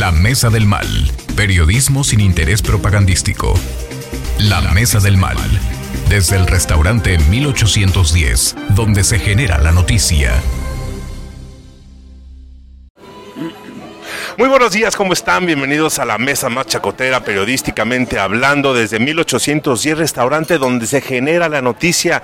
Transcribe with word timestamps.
La 0.00 0.12
Mesa 0.12 0.48
del 0.48 0.64
Mal. 0.64 0.86
Periodismo 1.36 2.04
sin 2.04 2.20
interés 2.20 2.62
propagandístico. 2.62 3.52
La 4.38 4.62
Mesa 4.62 4.98
del 4.98 5.18
Mal. 5.18 5.36
Desde 6.08 6.36
el 6.36 6.46
restaurante 6.46 7.18
1810, 7.18 8.56
donde 8.70 9.04
se 9.04 9.18
genera 9.18 9.58
la 9.58 9.72
noticia. 9.72 10.32
Muy 14.38 14.48
buenos 14.48 14.72
días, 14.72 14.96
¿cómo 14.96 15.12
están? 15.12 15.44
Bienvenidos 15.44 15.98
a 15.98 16.06
la 16.06 16.16
mesa 16.16 16.48
más 16.48 16.66
chacotera, 16.66 17.20
periodísticamente 17.22 18.18
hablando, 18.18 18.72
desde 18.72 18.98
1810, 19.00 19.98
restaurante 19.98 20.56
donde 20.56 20.86
se 20.86 21.02
genera 21.02 21.50
la 21.50 21.60
noticia. 21.60 22.22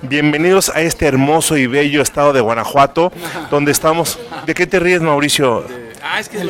Bienvenidos 0.00 0.70
a 0.70 0.80
este 0.80 1.04
hermoso 1.04 1.58
y 1.58 1.66
bello 1.66 2.00
estado 2.00 2.32
de 2.32 2.40
Guanajuato, 2.40 3.12
donde 3.50 3.72
estamos. 3.72 4.18
¿De 4.46 4.54
qué 4.54 4.66
te 4.66 4.80
ríes, 4.80 5.02
Mauricio? 5.02 5.89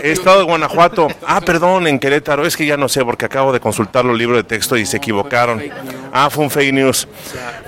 Estado 0.03 0.39
de 0.39 0.45
Guanajuato. 0.45 1.09
Ah, 1.27 1.41
perdón, 1.41 1.87
en 1.87 1.99
Querétaro. 1.99 2.47
Es 2.47 2.57
que 2.57 2.67
ya 2.67 2.77
no 2.77 2.89
sé 2.89 3.05
porque 3.05 3.25
acabo 3.25 3.53
de 3.53 3.61
consultar 3.61 4.05
los 4.05 4.17
libros 4.17 4.39
de 4.39 4.45
texto 4.45 4.77
y 4.77 4.87
se 4.87 4.99
equivocaron. 4.99 5.63
Ah, 6.13 6.31
fue 6.31 6.45
un 6.45 6.51
fake 6.51 6.73
news. 6.73 7.09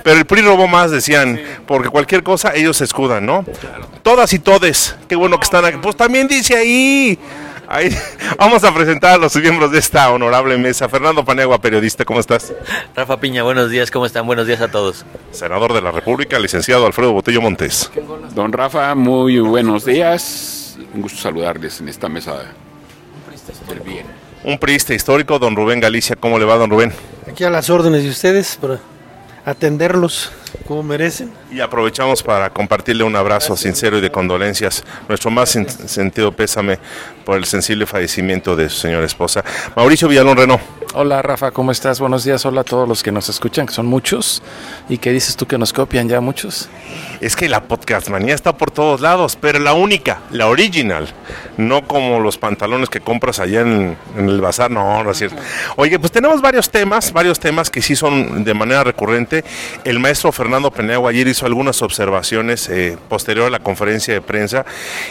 Pero 0.03 0.17
el 0.17 0.25
PRI 0.25 0.41
robó 0.41 0.67
más, 0.67 0.91
decían, 0.91 1.39
porque 1.65 1.89
cualquier 1.89 2.23
cosa 2.23 2.53
ellos 2.55 2.77
se 2.77 2.83
escudan, 2.83 3.25
¿no? 3.25 3.45
Todas 4.01 4.33
y 4.33 4.39
todes. 4.39 4.95
Qué 5.07 5.15
bueno 5.15 5.37
que 5.37 5.43
están 5.43 5.65
aquí. 5.65 5.77
Pues 5.81 5.95
también 5.95 6.27
dice 6.27 6.55
ahí. 6.55 7.19
Ahí, 7.67 7.89
vamos 8.37 8.63
a 8.63 8.73
presentar 8.73 9.15
a 9.15 9.17
los 9.17 9.35
miembros 9.35 9.71
de 9.71 9.79
esta 9.79 10.11
honorable 10.11 10.57
mesa. 10.57 10.89
Fernando 10.89 11.23
Panegua, 11.23 11.59
periodista, 11.59 12.03
¿cómo 12.05 12.19
estás? 12.19 12.53
Rafa 12.95 13.19
Piña, 13.19 13.43
buenos 13.43 13.69
días, 13.69 13.89
¿cómo 13.89 14.05
están? 14.05 14.27
Buenos 14.27 14.47
días 14.47 14.61
a 14.61 14.67
todos. 14.69 15.05
Senador 15.31 15.73
de 15.73 15.81
la 15.81 15.91
República, 15.91 16.37
licenciado 16.39 16.85
Alfredo 16.85 17.13
Botello 17.13 17.41
Montes. 17.41 17.89
Don 18.35 18.51
Rafa, 18.51 18.93
muy 18.95 19.39
buenos 19.39 19.85
días. 19.85 20.62
Un 20.93 21.01
gusto 21.01 21.19
saludarles 21.19 21.79
en 21.81 21.89
esta 21.89 22.09
mesa 22.09 22.43
del 23.67 23.79
bien. 23.81 24.05
Un 24.43 24.57
priista 24.57 24.93
histórico, 24.93 25.39
don 25.39 25.55
Rubén 25.55 25.79
Galicia. 25.79 26.15
¿Cómo 26.15 26.37
le 26.37 26.45
va, 26.45 26.55
don 26.57 26.69
Rubén? 26.69 26.91
Aquí 27.29 27.43
a 27.43 27.49
las 27.49 27.69
órdenes 27.69 28.03
de 28.03 28.09
ustedes 28.09 28.57
para 28.59 28.79
atenderlos 29.45 30.31
como 30.67 30.83
merecen. 30.83 31.31
Y 31.51 31.59
aprovechamos 31.59 32.23
para 32.23 32.49
compartirle 32.51 33.03
un 33.03 33.15
abrazo 33.15 33.55
sincero 33.57 33.97
y 33.97 34.01
de 34.01 34.11
condolencias. 34.11 34.83
Nuestro 35.07 35.31
más 35.31 35.49
sin- 35.49 35.69
sentido 35.69 36.31
pésame 36.31 36.79
por 37.25 37.37
el 37.37 37.45
sensible 37.45 37.85
fallecimiento 37.85 38.55
de 38.55 38.69
su 38.69 38.79
señora 38.79 39.05
esposa. 39.05 39.43
Mauricio 39.75 40.07
Villalón 40.07 40.37
Renó. 40.37 40.59
Hola 40.95 41.23
Rafa, 41.23 41.49
¿cómo 41.49 41.71
estás? 41.71 41.99
Buenos 41.99 42.23
días, 42.23 42.45
hola 42.45 42.61
a 42.61 42.63
todos 42.63 42.87
los 42.87 43.01
que 43.01 43.11
nos 43.11 43.27
escuchan, 43.27 43.65
que 43.65 43.73
son 43.73 43.87
muchos. 43.87 44.43
¿Y 44.89 44.99
qué 44.99 45.11
dices 45.11 45.35
tú 45.35 45.47
que 45.47 45.57
nos 45.57 45.73
copian 45.73 46.07
ya 46.07 46.21
muchos? 46.21 46.69
Es 47.19 47.35
que 47.35 47.49
la 47.49 47.63
podcast 47.63 48.09
manía 48.09 48.35
está 48.35 48.55
por 48.55 48.69
todos 48.69 49.01
lados, 49.01 49.35
pero 49.39 49.57
la 49.57 49.73
única, 49.73 50.19
la 50.29 50.45
original, 50.47 51.07
no 51.57 51.87
como 51.87 52.19
los 52.19 52.37
pantalones 52.37 52.89
que 52.89 52.99
compras 52.99 53.39
allá 53.39 53.61
en, 53.61 53.97
en 54.17 54.29
el 54.29 54.39
bazar, 54.39 54.69
no, 54.69 55.03
no 55.03 55.09
es 55.09 55.17
cierto. 55.17 55.37
Oye, 55.77 55.97
pues 55.97 56.11
tenemos 56.11 56.41
varios 56.41 56.69
temas, 56.69 57.11
varios 57.11 57.39
temas 57.39 57.71
que 57.71 57.81
sí 57.81 57.95
son 57.95 58.43
de 58.43 58.53
manera 58.53 58.83
recurrente. 58.83 59.43
El 59.85 59.97
maestro 59.99 60.31
Fernando 60.43 60.71
Penegua 60.71 61.11
ayer 61.11 61.25
hizo 61.29 61.45
algunas 61.45 61.81
observaciones 61.81 62.67
eh, 62.67 62.97
posterior 63.07 63.47
a 63.47 63.49
la 63.49 63.59
conferencia 63.59 64.13
de 64.13 64.19
prensa 64.19 64.65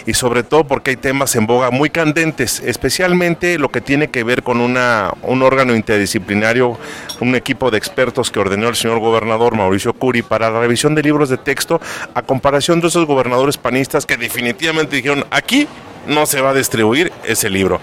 y 0.04 0.12
sobre 0.12 0.42
todo 0.42 0.64
porque 0.64 0.90
hay 0.90 0.96
temas 0.96 1.34
en 1.36 1.46
boga 1.46 1.70
muy 1.70 1.88
candentes, 1.88 2.60
especialmente 2.60 3.58
lo 3.58 3.70
que 3.70 3.80
tiene 3.80 4.08
que 4.08 4.24
ver 4.24 4.42
con 4.42 4.60
una, 4.60 5.10
un 5.22 5.40
órgano 5.42 5.74
interdisciplinario, 5.74 6.78
un 7.20 7.34
equipo 7.34 7.70
de 7.70 7.78
expertos 7.78 8.30
que 8.30 8.40
ordenó 8.40 8.68
el 8.68 8.76
señor 8.76 8.98
gobernador 8.98 9.56
Mauricio 9.56 9.94
Curi 9.94 10.20
para 10.20 10.50
la 10.50 10.60
revisión 10.60 10.94
de 10.94 11.02
libros 11.02 11.30
de 11.30 11.38
texto 11.38 11.80
a 12.12 12.20
comparación 12.20 12.82
de 12.82 12.88
esos 12.88 13.06
gobernadores 13.06 13.56
panistas 13.56 14.04
que 14.04 14.18
definitivamente 14.18 14.96
dijeron 14.96 15.24
aquí 15.30 15.66
no 16.06 16.26
se 16.26 16.40
va 16.40 16.50
a 16.50 16.54
distribuir 16.54 17.12
ese 17.24 17.50
libro. 17.50 17.80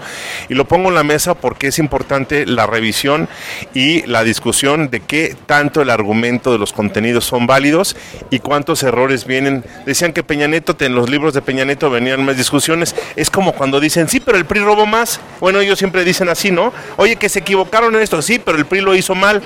Y 0.48 0.54
lo 0.54 0.66
pongo 0.66 0.88
en 0.88 0.94
la 0.94 1.04
mesa 1.04 1.34
porque 1.34 1.68
es 1.68 1.78
importante 1.78 2.46
la 2.46 2.66
revisión 2.66 3.28
y 3.74 4.06
la 4.06 4.24
discusión 4.24 4.90
de 4.90 5.00
qué 5.00 5.36
tanto 5.46 5.82
el 5.82 5.90
argumento 5.90 6.52
de 6.52 6.58
los 6.58 6.72
contenidos 6.72 7.24
son 7.24 7.46
válidos 7.46 7.96
y 8.30 8.38
cuántos 8.40 8.82
errores 8.82 9.26
vienen. 9.26 9.64
Decían 9.86 10.12
que 10.12 10.22
Peña 10.22 10.46
Nieto, 10.46 10.76
en 10.80 10.94
los 10.94 11.10
libros 11.10 11.34
de 11.34 11.42
Peña 11.42 11.64
Nieto 11.64 11.90
venían 11.90 12.24
más 12.24 12.36
discusiones. 12.36 12.94
Es 13.16 13.30
como 13.30 13.52
cuando 13.52 13.80
dicen, 13.80 14.08
sí, 14.08 14.20
pero 14.20 14.38
el 14.38 14.44
PRI 14.44 14.60
robó 14.60 14.86
más. 14.86 15.20
Bueno, 15.40 15.60
ellos 15.60 15.78
siempre 15.78 16.04
dicen 16.04 16.28
así, 16.28 16.50
¿no? 16.50 16.72
Oye, 16.96 17.16
que 17.16 17.28
se 17.28 17.40
equivocaron 17.40 17.94
en 17.94 18.02
esto, 18.02 18.22
sí, 18.22 18.38
pero 18.38 18.58
el 18.58 18.66
PRI 18.66 18.80
lo 18.80 18.94
hizo 18.94 19.14
mal. 19.14 19.42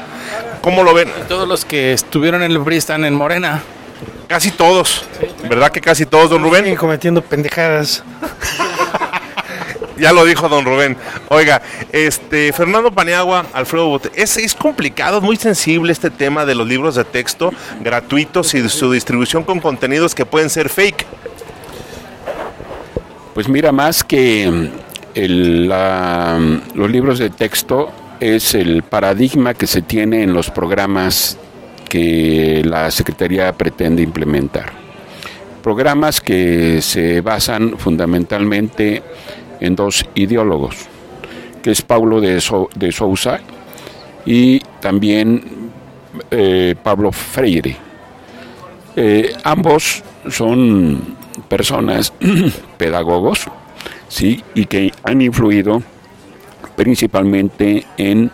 ¿Cómo 0.61 0.83
lo 0.83 0.95
ven? 0.95 1.09
Todos 1.29 1.49
los 1.49 1.65
que 1.65 1.93
estuvieron 1.93 2.43
en 2.43 2.53
el 2.53 2.61
PRI 2.61 2.77
están 2.77 3.05
en 3.05 3.15
Morena. 3.15 3.63
Casi 4.27 4.51
todos. 4.51 5.05
¿Verdad 5.49 5.71
que 5.71 5.81
casi 5.81 6.07
todos, 6.07 6.31
don 6.31 6.43
Rubén? 6.43 6.63
Siguen 6.65 6.79
cometiendo 6.79 7.23
pendejadas. 7.23 8.03
Ya 9.97 10.13
lo 10.13 10.25
dijo 10.25 10.49
don 10.49 10.65
Rubén. 10.65 10.97
Oiga, 11.29 11.63
este 11.93 12.53
Fernando 12.53 12.91
Paniagua, 12.91 13.47
Alfredo 13.53 13.87
Bote, 13.87 14.11
es, 14.17 14.37
es 14.39 14.53
complicado, 14.53 15.19
es 15.19 15.23
muy 15.23 15.37
sensible 15.37 15.93
este 15.93 16.11
tema 16.11 16.45
de 16.45 16.57
los 16.57 16.67
libros 16.67 16.97
de 16.97 17.05
texto 17.05 17.53
gratuitos 17.81 18.53
y 18.55 18.69
su 18.69 18.91
distribución 18.91 19.45
con 19.45 19.61
contenidos 19.61 20.13
que 20.17 20.27
pueden 20.27 20.51
ser 20.51 20.69
fake. 20.69 21.07
Pues 23.35 23.49
mira, 23.49 23.71
más 23.71 24.03
que 24.03 24.51
mm, 24.51 24.69
el, 25.15 25.69
la- 25.69 26.39
mm, 26.41 26.77
los 26.77 26.91
libros 26.91 27.21
de 27.21 27.31
texto, 27.31 27.93
es 28.19 28.57
el 28.57 28.83
paradigma 28.83 29.55
que 29.55 29.69
se 29.69 29.81
tiene 29.81 30.25
en 30.25 30.33
los 30.35 30.51
programas 30.51 31.39
que 31.95 32.63
la 32.65 32.91
Secretaría 32.91 33.53
pretende 33.53 34.03
implementar. 34.03 34.73
Programas 35.63 36.21
que 36.21 36.83
se 36.83 37.21
basan 37.21 37.79
fundamentalmente 37.79 39.01
en 39.61 39.77
dos 39.77 40.05
ideólogos, 40.17 40.75
que 41.63 41.71
es 41.71 41.83
Paulo 41.83 42.21
de, 42.21 42.41
Sou- 42.41 42.69
de 42.75 42.91
Sousa 42.91 43.39
y 44.27 44.59
también 44.81 45.45
eh, 46.33 46.75
Pablo 46.83 47.13
Freire. 47.13 47.77
Eh, 48.97 49.33
ambos 49.45 50.03
son 50.29 51.01
personas 51.49 52.13
pedagogos, 52.77 53.47
sí, 54.09 54.43
y 54.57 54.67
que 54.67 54.91
han 55.05 55.23
influido 55.23 55.81
principalmente 56.75 57.87
en 57.97 58.33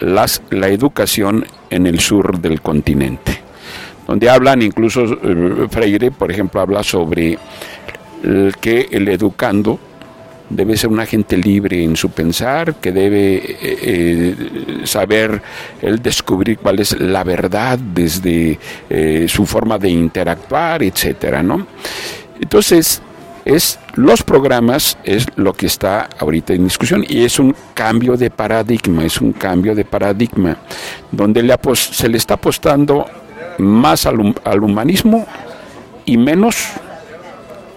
las, 0.00 0.42
la 0.50 0.68
educación 0.68 1.44
en 1.70 1.86
el 1.86 2.00
sur 2.00 2.40
del 2.40 2.60
continente, 2.60 3.40
donde 4.06 4.30
hablan 4.30 4.62
incluso 4.62 5.04
eh, 5.04 5.66
Freire, 5.70 6.10
por 6.10 6.30
ejemplo, 6.30 6.60
habla 6.60 6.82
sobre 6.82 7.38
que 8.60 8.88
el 8.90 9.06
educando 9.08 9.78
debe 10.50 10.76
ser 10.76 10.90
un 10.90 10.98
agente 10.98 11.36
libre 11.36 11.84
en 11.84 11.94
su 11.94 12.10
pensar, 12.10 12.76
que 12.76 12.90
debe 12.90 13.36
eh, 13.36 13.56
eh, 13.62 14.34
saber 14.84 15.40
el 15.80 16.02
descubrir 16.02 16.58
cuál 16.58 16.80
es 16.80 16.98
la 16.98 17.22
verdad 17.22 17.78
desde 17.78 18.58
su 19.28 19.46
forma 19.46 19.78
de 19.78 19.90
interactuar, 19.90 20.82
etcétera, 20.82 21.42
¿no? 21.42 21.66
Entonces, 22.40 23.02
es 23.48 23.78
los 23.94 24.22
programas 24.22 24.98
es 25.04 25.26
lo 25.36 25.54
que 25.54 25.66
está 25.66 26.10
ahorita 26.18 26.52
en 26.52 26.64
discusión 26.64 27.02
y 27.08 27.24
es 27.24 27.38
un 27.38 27.56
cambio 27.72 28.14
de 28.18 28.30
paradigma, 28.30 29.06
es 29.06 29.22
un 29.22 29.32
cambio 29.32 29.74
de 29.74 29.86
paradigma 29.86 30.58
donde 31.10 31.42
le 31.42 31.56
se 31.74 32.08
le 32.10 32.18
está 32.18 32.34
apostando 32.34 33.06
más 33.56 34.04
al 34.04 34.62
humanismo 34.62 35.26
y 36.04 36.18
menos 36.18 36.56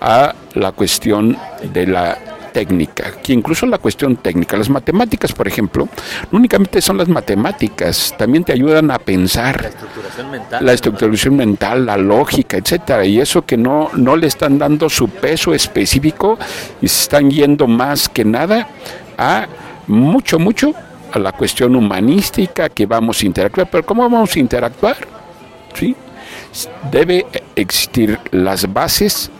a 0.01 0.35
la 0.55 0.73
cuestión 0.73 1.37
de 1.71 1.87
la 1.87 2.17
técnica, 2.51 3.11
que 3.23 3.33
incluso 3.33 3.65
la 3.65 3.77
cuestión 3.77 4.17
técnica, 4.17 4.57
las 4.57 4.69
matemáticas, 4.69 5.31
por 5.33 5.47
ejemplo, 5.47 5.87
no 6.31 6.37
únicamente 6.37 6.81
son 6.81 6.97
las 6.97 7.07
matemáticas, 7.07 8.15
también 8.17 8.43
te 8.43 8.53
ayudan 8.53 8.91
a 8.91 8.99
pensar 8.99 9.65
Estructuración 9.65 10.31
mental. 10.31 10.65
la 10.65 10.73
estructuración 10.73 11.35
mental, 11.35 11.85
la 11.85 11.97
lógica, 11.97 12.57
etcétera, 12.57 13.05
y 13.05 13.19
eso 13.19 13.43
que 13.43 13.57
no, 13.57 13.89
no 13.93 14.15
le 14.15 14.27
están 14.27 14.57
dando 14.57 14.89
su 14.89 15.09
peso 15.09 15.53
específico 15.53 16.37
y 16.81 16.87
se 16.87 17.01
están 17.03 17.29
yendo 17.29 17.67
más 17.67 18.09
que 18.09 18.25
nada 18.25 18.67
a 19.17 19.47
mucho, 19.87 20.39
mucho 20.39 20.73
a 21.11 21.19
la 21.19 21.31
cuestión 21.31 21.75
humanística 21.75 22.69
que 22.69 22.85
vamos 22.85 23.21
a 23.21 23.25
interactuar. 23.25 23.69
Pero 23.69 23.85
¿cómo 23.85 24.03
vamos 24.03 24.35
a 24.35 24.39
interactuar? 24.39 24.97
¿Sí? 25.73 25.95
Debe 26.91 27.25
existir 27.55 28.19
las 28.31 28.71
bases 28.71 29.31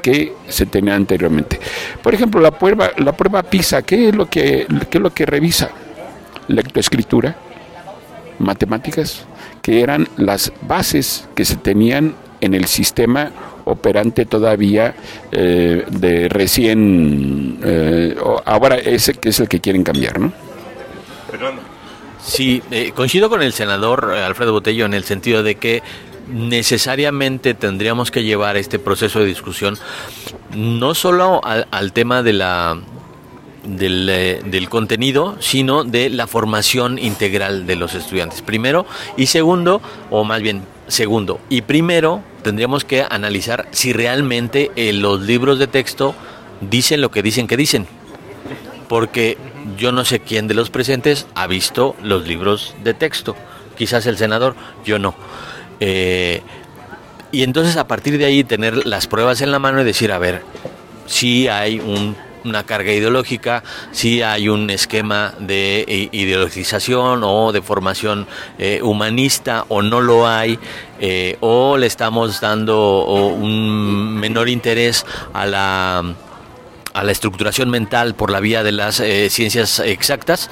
que 0.00 0.34
se 0.48 0.66
tenían 0.66 0.96
anteriormente. 0.96 1.58
Por 2.02 2.14
ejemplo, 2.14 2.40
la 2.40 2.50
prueba, 2.50 2.90
la 2.98 3.12
prueba 3.12 3.42
PISA, 3.42 3.82
¿qué 3.82 4.08
es 4.08 4.14
lo 4.14 4.26
que, 4.26 4.66
qué 4.90 4.98
es 4.98 5.02
lo 5.02 5.10
que 5.10 5.26
revisa? 5.26 5.70
Lectoescritura, 6.48 7.36
matemáticas, 8.38 9.26
que 9.62 9.80
eran 9.80 10.08
las 10.16 10.52
bases 10.62 11.28
que 11.34 11.44
se 11.44 11.56
tenían 11.56 12.14
en 12.40 12.54
el 12.54 12.66
sistema 12.66 13.30
operante 13.64 14.26
todavía 14.26 14.94
eh, 15.30 15.84
de 15.88 16.28
recién, 16.28 17.58
eh, 17.62 18.16
ahora 18.44 18.76
ese 18.76 19.14
que 19.14 19.28
es 19.28 19.40
el 19.40 19.48
que 19.48 19.60
quieren 19.60 19.84
cambiar, 19.84 20.18
¿no? 20.18 20.32
Sí, 22.22 22.62
eh, 22.70 22.92
coincido 22.94 23.30
con 23.30 23.42
el 23.42 23.52
senador 23.52 24.12
Alfredo 24.12 24.52
Botello 24.52 24.84
en 24.84 24.94
el 24.94 25.04
sentido 25.04 25.42
de 25.42 25.54
que 25.54 25.82
necesariamente 26.30 27.54
tendríamos 27.54 28.10
que 28.10 28.22
llevar 28.22 28.56
este 28.56 28.78
proceso 28.78 29.20
de 29.20 29.26
discusión 29.26 29.76
no 30.54 30.94
solo 30.94 31.40
al, 31.44 31.92
tema 31.92 32.22
de 32.22 32.32
la 32.32 32.78
del, 33.64 34.08
eh, 34.08 34.40
del 34.44 34.68
contenido, 34.68 35.36
sino 35.40 35.84
de 35.84 36.08
la 36.10 36.26
formación 36.26 36.98
integral 36.98 37.66
de 37.66 37.76
los 37.76 37.94
estudiantes. 37.94 38.42
Primero 38.42 38.86
y 39.16 39.26
segundo, 39.26 39.80
o 40.10 40.24
más 40.24 40.40
bien 40.40 40.62
segundo 40.88 41.40
y 41.48 41.62
primero, 41.62 42.22
tendríamos 42.42 42.84
que 42.84 43.04
analizar 43.08 43.68
si 43.70 43.92
realmente 43.92 44.70
eh, 44.76 44.92
los 44.92 45.22
libros 45.22 45.58
de 45.58 45.66
texto 45.66 46.14
dicen 46.60 47.00
lo 47.00 47.10
que 47.10 47.22
dicen 47.22 47.46
que 47.46 47.56
dicen. 47.56 47.86
Porque 48.88 49.38
yo 49.76 49.92
no 49.92 50.04
sé 50.04 50.20
quién 50.20 50.48
de 50.48 50.54
los 50.54 50.70
presentes 50.70 51.26
ha 51.34 51.46
visto 51.46 51.94
los 52.02 52.26
libros 52.26 52.74
de 52.82 52.94
texto. 52.94 53.36
Quizás 53.76 54.06
el 54.06 54.16
senador, 54.16 54.56
yo 54.84 54.98
no. 54.98 55.14
Eh, 55.80 56.42
y 57.32 57.42
entonces 57.42 57.76
a 57.76 57.86
partir 57.86 58.18
de 58.18 58.24
ahí 58.26 58.44
tener 58.44 58.86
las 58.86 59.06
pruebas 59.06 59.40
en 59.40 59.50
la 59.50 59.58
mano 59.58 59.80
y 59.80 59.84
decir, 59.84 60.12
a 60.12 60.18
ver, 60.18 60.42
si 61.06 61.48
hay 61.48 61.80
un 61.80 62.16
una 62.44 62.64
carga 62.64 62.90
ideológica, 62.92 63.62
si 63.92 64.22
hay 64.22 64.48
un 64.48 64.70
esquema 64.70 65.34
de 65.38 65.84
i- 65.86 66.08
ideologización 66.22 67.20
o 67.22 67.52
de 67.52 67.60
formación 67.60 68.26
eh, 68.58 68.80
humanista 68.82 69.64
o 69.68 69.82
no 69.82 70.00
lo 70.00 70.26
hay, 70.26 70.58
eh, 71.00 71.36
o 71.40 71.76
le 71.76 71.86
estamos 71.86 72.40
dando 72.40 73.04
un 73.04 74.14
menor 74.14 74.48
interés 74.48 75.04
a 75.34 75.44
la, 75.44 76.02
estructuración 77.10 77.68
mental 77.68 78.14
por 78.14 78.30
la 78.30 78.40
vía 78.40 78.62
de 78.62 78.72
las 78.72 79.00
eh, 79.00 79.28
ciencias 79.30 79.78
exactas. 79.80 80.48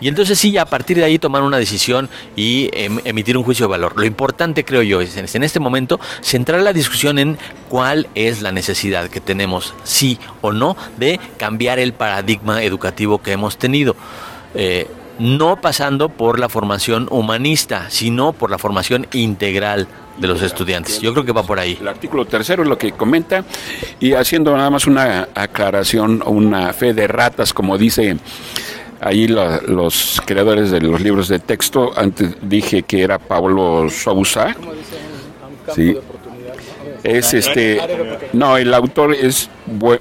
Y 0.00 0.08
entonces 0.08 0.38
sí, 0.38 0.56
a 0.58 0.66
partir 0.66 0.96
de 0.98 1.04
ahí 1.04 1.18
tomar 1.18 1.42
una 1.42 1.56
decisión 1.56 2.08
y 2.34 2.70
em, 2.72 3.00
emitir 3.04 3.36
un 3.36 3.44
juicio 3.44 3.66
de 3.66 3.70
valor. 3.70 3.94
Lo 3.96 4.04
importante, 4.04 4.64
creo 4.64 4.82
yo, 4.82 5.00
es 5.00 5.16
en 5.16 5.42
este 5.42 5.60
momento 5.60 5.98
centrar 6.20 6.60
la 6.60 6.72
discusión 6.72 7.18
en 7.18 7.38
cuál 7.68 8.08
es 8.14 8.42
la 8.42 8.52
necesidad 8.52 9.08
que 9.08 9.20
tenemos, 9.20 9.74
sí 9.84 10.18
o 10.42 10.52
no, 10.52 10.76
de 10.98 11.18
cambiar 11.38 11.78
el 11.78 11.92
paradigma 11.92 12.62
educativo 12.62 13.18
que 13.18 13.32
hemos 13.32 13.56
tenido. 13.56 13.96
Eh, 14.54 14.86
no 15.18 15.60
pasando 15.60 16.08
por 16.10 16.38
la 16.38 16.48
formación 16.48 17.08
humanista, 17.10 17.88
sino 17.88 18.32
por 18.32 18.50
la 18.50 18.58
formación 18.58 19.06
integral 19.12 19.88
de 20.18 20.28
los 20.28 20.42
estudiantes. 20.42 21.00
Yo 21.00 21.12
creo 21.12 21.24
que 21.24 21.32
va 21.32 21.42
por 21.42 21.58
ahí. 21.58 21.78
El 21.80 21.88
artículo 21.88 22.24
tercero 22.24 22.62
es 22.62 22.68
lo 22.68 22.78
que 22.78 22.92
comenta 22.92 23.44
y 24.00 24.12
haciendo 24.14 24.56
nada 24.56 24.70
más 24.70 24.86
una 24.86 25.28
aclaración, 25.34 26.22
una 26.26 26.72
fe 26.72 26.94
de 26.94 27.06
ratas, 27.06 27.52
como 27.52 27.76
dice 27.78 28.16
ahí 29.00 29.28
la- 29.28 29.60
los 29.66 30.20
creadores 30.26 30.70
de 30.70 30.80
los 30.80 31.00
libros 31.00 31.28
de 31.28 31.38
texto. 31.38 31.92
Antes 31.96 32.34
dije 32.42 32.82
que 32.82 33.02
era 33.02 33.18
Pablo 33.18 33.88
Sousa. 33.90 34.54
Sí. 35.74 35.96
Es 37.02 37.34
este. 37.34 37.80
No, 38.32 38.56
el 38.56 38.72
autor 38.74 39.14
es 39.14 39.48
Bue- 39.66 40.00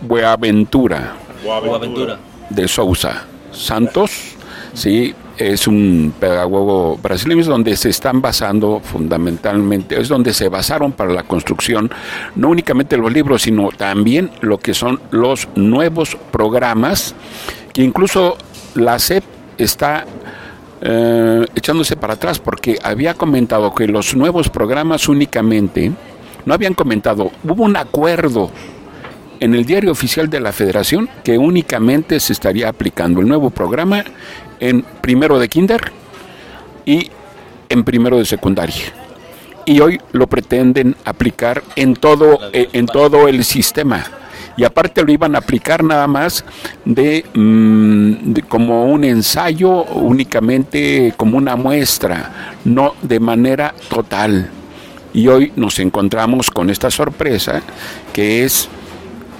Bueaventura 0.00 1.14
Boaventura. 1.44 2.18
de 2.50 2.68
Sousa 2.68 3.24
Santos, 3.52 4.10
sí, 4.74 5.14
es 5.38 5.66
un 5.66 6.12
pedagogo 6.18 6.98
brasileño, 6.98 7.40
es 7.40 7.46
donde 7.46 7.76
se 7.76 7.88
están 7.88 8.20
basando 8.20 8.80
fundamentalmente, 8.80 10.00
es 10.00 10.08
donde 10.08 10.34
se 10.34 10.48
basaron 10.48 10.92
para 10.92 11.12
la 11.12 11.22
construcción, 11.22 11.90
no 12.34 12.48
únicamente 12.48 12.96
los 12.96 13.12
libros, 13.12 13.42
sino 13.42 13.68
también 13.70 14.30
lo 14.40 14.58
que 14.58 14.74
son 14.74 15.00
los 15.10 15.48
nuevos 15.54 16.16
programas, 16.30 17.14
que 17.72 17.82
incluso 17.82 18.36
la 18.74 18.98
SEP 18.98 19.24
está 19.56 20.04
eh, 20.80 21.46
echándose 21.54 21.96
para 21.96 22.14
atrás, 22.14 22.38
porque 22.38 22.78
había 22.82 23.14
comentado 23.14 23.74
que 23.74 23.86
los 23.86 24.14
nuevos 24.14 24.48
programas 24.48 25.08
únicamente, 25.08 25.92
no 26.44 26.54
habían 26.54 26.74
comentado, 26.74 27.30
hubo 27.44 27.64
un 27.64 27.76
acuerdo 27.76 28.50
en 29.40 29.54
el 29.54 29.64
diario 29.64 29.92
oficial 29.92 30.28
de 30.28 30.40
la 30.40 30.52
Federación 30.52 31.08
que 31.24 31.38
únicamente 31.38 32.20
se 32.20 32.32
estaría 32.32 32.68
aplicando 32.68 33.20
el 33.20 33.28
nuevo 33.28 33.50
programa 33.50 34.04
en 34.60 34.82
primero 35.00 35.38
de 35.38 35.48
kinder 35.48 35.92
y 36.84 37.10
en 37.68 37.84
primero 37.84 38.18
de 38.18 38.24
secundaria. 38.24 38.84
Y 39.66 39.80
hoy 39.80 40.00
lo 40.12 40.26
pretenden 40.26 40.96
aplicar 41.04 41.62
en 41.76 41.94
todo, 41.94 42.38
eh, 42.52 42.68
en 42.72 42.86
todo 42.86 43.28
el 43.28 43.44
sistema. 43.44 44.04
Y 44.56 44.64
aparte 44.64 45.04
lo 45.04 45.12
iban 45.12 45.36
a 45.36 45.38
aplicar 45.38 45.84
nada 45.84 46.06
más 46.08 46.44
de, 46.84 47.24
mm, 47.34 48.32
de 48.32 48.42
como 48.42 48.86
un 48.86 49.04
ensayo, 49.04 49.84
únicamente 49.84 51.12
como 51.16 51.36
una 51.36 51.54
muestra, 51.54 52.54
no 52.64 52.94
de 53.02 53.20
manera 53.20 53.74
total. 53.88 54.50
Y 55.12 55.28
hoy 55.28 55.52
nos 55.54 55.78
encontramos 55.78 56.50
con 56.50 56.70
esta 56.70 56.90
sorpresa 56.90 57.62
que 58.12 58.44
es 58.44 58.68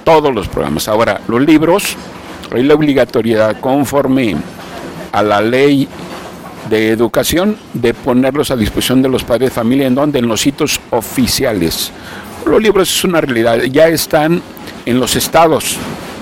todos 0.09 0.35
los 0.35 0.49
programas. 0.49 0.89
Ahora, 0.89 1.21
los 1.29 1.43
libros, 1.43 1.95
hay 2.51 2.63
la 2.63 2.73
obligatoriedad 2.73 3.61
conforme 3.61 4.37
a 5.13 5.23
la 5.23 5.43
ley 5.43 5.87
de 6.71 6.89
educación 6.89 7.59
de 7.75 7.93
ponerlos 7.93 8.51
a 8.51 8.57
disposición 8.57 9.03
de 9.03 9.11
los 9.11 9.23
padres 9.23 9.51
de 9.51 9.55
familia 9.55 9.87
en 9.87 9.95
donde 9.95 10.21
en 10.21 10.27
los 10.27 10.41
sitios 10.41 10.81
oficiales. 10.89 11.93
Los 12.47 12.63
libros 12.63 12.89
es 12.89 13.05
una 13.05 13.21
realidad, 13.21 13.59
ya 13.65 13.89
están 13.89 14.41
en 14.87 14.99
los 14.99 15.15
estados 15.15 15.77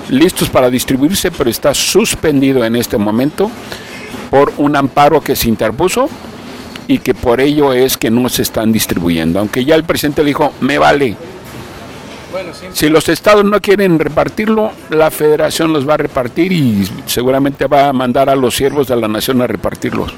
listos 0.09 0.49
para 0.49 0.69
distribuirse, 0.69 1.31
pero 1.31 1.49
está 1.49 1.73
suspendido 1.73 2.65
en 2.65 2.75
este 2.75 2.97
momento 2.97 3.49
por 4.29 4.51
un 4.57 4.75
amparo 4.75 5.21
que 5.21 5.33
se 5.37 5.47
interpuso 5.47 6.09
y 6.89 6.97
que 6.97 7.13
por 7.13 7.39
ello 7.39 7.71
es 7.71 7.95
que 7.95 8.11
no 8.11 8.27
se 8.27 8.41
están 8.41 8.73
distribuyendo. 8.73 9.39
Aunque 9.39 9.63
ya 9.63 9.75
el 9.75 9.85
presidente 9.85 10.25
dijo, 10.25 10.51
me 10.59 10.77
vale, 10.77 11.15
si 12.73 12.89
los 12.89 13.09
estados 13.09 13.45
no 13.45 13.61
quieren 13.61 13.99
repartirlo, 13.99 14.71
la 14.89 15.11
federación 15.11 15.73
los 15.73 15.87
va 15.87 15.95
a 15.95 15.97
repartir 15.97 16.51
y 16.51 16.87
seguramente 17.05 17.67
va 17.67 17.89
a 17.89 17.93
mandar 17.93 18.29
a 18.29 18.35
los 18.35 18.55
siervos 18.55 18.87
de 18.87 18.95
la 18.95 19.07
nación 19.07 19.41
a 19.41 19.47
repartirlos. 19.47 20.13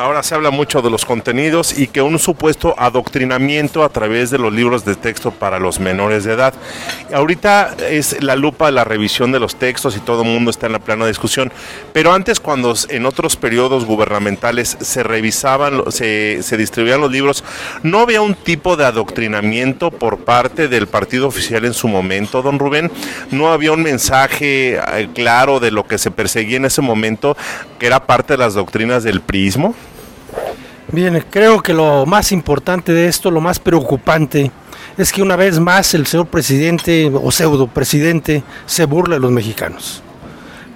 Ahora 0.00 0.22
se 0.22 0.34
habla 0.34 0.50
mucho 0.50 0.80
de 0.80 0.88
los 0.88 1.04
contenidos 1.04 1.78
y 1.78 1.86
que 1.86 2.00
un 2.00 2.18
supuesto 2.18 2.74
adoctrinamiento 2.78 3.84
a 3.84 3.90
través 3.90 4.30
de 4.30 4.38
los 4.38 4.50
libros 4.50 4.82
de 4.82 4.94
texto 4.94 5.30
para 5.30 5.58
los 5.58 5.78
menores 5.78 6.24
de 6.24 6.32
edad. 6.32 6.54
Ahorita 7.12 7.76
es 7.86 8.22
la 8.22 8.34
lupa 8.34 8.70
la 8.70 8.84
revisión 8.84 9.30
de 9.30 9.38
los 9.38 9.56
textos 9.56 9.98
y 9.98 10.00
todo 10.00 10.22
el 10.22 10.28
mundo 10.28 10.50
está 10.50 10.68
en 10.68 10.72
la 10.72 10.78
plena 10.78 11.06
discusión. 11.06 11.52
Pero 11.92 12.14
antes, 12.14 12.40
cuando 12.40 12.72
en 12.88 13.04
otros 13.04 13.36
periodos 13.36 13.84
gubernamentales 13.84 14.78
se 14.80 15.02
revisaban, 15.02 15.82
se, 15.92 16.42
se 16.42 16.56
distribuían 16.56 17.02
los 17.02 17.12
libros, 17.12 17.44
¿no 17.82 17.98
había 17.98 18.22
un 18.22 18.34
tipo 18.34 18.78
de 18.78 18.86
adoctrinamiento 18.86 19.90
por 19.90 20.20
parte 20.20 20.68
del 20.68 20.86
partido 20.86 21.28
oficial 21.28 21.66
en 21.66 21.74
su 21.74 21.88
momento, 21.88 22.40
don 22.40 22.58
Rubén? 22.58 22.90
¿No 23.32 23.52
había 23.52 23.72
un 23.72 23.82
mensaje 23.82 24.76
eh, 24.78 25.08
claro 25.14 25.60
de 25.60 25.70
lo 25.70 25.86
que 25.86 25.98
se 25.98 26.10
perseguía 26.10 26.56
en 26.56 26.64
ese 26.64 26.80
momento, 26.80 27.36
que 27.78 27.84
era 27.84 28.06
parte 28.06 28.32
de 28.32 28.38
las 28.38 28.54
doctrinas 28.54 29.04
del 29.04 29.20
prismo? 29.20 29.74
Bien, 30.92 31.24
creo 31.30 31.62
que 31.62 31.72
lo 31.72 32.04
más 32.04 32.32
importante 32.32 32.92
de 32.92 33.06
esto, 33.06 33.30
lo 33.30 33.40
más 33.40 33.60
preocupante, 33.60 34.50
es 34.98 35.12
que 35.12 35.22
una 35.22 35.36
vez 35.36 35.60
más 35.60 35.94
el 35.94 36.04
señor 36.04 36.26
presidente 36.26 37.08
o 37.14 37.30
pseudo 37.30 37.68
presidente 37.68 38.42
se 38.66 38.86
burla 38.86 39.14
de 39.14 39.20
los 39.20 39.30
mexicanos. 39.30 40.02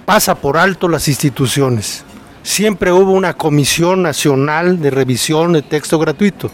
Pasa 0.05 0.35
por 0.35 0.57
alto 0.57 0.87
las 0.87 1.09
instituciones. 1.09 2.05
Siempre 2.43 2.93
hubo 2.93 3.11
una 3.11 3.33
comisión 3.33 4.03
nacional 4.03 4.81
de 4.81 4.89
revisión 4.89 5.51
de 5.51 5.63
texto 5.63 5.99
gratuito. 5.99 6.49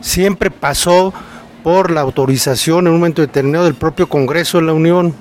Siempre 0.00 0.50
pasó 0.50 1.12
por 1.62 1.90
la 1.90 2.00
autorización 2.00 2.86
en 2.86 2.94
un 2.94 3.00
momento 3.00 3.20
determinado 3.20 3.66
del 3.66 3.74
propio 3.74 4.08
Congreso 4.08 4.58
de 4.58 4.64
la 4.64 4.72
Unión. 4.72 5.14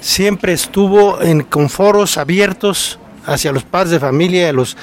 Siempre 0.00 0.54
estuvo 0.54 1.20
en, 1.20 1.42
con 1.42 1.68
foros 1.68 2.16
abiertos 2.16 2.98
hacia 3.26 3.52
los 3.52 3.64
padres 3.64 3.90
de 3.90 4.00
familia 4.00 4.44
y 4.44 4.48
a 4.48 4.52
los 4.54 4.78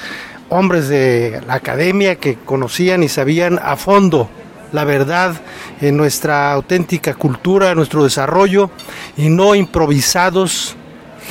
hombres 0.50 0.90
de 0.90 1.42
la 1.48 1.56
academia 1.56 2.16
que 2.16 2.36
conocían 2.36 3.04
y 3.04 3.10
sabían 3.10 3.60
a 3.62 3.76
fondo 3.76 4.30
la 4.72 4.84
verdad 4.84 5.36
en 5.82 5.98
nuestra 5.98 6.52
auténtica 6.54 7.14
cultura, 7.14 7.74
nuestro 7.76 8.04
desarrollo, 8.04 8.70
y 9.18 9.30
no 9.30 9.56
improvisados, 9.56 10.76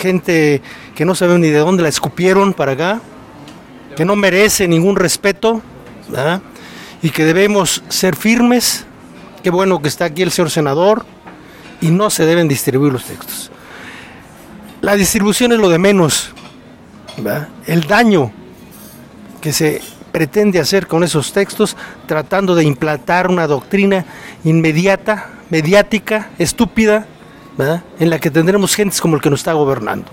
gente 0.00 0.62
que 0.94 1.04
no 1.04 1.14
sabe 1.14 1.38
ni 1.38 1.48
de 1.48 1.58
dónde 1.58 1.82
la 1.82 1.88
escupieron 1.88 2.52
para 2.52 2.72
acá, 2.72 3.00
que 3.96 4.04
no 4.04 4.16
merece 4.16 4.66
ningún 4.66 4.96
respeto, 4.96 5.62
¿verdad? 6.08 6.40
y 7.02 7.10
que 7.10 7.24
debemos 7.24 7.82
ser 7.88 8.16
firmes. 8.16 8.84
Qué 9.42 9.50
bueno 9.50 9.80
que 9.80 9.88
está 9.88 10.06
aquí 10.06 10.22
el 10.22 10.32
señor 10.32 10.50
senador, 10.50 11.04
y 11.80 11.90
no 11.90 12.10
se 12.10 12.26
deben 12.26 12.48
distribuir 12.48 12.92
los 12.92 13.04
textos. 13.04 13.52
La 14.80 14.96
distribución 14.96 15.52
es 15.52 15.58
lo 15.58 15.68
de 15.68 15.78
menos, 15.78 16.30
¿verdad? 17.18 17.48
el 17.66 17.84
daño 17.84 18.32
que 19.40 19.52
se 19.52 19.80
pretende 20.12 20.58
hacer 20.58 20.86
con 20.86 21.04
esos 21.04 21.32
textos, 21.32 21.76
tratando 22.06 22.54
de 22.54 22.64
implantar 22.64 23.30
una 23.30 23.46
doctrina 23.46 24.04
inmediata, 24.44 25.30
mediática, 25.50 26.30
estúpida, 26.38 27.06
¿verdad? 27.56 27.82
en 27.98 28.10
la 28.10 28.18
que 28.18 28.30
tendremos 28.30 28.74
gentes 28.74 29.00
como 29.00 29.16
el 29.16 29.22
que 29.22 29.30
nos 29.30 29.40
está 29.40 29.52
gobernando. 29.52 30.06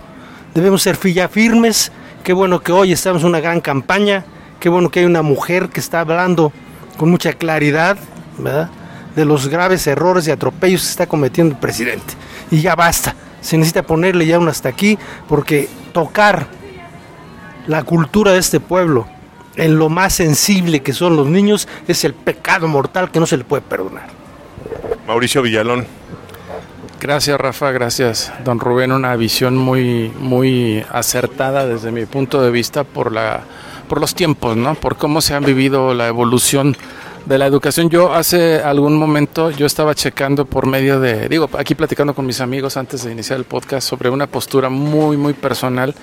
Debemos 0.53 0.82
ser 0.82 0.98
ya 1.12 1.27
firmes, 1.27 1.91
qué 2.24 2.34
bueno 2.34 2.62
que 2.62 2.72
hoy 2.72 2.91
estamos 2.91 3.22
en 3.24 3.29
una 3.29 3.39
gran 3.39 3.62
campaña, 3.62 4.25
qué 4.60 4.70
bueno 4.70 4.89
que 4.89 5.00
hay 5.00 5.05
una 5.05 5.22
mujer 5.22 5.70
que 5.70 5.79
está 5.79 6.01
hablando 6.01 6.51
con 6.98 7.10
mucha 7.10 7.34
claridad 7.34 7.98
¿verdad? 8.38 8.70
de 9.15 9.25
los 9.25 9.48
graves 9.48 9.86
errores 9.88 10.27
y 10.27 10.32
atropellos 10.32 10.82
que 10.82 10.89
está 10.89 11.08
cometiendo 11.08 11.53
el 11.53 11.60
presidente. 11.60 12.13
Y 12.51 12.62
ya 12.62 12.75
basta, 12.75 13.15
se 13.41 13.58
necesita 13.58 13.84
ponerle 13.84 14.25
ya 14.25 14.39
un 14.39 14.48
hasta 14.48 14.70
aquí, 14.70 14.98
porque 15.27 15.67
tocar 15.94 16.48
la 17.67 17.84
cultura 17.84 18.32
de 18.32 18.39
este 18.39 18.60
pueblo 18.60 19.08
en 19.56 19.78
lo 19.78 19.90
más 19.90 20.14
sensible 20.14 20.82
que 20.82 20.94
son 20.94 21.16
los 21.16 21.28
niños 21.28 21.68
es 21.88 22.04
el 22.04 22.14
pecado 22.14 22.68
mortal 22.68 23.12
que 23.12 23.20
no 23.20 23.26
se 23.26 23.38
le 23.38 23.44
puede 23.44 23.62
perdonar. 23.62 24.08
Mauricio 25.08 25.42
Villalón. 25.42 25.86
Gracias 27.00 27.40
Rafa, 27.40 27.72
gracias 27.72 28.34
don 28.44 28.60
Rubén, 28.60 28.92
una 28.92 29.16
visión 29.16 29.58
muy 29.58 30.12
muy 30.20 30.84
acertada 30.92 31.68
desde 31.68 31.92
mi 31.92 32.06
punto 32.06 32.42
de 32.42 32.52
vista 32.52 32.84
por 32.84 33.12
la 33.12 33.42
por 33.88 34.00
los 34.02 34.16
tiempos, 34.16 34.58
¿no? 34.58 34.74
Por 34.76 34.96
cómo 34.96 35.22
se 35.22 35.36
han 35.36 35.44
vivido 35.44 35.94
la 35.94 36.08
evolución 36.08 36.76
de 37.26 37.38
la 37.38 37.46
educación. 37.46 37.90
Yo 37.90 38.14
hace 38.14 38.62
algún 38.62 38.98
momento 38.98 39.52
yo 39.52 39.66
estaba 39.66 39.94
checando 39.94 40.46
por 40.46 40.66
medio 40.66 41.00
de, 41.00 41.30
digo, 41.30 41.50
aquí 41.58 41.76
platicando 41.76 42.16
con 42.16 42.26
mis 42.26 42.42
amigos 42.42 42.78
antes 42.78 43.04
de 43.04 43.12
iniciar 43.12 43.38
el 43.38 43.46
podcast 43.46 43.88
sobre 43.88 44.10
una 44.10 44.26
postura 44.26 44.70
muy 44.70 45.18
muy 45.18 45.34
personal 45.34 45.94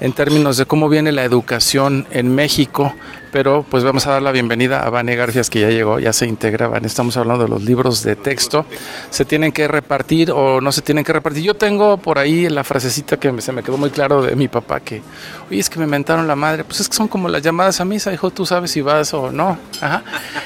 en 0.00 0.12
términos 0.12 0.56
de 0.56 0.66
cómo 0.66 0.88
viene 0.88 1.12
la 1.12 1.24
educación 1.24 2.06
en 2.10 2.34
México, 2.34 2.94
pero 3.32 3.64
pues 3.68 3.84
vamos 3.84 4.06
a 4.06 4.12
dar 4.12 4.22
la 4.22 4.32
bienvenida 4.32 4.80
a 4.80 4.90
Vane 4.90 5.16
Garfias 5.16 5.50
que 5.50 5.60
ya 5.60 5.70
llegó, 5.70 5.98
ya 5.98 6.12
se 6.12 6.26
integra, 6.26 6.68
Vane, 6.68 6.86
estamos 6.86 7.16
hablando 7.16 7.44
de 7.44 7.50
los 7.50 7.62
libros 7.62 8.02
de 8.02 8.16
texto, 8.16 8.66
se 9.10 9.24
tienen 9.24 9.52
que 9.52 9.68
repartir 9.68 10.30
o 10.30 10.60
no 10.60 10.72
se 10.72 10.82
tienen 10.82 11.04
que 11.04 11.12
repartir. 11.12 11.42
Yo 11.42 11.54
tengo 11.54 11.96
por 11.96 12.18
ahí 12.18 12.48
la 12.48 12.64
frasecita 12.64 13.18
que 13.18 13.40
se 13.40 13.52
me 13.52 13.62
quedó 13.62 13.76
muy 13.78 13.90
claro 13.90 14.22
de 14.22 14.36
mi 14.36 14.48
papá 14.48 14.80
que, 14.80 15.02
oye, 15.50 15.60
es 15.60 15.70
que 15.70 15.78
me 15.78 15.86
mentaron 15.86 16.26
la 16.26 16.36
madre, 16.36 16.64
pues 16.64 16.80
es 16.80 16.88
que 16.88 16.96
son 16.96 17.08
como 17.08 17.28
las 17.28 17.42
llamadas 17.42 17.80
a 17.80 17.84
misa, 17.84 18.12
hijo, 18.12 18.30
tú 18.30 18.46
sabes 18.46 18.70
si 18.70 18.80
vas 18.80 19.12
o 19.14 19.30
no. 19.30 19.58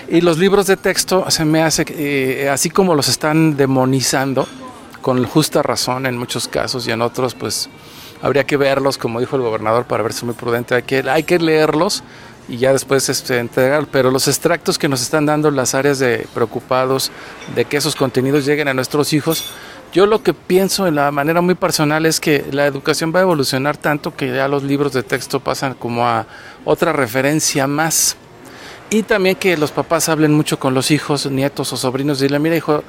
Y 0.09 0.21
los 0.21 0.38
libros 0.38 0.66
de 0.66 0.76
texto 0.76 1.25
se 1.28 1.45
me 1.45 1.62
hace, 1.62 1.85
eh, 1.90 2.49
así 2.49 2.71
como 2.71 2.95
los 2.95 3.09
están 3.09 3.57
demonizando, 3.57 4.47
con 5.00 5.25
justa 5.25 5.62
razón 5.62 6.07
en 6.07 6.19
muchos 6.19 6.49
casos 6.49 6.87
y 6.87 6.90
en 6.90 7.02
otros 7.02 7.35
pues 7.35 7.71
habría 8.22 8.44
que 8.44 8.56
verlos, 8.56 8.98
como 8.98 9.20
dijo 9.20 9.36
el 9.36 9.42
gobernador, 9.42 9.84
para 9.84 10.02
ver 10.02 10.12
si 10.12 10.18
es 10.18 10.24
muy 10.24 10.34
prudente. 10.34 10.74
Hay 10.74 10.82
que, 10.82 10.98
hay 11.08 11.22
que 11.22 11.38
leerlos 11.38 12.02
y 12.48 12.58
ya 12.58 12.72
después 12.72 13.08
este, 13.08 13.38
entregar. 13.38 13.86
Pero 13.90 14.10
los 14.10 14.28
extractos 14.28 14.78
que 14.78 14.88
nos 14.88 15.02
están 15.02 15.26
dando 15.26 15.50
las 15.50 15.74
áreas 15.74 15.98
de 15.98 16.26
preocupados 16.34 17.10
de 17.54 17.64
que 17.64 17.76
esos 17.76 17.96
contenidos 17.96 18.44
lleguen 18.44 18.68
a 18.68 18.74
nuestros 18.74 19.12
hijos, 19.12 19.44
yo 19.92 20.06
lo 20.06 20.22
que 20.22 20.34
pienso 20.34 20.86
en 20.86 20.94
la 20.94 21.10
manera 21.10 21.40
muy 21.40 21.54
personal 21.54 22.06
es 22.06 22.20
que 22.20 22.44
la 22.52 22.66
educación 22.66 23.12
va 23.14 23.20
a 23.20 23.22
evolucionar 23.22 23.76
tanto 23.76 24.14
que 24.14 24.32
ya 24.32 24.46
los 24.46 24.62
libros 24.62 24.92
de 24.92 25.02
texto 25.02 25.40
pasan 25.40 25.74
como 25.74 26.06
a 26.06 26.26
otra 26.64 26.92
referencia 26.92 27.66
más. 27.66 28.16
Y 28.90 29.04
también 29.04 29.36
que 29.36 29.56
los 29.56 29.70
papás 29.70 30.08
hablen 30.08 30.32
mucho 30.32 30.58
con 30.58 30.74
los 30.74 30.90
hijos, 30.90 31.26
nietos 31.26 31.72
o 31.72 31.76
sobrinos 31.76 32.20
y 32.20 32.24
dile, 32.24 32.38
mira 32.40 32.56
hijo, 32.56 32.82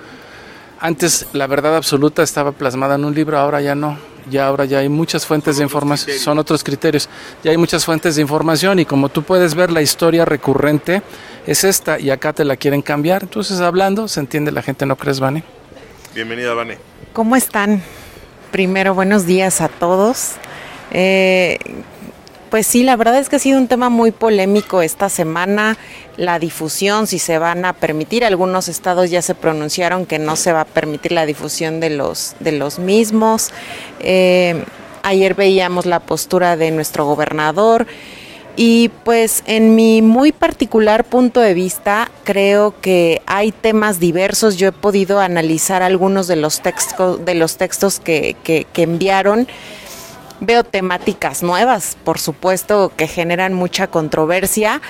antes 0.82 1.28
la 1.32 1.48
verdad 1.48 1.78
absoluta 1.78 2.24
estaba 2.24 2.52
plasmada 2.52 2.96
en 2.96 3.06
un 3.06 3.14
libro, 3.14 3.38
ahora 3.38 3.62
ya 3.62 3.76
no 3.76 3.98
ya 4.30 4.46
ahora 4.46 4.66
ya 4.66 4.80
hay 4.80 4.90
muchas 4.90 5.26
fuentes 5.26 5.58
de 5.58 5.64
información, 5.64 6.18
son 6.20 6.38
otros 6.38 6.64
criterios, 6.64 7.10
ya 7.44 7.52
hay 7.52 7.58
muchas 7.58 7.86
fuentes 7.86 8.16
de 8.16 8.22
información 8.22 8.80
y 8.80 8.86
como 8.86 9.10
tú 9.10 9.24
puedes 9.24 9.56
ver 9.56 9.72
la 9.72 9.82
historia 9.82 10.26
recurrente 10.26 11.02
es 11.48 11.64
esta 11.64 12.00
y 12.00 12.12
acá 12.12 12.34
te 12.34 12.46
la 12.46 12.56
quieren 12.56 12.82
cambiar, 12.82 13.24
entonces 13.24 13.62
hablando 13.62 14.08
se 14.08 14.20
entiende 14.20 14.52
la 14.52 14.62
gente, 14.62 14.86
¿no 14.86 14.96
crees, 14.96 15.20
Vane? 15.20 15.44
Bienvenida, 16.14 16.54
Vane. 16.54 16.78
¿Cómo 17.14 17.36
están? 17.36 17.82
Primero, 18.52 18.94
buenos 18.94 19.26
días 19.26 19.62
a 19.62 19.70
todos. 19.70 20.34
Eh, 20.92 21.58
pues 22.52 22.68
sí, 22.68 22.84
la 22.84 22.98
verdad 22.98 23.18
es 23.18 23.30
que 23.30 23.38
ha 23.38 23.40
sido 23.40 23.58
un 23.58 23.70
tema 23.70 23.90
muy 23.90 24.12
polémico 24.12 24.82
esta 24.82 25.08
semana, 25.08 25.78
la 26.18 26.38
difusión, 26.38 27.08
si 27.08 27.18
se 27.18 27.38
van 27.38 27.64
a 27.64 27.72
permitir. 27.72 28.26
Algunos 28.26 28.68
estados 28.68 29.10
ya 29.10 29.22
se 29.22 29.36
pronunciaron 29.36 30.06
que 30.06 30.20
no 30.20 30.36
se 30.36 30.52
va 30.52 30.62
a 30.62 30.66
permitir 30.66 31.14
la 31.14 31.26
difusión 31.26 31.80
de 31.80 31.92
los, 31.92 32.36
de 32.42 32.52
los 32.52 32.78
mismos. 32.78 33.52
Eh, 34.02 34.66
ayer 35.02 35.34
veíamos 35.34 35.86
la 35.86 36.02
postura 36.02 36.58
de 36.58 36.72
nuestro 36.72 37.06
gobernador. 37.06 37.88
Y 38.58 38.90
pues 39.06 39.44
en 39.46 39.76
mi 39.76 40.02
muy 40.02 40.34
particular 40.34 41.06
punto 41.06 41.40
de 41.40 41.54
vista, 41.54 42.12
creo 42.26 42.76
que 42.82 43.22
hay 43.28 43.54
temas 43.54 44.02
diversos. 44.02 44.58
Yo 44.58 44.68
he 44.68 44.74
podido 44.74 45.22
analizar 45.22 45.84
algunos 45.84 46.28
de 46.28 46.36
los 46.36 46.60
textos, 46.60 47.24
de 47.24 47.36
los 47.36 47.56
textos 47.56 48.02
que, 48.02 48.36
que, 48.44 48.68
que 48.74 48.84
enviaron 48.84 49.48
Veo 50.44 50.64
temáticas 50.64 51.44
nuevas, 51.44 51.96
por 52.04 52.18
supuesto, 52.18 52.92
que 52.98 53.08
generan 53.08 53.54
mucha 53.54 53.86
controversia. 53.86 54.82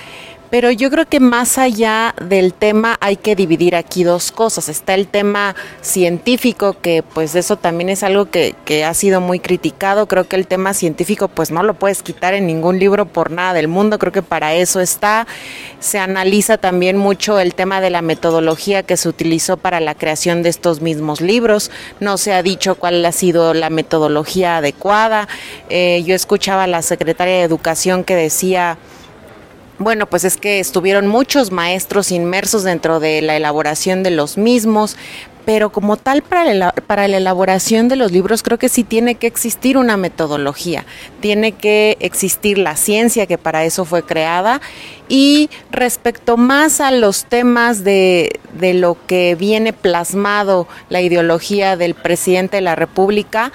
Pero 0.51 0.69
yo 0.69 0.91
creo 0.91 1.05
que 1.05 1.21
más 1.21 1.57
allá 1.57 2.13
del 2.21 2.53
tema 2.53 2.97
hay 2.99 3.15
que 3.15 3.37
dividir 3.37 3.73
aquí 3.73 4.03
dos 4.03 4.33
cosas. 4.33 4.67
Está 4.67 4.95
el 4.95 5.07
tema 5.07 5.55
científico, 5.81 6.75
que 6.81 7.03
pues 7.03 7.35
eso 7.35 7.55
también 7.55 7.87
es 7.89 8.03
algo 8.03 8.25
que, 8.25 8.53
que, 8.65 8.83
ha 8.83 8.93
sido 8.93 9.21
muy 9.21 9.39
criticado. 9.39 10.07
Creo 10.07 10.27
que 10.27 10.35
el 10.35 10.47
tema 10.47 10.73
científico 10.73 11.29
pues 11.29 11.51
no 11.51 11.63
lo 11.63 11.75
puedes 11.75 12.03
quitar 12.03 12.33
en 12.33 12.47
ningún 12.47 12.79
libro 12.79 13.05
por 13.05 13.31
nada 13.31 13.53
del 13.53 13.69
mundo. 13.69 13.97
Creo 13.97 14.11
que 14.11 14.21
para 14.21 14.53
eso 14.53 14.81
está. 14.81 15.25
Se 15.79 15.99
analiza 15.99 16.57
también 16.57 16.97
mucho 16.97 17.39
el 17.39 17.55
tema 17.55 17.79
de 17.79 17.89
la 17.89 18.01
metodología 18.01 18.83
que 18.83 18.97
se 18.97 19.07
utilizó 19.07 19.55
para 19.55 19.79
la 19.79 19.95
creación 19.95 20.43
de 20.43 20.49
estos 20.49 20.81
mismos 20.81 21.21
libros. 21.21 21.71
No 22.01 22.17
se 22.17 22.33
ha 22.33 22.43
dicho 22.43 22.75
cuál 22.75 23.05
ha 23.05 23.13
sido 23.13 23.53
la 23.53 23.69
metodología 23.69 24.57
adecuada. 24.57 25.29
Eh, 25.69 26.03
yo 26.05 26.13
escuchaba 26.13 26.65
a 26.65 26.67
la 26.67 26.81
secretaria 26.81 27.35
de 27.35 27.43
Educación 27.43 28.03
que 28.03 28.15
decía 28.15 28.77
bueno, 29.81 30.05
pues 30.05 30.23
es 30.23 30.37
que 30.37 30.59
estuvieron 30.59 31.07
muchos 31.07 31.51
maestros 31.51 32.11
inmersos 32.11 32.63
dentro 32.63 32.99
de 32.99 33.21
la 33.21 33.35
elaboración 33.35 34.03
de 34.03 34.11
los 34.11 34.37
mismos, 34.37 34.97
pero 35.45 35.71
como 35.71 35.97
tal 35.97 36.21
para 36.21 36.53
la, 36.53 36.71
para 36.71 37.07
la 37.07 37.17
elaboración 37.17 37.87
de 37.87 37.95
los 37.95 38.11
libros 38.11 38.43
creo 38.43 38.59
que 38.59 38.69
sí 38.69 38.83
tiene 38.83 39.15
que 39.15 39.27
existir 39.27 39.77
una 39.77 39.97
metodología, 39.97 40.85
tiene 41.19 41.53
que 41.53 41.97
existir 41.99 42.57
la 42.57 42.75
ciencia 42.75 43.25
que 43.25 43.37
para 43.37 43.65
eso 43.65 43.85
fue 43.85 44.03
creada. 44.03 44.61
Y 45.09 45.49
respecto 45.71 46.37
más 46.37 46.79
a 46.79 46.91
los 46.91 47.25
temas 47.25 47.83
de, 47.83 48.39
de 48.59 48.73
lo 48.73 48.97
que 49.07 49.35
viene 49.35 49.73
plasmado 49.73 50.67
la 50.89 51.01
ideología 51.01 51.75
del 51.75 51.95
presidente 51.95 52.57
de 52.57 52.61
la 52.61 52.75
República, 52.75 53.51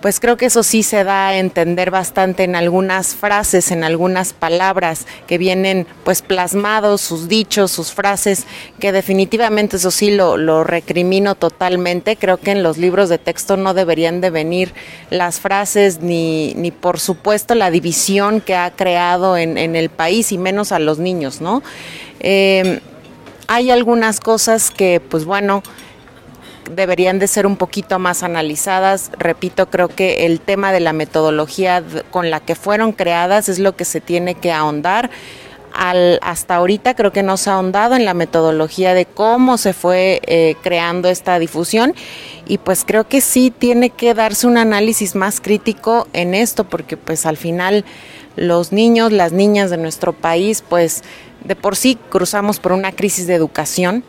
pues 0.00 0.20
creo 0.20 0.36
que 0.36 0.46
eso 0.46 0.62
sí 0.62 0.82
se 0.82 1.04
da 1.04 1.28
a 1.28 1.38
entender 1.38 1.90
bastante 1.90 2.44
en 2.44 2.54
algunas 2.54 3.14
frases, 3.14 3.70
en 3.70 3.84
algunas 3.84 4.32
palabras 4.32 5.06
que 5.26 5.38
vienen 5.38 5.86
pues 6.04 6.22
plasmados, 6.22 7.00
sus 7.00 7.28
dichos, 7.28 7.70
sus 7.70 7.92
frases, 7.92 8.46
que 8.78 8.92
definitivamente 8.92 9.76
eso 9.76 9.90
sí 9.90 10.10
lo, 10.10 10.64
recrimino 10.64 11.34
totalmente. 11.34 12.16
Creo 12.16 12.38
que 12.38 12.52
en 12.52 12.62
los 12.62 12.78
libros 12.78 13.08
de 13.08 13.18
texto 13.18 13.56
no 13.56 13.74
deberían 13.74 14.20
de 14.20 14.30
venir 14.30 14.72
las 15.10 15.40
frases 15.40 16.00
ni, 16.00 16.54
ni 16.54 16.70
por 16.70 17.00
supuesto 17.00 17.54
la 17.54 17.70
división 17.70 18.40
que 18.40 18.54
ha 18.54 18.70
creado 18.70 19.36
en, 19.36 19.58
en 19.58 19.76
el 19.76 19.90
país 19.90 20.32
y 20.32 20.38
menos 20.38 20.72
a 20.72 20.78
los 20.78 20.98
niños, 20.98 21.40
¿no? 21.40 21.62
Eh, 22.20 22.80
hay 23.46 23.70
algunas 23.70 24.20
cosas 24.20 24.70
que 24.70 25.00
pues 25.00 25.24
bueno, 25.24 25.62
deberían 26.70 27.18
de 27.18 27.26
ser 27.26 27.46
un 27.46 27.56
poquito 27.56 27.98
más 27.98 28.22
analizadas. 28.22 29.10
Repito, 29.18 29.70
creo 29.70 29.88
que 29.88 30.26
el 30.26 30.40
tema 30.40 30.72
de 30.72 30.80
la 30.80 30.92
metodología 30.92 31.82
con 32.10 32.30
la 32.30 32.40
que 32.40 32.54
fueron 32.54 32.92
creadas 32.92 33.48
es 33.48 33.58
lo 33.58 33.76
que 33.76 33.84
se 33.84 34.00
tiene 34.00 34.34
que 34.34 34.52
ahondar. 34.52 35.10
Al, 35.74 36.18
hasta 36.22 36.56
ahorita 36.56 36.94
creo 36.94 37.12
que 37.12 37.22
no 37.22 37.36
se 37.36 37.50
ha 37.50 37.54
ahondado 37.54 37.94
en 37.94 38.04
la 38.04 38.14
metodología 38.14 38.94
de 38.94 39.04
cómo 39.04 39.58
se 39.58 39.74
fue 39.74 40.20
eh, 40.26 40.56
creando 40.62 41.08
esta 41.08 41.38
difusión 41.38 41.94
y 42.46 42.58
pues 42.58 42.84
creo 42.86 43.06
que 43.06 43.20
sí 43.20 43.52
tiene 43.56 43.90
que 43.90 44.14
darse 44.14 44.46
un 44.46 44.56
análisis 44.56 45.14
más 45.14 45.40
crítico 45.40 46.08
en 46.14 46.34
esto 46.34 46.64
porque 46.64 46.96
pues 46.96 47.26
al 47.26 47.36
final 47.36 47.84
los 48.34 48.72
niños, 48.72 49.12
las 49.12 49.32
niñas 49.32 49.70
de 49.70 49.76
nuestro 49.76 50.14
país 50.14 50.64
pues 50.66 51.02
de 51.44 51.54
por 51.54 51.76
sí 51.76 51.98
cruzamos 52.08 52.60
por 52.60 52.72
una 52.72 52.90
crisis 52.92 53.26
de 53.26 53.34
educación 53.34 54.04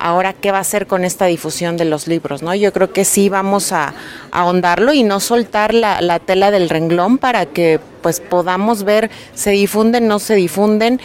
ahora 0.00 0.32
qué 0.32 0.50
va 0.50 0.58
a 0.58 0.62
hacer 0.62 0.86
con 0.86 1.04
esta 1.04 1.26
difusión 1.26 1.76
de 1.76 1.84
los 1.84 2.06
libros, 2.06 2.42
¿no? 2.42 2.54
Yo 2.54 2.72
creo 2.72 2.92
que 2.92 3.04
sí 3.04 3.28
vamos 3.28 3.72
a, 3.72 3.94
ahondarlo 4.30 4.92
y 4.92 5.02
no 5.02 5.20
soltar 5.20 5.74
la, 5.74 6.00
la, 6.00 6.18
tela 6.18 6.50
del 6.50 6.68
renglón 6.68 7.18
para 7.18 7.46
que 7.46 7.80
pues 8.02 8.20
podamos 8.20 8.82
ver 8.82 9.10
se 9.34 9.50
difunden, 9.50 10.08
no 10.08 10.18
se 10.18 10.34
difunden 10.34 11.00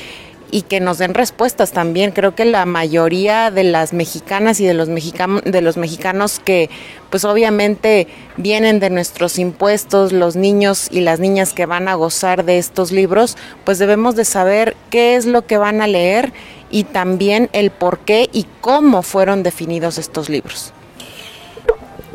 y 0.52 0.64
que 0.64 0.80
nos 0.80 0.98
den 0.98 1.14
respuestas 1.14 1.72
también. 1.72 2.12
Creo 2.12 2.36
que 2.36 2.46
la 2.46 2.66
mayoría 2.66 3.52
de 3.52 3.64
las 3.64 3.94
mexicanas 3.94 4.60
y 4.60 4.66
de 4.66 4.74
los, 4.74 4.90
mexicanos, 4.90 5.44
de 5.44 5.62
los 5.62 5.78
mexicanos 5.78 6.40
que 6.40 6.70
pues 7.10 7.26
obviamente 7.26 8.08
vienen 8.38 8.80
de 8.80 8.90
nuestros 8.90 9.40
impuestos, 9.40 10.12
los 10.12 10.36
niños 10.36 10.88
y 10.92 11.02
las 11.02 11.20
niñas 11.20 11.54
que 11.54 11.66
van 11.66 11.88
a 11.88 11.96
gozar 11.96 12.46
de 12.46 12.58
estos 12.58 12.92
libros, 12.92 13.38
pues 13.64 13.80
debemos 13.80 14.16
de 14.16 14.26
saber 14.26 14.76
qué 14.90 15.16
es 15.16 15.26
lo 15.26 15.46
que 15.46 15.58
van 15.58 15.82
a 15.82 15.88
leer 15.88 16.34
y 16.70 16.84
también 16.84 17.50
el 17.54 17.72
por 17.72 18.00
qué 18.00 18.30
y 18.32 18.46
cómo 18.62 19.02
fueron 19.02 19.44
definidos 19.44 19.98
estos 19.98 20.30
libros. 20.30 20.74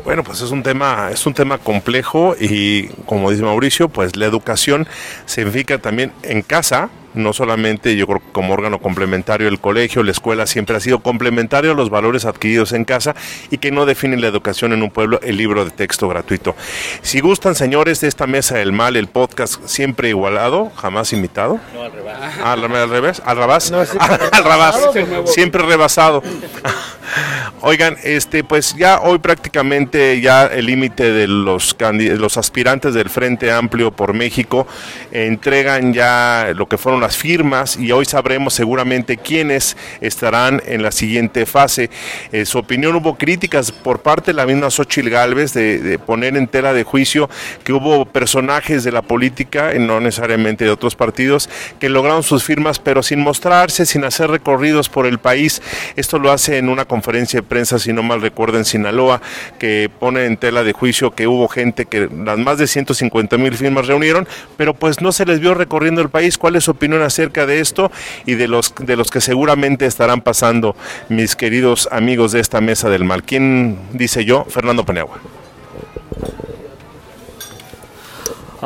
Bueno, 0.03 0.23
pues 0.23 0.41
es 0.41 0.51
un 0.51 0.61
tema, 0.61 1.09
es 1.11 1.25
un 1.25 1.33
tema 1.33 1.57
complejo 1.57 2.35
y 2.39 2.89
como 3.07 3.31
dice 3.31 3.43
Mauricio, 3.43 3.89
pues 3.89 4.15
la 4.15 4.27
educación 4.27 4.87
significa 5.25 5.79
también 5.79 6.11
en 6.21 6.43
casa 6.43 6.89
no 7.15 7.33
solamente 7.33 7.95
yo 7.95 8.07
creo 8.07 8.19
que 8.19 8.31
como 8.31 8.53
órgano 8.53 8.79
complementario 8.79 9.47
el 9.47 9.59
colegio, 9.59 10.03
la 10.03 10.11
escuela 10.11 10.47
siempre 10.47 10.75
ha 10.75 10.79
sido 10.79 10.99
complementario 10.99 11.71
a 11.71 11.75
los 11.75 11.89
valores 11.89 12.25
adquiridos 12.25 12.73
en 12.73 12.85
casa 12.85 13.15
y 13.51 13.57
que 13.57 13.71
no 13.71 13.85
definen 13.85 14.21
la 14.21 14.27
educación 14.27 14.73
en 14.73 14.83
un 14.83 14.91
pueblo 14.91 15.19
el 15.21 15.37
libro 15.37 15.65
de 15.65 15.71
texto 15.71 16.07
gratuito. 16.07 16.55
Si 17.01 17.19
gustan, 17.19 17.55
señores, 17.55 18.01
de 18.01 18.07
esta 18.07 18.27
mesa 18.27 18.57
del 18.57 18.71
mal, 18.71 18.95
el 18.95 19.07
podcast 19.07 19.65
siempre 19.65 20.09
igualado, 20.09 20.71
jamás 20.75 21.13
imitado. 21.13 21.59
No, 21.73 21.83
al 21.83 21.91
revés. 21.91 22.13
Ah, 22.19 22.51
al 22.53 22.61
revés, 22.61 23.21
al 23.25 23.37
revés, 23.37 23.71
al 23.71 24.43
revés, 24.43 25.25
siempre 25.33 25.63
rebasado. 25.63 26.21
Oigan, 27.61 27.97
este, 28.03 28.43
pues 28.43 28.75
ya 28.75 28.99
hoy 28.99 29.19
prácticamente 29.19 30.19
ya 30.21 30.45
el 30.45 30.65
límite 30.65 31.11
de 31.11 31.27
los 31.27 31.75
los 31.79 32.37
aspirantes 32.37 32.93
del 32.93 33.09
Frente 33.09 33.51
Amplio 33.51 33.91
por 33.91 34.13
México 34.13 34.67
entregan 35.11 35.93
ya 35.93 36.51
lo 36.55 36.67
que 36.67 36.77
fueron 36.77 37.01
las 37.05 37.17
firmas 37.17 37.77
y 37.77 37.91
hoy 37.91 38.03
sabremos 38.05 38.55
seguramente 38.55 39.17
quiénes 39.17 39.77
estarán 40.01 40.59
en 40.65 40.81
la 40.81 40.91
siguiente 40.91 41.45
fase. 41.45 41.91
En 42.31 42.47
su 42.47 42.57
opinión 42.57 42.95
hubo 42.95 43.15
críticas 43.15 43.71
por 43.71 44.01
parte 44.01 44.31
de 44.31 44.33
la 44.33 44.47
misma 44.47 44.71
Xochil 44.71 45.11
Gálvez 45.11 45.53
de, 45.53 45.77
de 45.77 45.99
poner 45.99 46.35
en 46.35 46.47
tela 46.47 46.73
de 46.73 46.83
juicio 46.83 47.29
que 47.63 47.73
hubo 47.73 48.05
personajes 48.05 48.83
de 48.83 48.91
la 48.91 49.03
política, 49.03 49.75
y 49.75 49.79
no 49.79 49.99
necesariamente 49.99 50.65
de 50.65 50.71
otros 50.71 50.95
partidos, 50.95 51.47
que 51.79 51.89
lograron 51.89 52.23
sus 52.23 52.43
firmas 52.43 52.79
pero 52.79 53.03
sin 53.03 53.19
mostrarse, 53.19 53.85
sin 53.85 54.03
hacer 54.03 54.31
recorridos 54.31 54.89
por 54.89 55.05
el 55.05 55.19
país. 55.19 55.61
Esto 55.95 56.17
lo 56.17 56.31
hace 56.31 56.57
en 56.57 56.69
una 56.69 56.85
conferencia 56.85 57.41
de 57.41 57.43
prensa, 57.43 57.77
si 57.77 57.93
no 57.93 58.01
mal 58.01 58.19
recuerdo, 58.19 58.57
en 58.57 58.65
Sinaloa, 58.65 59.21
que 59.59 59.91
pone 59.99 60.25
en 60.25 60.37
tela 60.37 60.63
de 60.63 60.73
juicio 60.73 61.11
que 61.11 61.27
hubo 61.27 61.47
gente 61.49 61.85
que 61.85 62.09
las 62.25 62.39
más 62.39 62.57
de 62.57 62.65
150 62.65 63.37
mil 63.37 63.53
firmas 63.53 63.85
reunieron, 63.85 64.27
pero 64.57 64.73
pues 64.73 65.01
no 65.01 65.11
se 65.11 65.27
les 65.27 65.39
vio 65.39 65.53
recorriendo 65.53 66.01
el 66.01 66.09
país. 66.09 66.39
¿Cuál 66.39 66.55
es 66.55 66.63
su 66.63 66.71
opinión 66.71 66.94
acerca 67.01 67.45
de 67.45 67.59
esto 67.59 67.91
y 68.25 68.35
de 68.35 68.47
los, 68.47 68.73
de 68.75 68.95
los 68.95 69.09
que 69.09 69.21
seguramente 69.21 69.85
estarán 69.85 70.21
pasando, 70.21 70.75
mis 71.09 71.35
queridos 71.35 71.89
amigos 71.91 72.31
de 72.31 72.39
esta 72.39 72.61
mesa 72.61 72.89
del 72.89 73.03
mal? 73.03 73.23
¿Quién 73.23 73.77
dice 73.93 74.25
yo? 74.25 74.45
Fernando 74.49 74.85
Paniagua. 74.85 75.19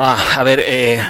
Ah, 0.02 0.16
a 0.38 0.42
ver, 0.44 0.64
eh, 0.66 1.02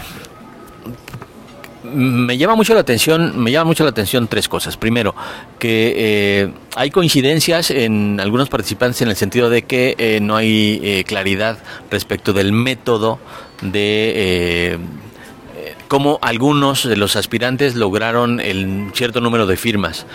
me 1.84 2.36
llama 2.36 2.56
mucho 2.56 2.74
la 2.74 2.80
atención, 2.80 3.40
me 3.40 3.52
llama 3.52 3.66
mucho 3.66 3.84
la 3.84 3.90
atención 3.90 4.26
tres 4.26 4.48
cosas. 4.48 4.76
Primero, 4.76 5.14
que 5.60 5.94
eh, 5.96 6.52
hay 6.74 6.90
coincidencias 6.90 7.70
en 7.70 8.18
algunos 8.18 8.48
participantes 8.48 9.00
en 9.02 9.08
el 9.08 9.14
sentido 9.14 9.48
de 9.48 9.62
que 9.62 9.94
eh, 9.96 10.18
no 10.20 10.34
hay 10.34 11.04
claridad 11.06 11.58
respecto 11.88 12.32
del 12.32 12.52
método 12.52 13.20
de 13.62 14.76
cómo 15.90 16.20
algunos 16.22 16.88
de 16.88 16.96
los 16.96 17.16
aspirantes 17.16 17.74
lograron 17.74 18.38
el 18.38 18.92
cierto 18.94 19.20
número 19.20 19.46
de 19.46 19.56
firmas. 19.56 20.06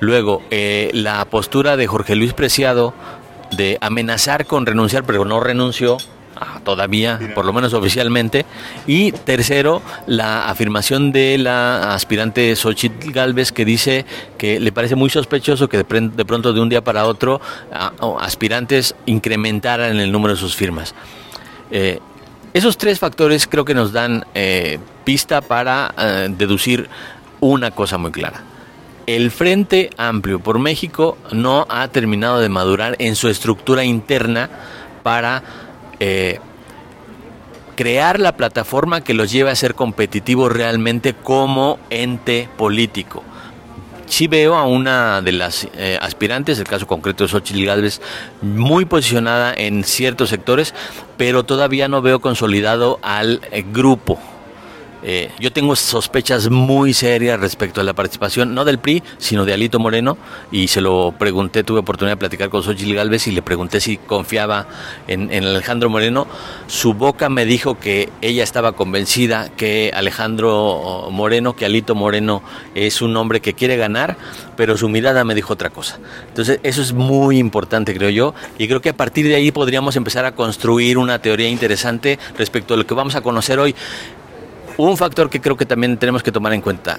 Luego, 0.00 0.42
la 0.50 1.24
postura 1.24 1.76
de 1.76 1.86
Jorge 1.86 2.16
Luis 2.16 2.32
Preciado 2.32 2.92
de 3.52 3.78
amenazar 3.80 4.46
con 4.46 4.66
renunciar, 4.66 5.04
pero 5.04 5.24
no 5.24 5.38
renunció, 5.38 5.98
Ah, 6.42 6.58
todavía, 6.64 7.20
por 7.34 7.44
lo 7.44 7.52
menos 7.52 7.74
oficialmente. 7.74 8.46
Y 8.86 9.12
tercero, 9.12 9.82
la 10.06 10.48
afirmación 10.48 11.12
de 11.12 11.36
la 11.36 11.92
aspirante 11.94 12.56
Xochitl 12.56 13.12
Galvez 13.12 13.52
que 13.52 13.66
dice 13.66 14.06
que 14.38 14.58
le 14.58 14.72
parece 14.72 14.94
muy 14.94 15.10
sospechoso 15.10 15.68
que 15.68 15.76
de, 15.76 15.84
pronto 16.24 16.54
de 16.54 16.60
un 16.60 16.70
día 16.70 16.82
para 16.82 17.04
otro 17.04 17.42
aspirantes 18.20 18.94
incrementaran 19.04 20.00
el 20.00 20.10
número 20.10 20.32
de 20.32 20.40
sus 20.40 20.56
firmas. 20.56 20.94
Eh, 21.70 22.00
esos 22.52 22.78
tres 22.78 22.98
factores 22.98 23.46
creo 23.46 23.64
que 23.64 23.74
nos 23.74 23.92
dan 23.92 24.24
eh, 24.34 24.78
pista 25.04 25.40
para 25.40 25.94
eh, 25.96 26.28
deducir 26.36 26.88
una 27.40 27.70
cosa 27.70 27.98
muy 27.98 28.10
clara. 28.10 28.42
El 29.06 29.30
Frente 29.30 29.90
Amplio 29.96 30.40
por 30.40 30.58
México 30.58 31.16
no 31.32 31.66
ha 31.68 31.88
terminado 31.88 32.38
de 32.40 32.48
madurar 32.48 32.96
en 32.98 33.16
su 33.16 33.28
estructura 33.28 33.84
interna 33.84 34.50
para 35.02 35.42
eh, 36.00 36.38
crear 37.76 38.20
la 38.20 38.36
plataforma 38.36 39.00
que 39.00 39.14
los 39.14 39.32
lleve 39.32 39.50
a 39.50 39.56
ser 39.56 39.74
competitivos 39.74 40.52
realmente 40.52 41.14
como 41.14 41.78
ente 41.88 42.48
político. 42.56 43.24
Sí 44.10 44.26
veo 44.26 44.56
a 44.56 44.66
una 44.66 45.22
de 45.22 45.30
las 45.30 45.68
eh, 45.76 45.96
aspirantes, 46.02 46.58
el 46.58 46.66
caso 46.66 46.88
concreto 46.88 47.22
de 47.22 47.28
Xochitl 47.28 47.64
Gálvez, 47.64 48.00
muy 48.42 48.84
posicionada 48.84 49.54
en 49.54 49.84
ciertos 49.84 50.30
sectores, 50.30 50.74
pero 51.16 51.44
todavía 51.44 51.86
no 51.86 52.02
veo 52.02 52.18
consolidado 52.18 52.98
al 53.02 53.40
eh, 53.52 53.64
grupo 53.72 54.18
eh, 55.02 55.30
yo 55.38 55.52
tengo 55.52 55.74
sospechas 55.76 56.50
muy 56.50 56.92
serias 56.92 57.40
respecto 57.40 57.80
a 57.80 57.84
la 57.84 57.94
participación, 57.94 58.54
no 58.54 58.64
del 58.64 58.78
PRI, 58.78 59.02
sino 59.18 59.44
de 59.44 59.54
Alito 59.54 59.78
Moreno, 59.78 60.18
y 60.52 60.68
se 60.68 60.80
lo 60.80 61.14
pregunté, 61.18 61.64
tuve 61.64 61.80
oportunidad 61.80 62.16
de 62.16 62.18
platicar 62.18 62.50
con 62.50 62.62
Xochitl 62.62 62.94
Galvez 62.94 63.26
y 63.26 63.32
le 63.32 63.42
pregunté 63.42 63.80
si 63.80 63.96
confiaba 63.96 64.66
en, 65.08 65.30
Alejandro 65.32 65.88
Moreno. 65.88 66.26
Su 66.66 66.94
boca 66.94 67.28
me 67.28 67.44
dijo 67.44 67.78
que 67.78 68.10
ella 68.20 68.42
estaba 68.42 68.72
convencida 68.72 69.48
que 69.50 69.90
Alejandro 69.94 71.08
Moreno, 71.10 71.56
que 71.56 71.64
Alito 71.64 71.94
Moreno 71.94 72.42
es 72.74 73.02
un 73.02 73.16
hombre 73.16 73.40
que 73.40 73.54
quiere 73.54 73.76
ganar, 73.76 74.16
pero 74.56 74.76
su 74.76 74.88
mirada 74.88 75.24
me 75.24 75.34
dijo 75.34 75.54
otra 75.54 75.70
cosa. 75.70 75.98
Entonces, 76.28 76.60
eso 76.62 76.82
es 76.82 76.92
muy 76.92 77.38
importante, 77.38 77.94
creo 77.94 78.10
yo, 78.10 78.34
y 78.58 78.68
creo 78.68 78.80
que 78.80 78.90
a 78.90 78.96
partir 78.96 79.26
de 79.26 79.34
ahí 79.34 79.50
podríamos 79.50 79.96
empezar 79.96 80.24
a 80.24 80.34
construir 80.34 80.98
una 80.98 81.20
teoría 81.20 81.48
interesante 81.48 82.18
respecto 82.36 82.74
a 82.74 82.76
lo 82.76 82.86
que 82.86 82.94
vamos 82.94 83.14
a 83.14 83.22
conocer 83.22 83.58
hoy. 83.58 83.74
Un 84.80 84.96
factor 84.96 85.28
que 85.28 85.42
creo 85.42 85.58
que 85.58 85.66
también 85.66 85.98
tenemos 85.98 86.22
que 86.22 86.32
tomar 86.32 86.54
en 86.54 86.62
cuenta 86.62 86.96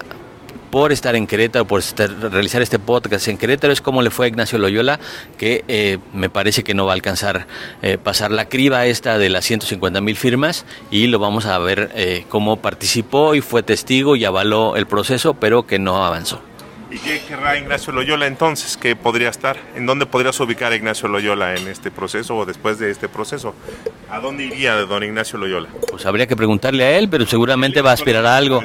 por 0.70 0.92
estar 0.92 1.16
en 1.16 1.26
Querétaro, 1.26 1.66
por 1.66 1.82
realizar 2.30 2.62
este 2.62 2.78
podcast 2.78 3.26
en 3.26 3.36
Querétaro, 3.36 3.72
es 3.72 3.80
como 3.80 4.02
le 4.02 4.10
fue 4.10 4.26
a 4.26 4.28
Ignacio 4.28 4.56
Loyola, 4.56 5.00
que 5.36 5.64
eh, 5.66 5.98
me 6.14 6.30
parece 6.30 6.62
que 6.62 6.74
no 6.74 6.86
va 6.86 6.92
a 6.92 6.94
alcanzar 6.94 7.48
eh, 7.82 7.98
pasar 7.98 8.30
la 8.30 8.48
criba 8.48 8.86
esta 8.86 9.18
de 9.18 9.30
las 9.30 9.44
150 9.46 10.00
mil 10.00 10.16
firmas 10.16 10.64
y 10.92 11.08
lo 11.08 11.18
vamos 11.18 11.46
a 11.46 11.58
ver 11.58 11.90
eh, 11.96 12.24
cómo 12.28 12.58
participó 12.58 13.34
y 13.34 13.40
fue 13.40 13.64
testigo 13.64 14.14
y 14.14 14.24
avaló 14.24 14.76
el 14.76 14.86
proceso, 14.86 15.34
pero 15.34 15.66
que 15.66 15.80
no 15.80 16.04
avanzó. 16.04 16.40
¿Y 16.92 16.98
qué 16.98 17.22
querrá 17.26 17.56
Ignacio 17.56 17.90
Loyola 17.90 18.26
entonces? 18.26 18.76
¿Qué 18.76 18.94
podría 18.94 19.30
estar? 19.30 19.56
¿En 19.74 19.86
dónde 19.86 20.04
podrías 20.04 20.38
ubicar 20.40 20.72
a 20.72 20.76
Ignacio 20.76 21.08
Loyola 21.08 21.56
en 21.56 21.66
este 21.68 21.90
proceso 21.90 22.36
o 22.36 22.44
después 22.44 22.78
de 22.78 22.90
este 22.90 23.08
proceso? 23.08 23.54
¿A 24.10 24.20
dónde 24.20 24.44
iría 24.44 24.74
don 24.74 25.02
Ignacio 25.02 25.38
Loyola? 25.38 25.70
Pues 25.90 26.04
habría 26.04 26.26
que 26.26 26.36
preguntarle 26.36 26.84
a 26.84 26.98
él, 26.98 27.08
pero 27.08 27.24
seguramente 27.24 27.80
va 27.80 27.92
a 27.92 27.94
aspirar 27.94 28.26
a 28.26 28.36
algo. 28.36 28.62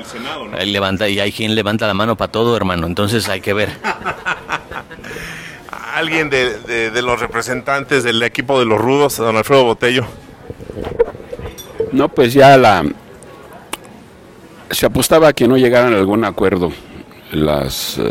él 0.59 0.73
levanta, 0.73 1.07
y 1.07 1.21
hay 1.21 1.31
quien 1.31 1.55
levanta 1.55 1.87
la 1.87 1.93
mano 1.93 2.17
para 2.17 2.29
todo, 2.29 2.57
hermano, 2.57 2.85
entonces 2.85 3.29
hay 3.29 3.39
que 3.39 3.53
ver. 3.53 3.69
¿Alguien 5.95 6.29
de, 6.29 6.91
de 6.91 7.01
los 7.01 7.21
representantes 7.21 8.03
del 8.03 8.21
equipo 8.23 8.59
de 8.59 8.65
los 8.65 8.77
rudos, 8.77 9.15
don 9.15 9.37
Alfredo 9.37 9.63
Botello? 9.63 10.05
No, 11.93 12.09
pues 12.09 12.33
ya 12.33 12.57
la... 12.57 12.83
Se 14.69 14.85
apostaba 14.85 15.29
a 15.29 15.33
que 15.33 15.47
no 15.47 15.55
llegaran 15.55 15.93
a 15.93 15.97
algún 15.97 16.25
acuerdo 16.25 16.73
las, 17.31 17.97
eh, 17.97 18.03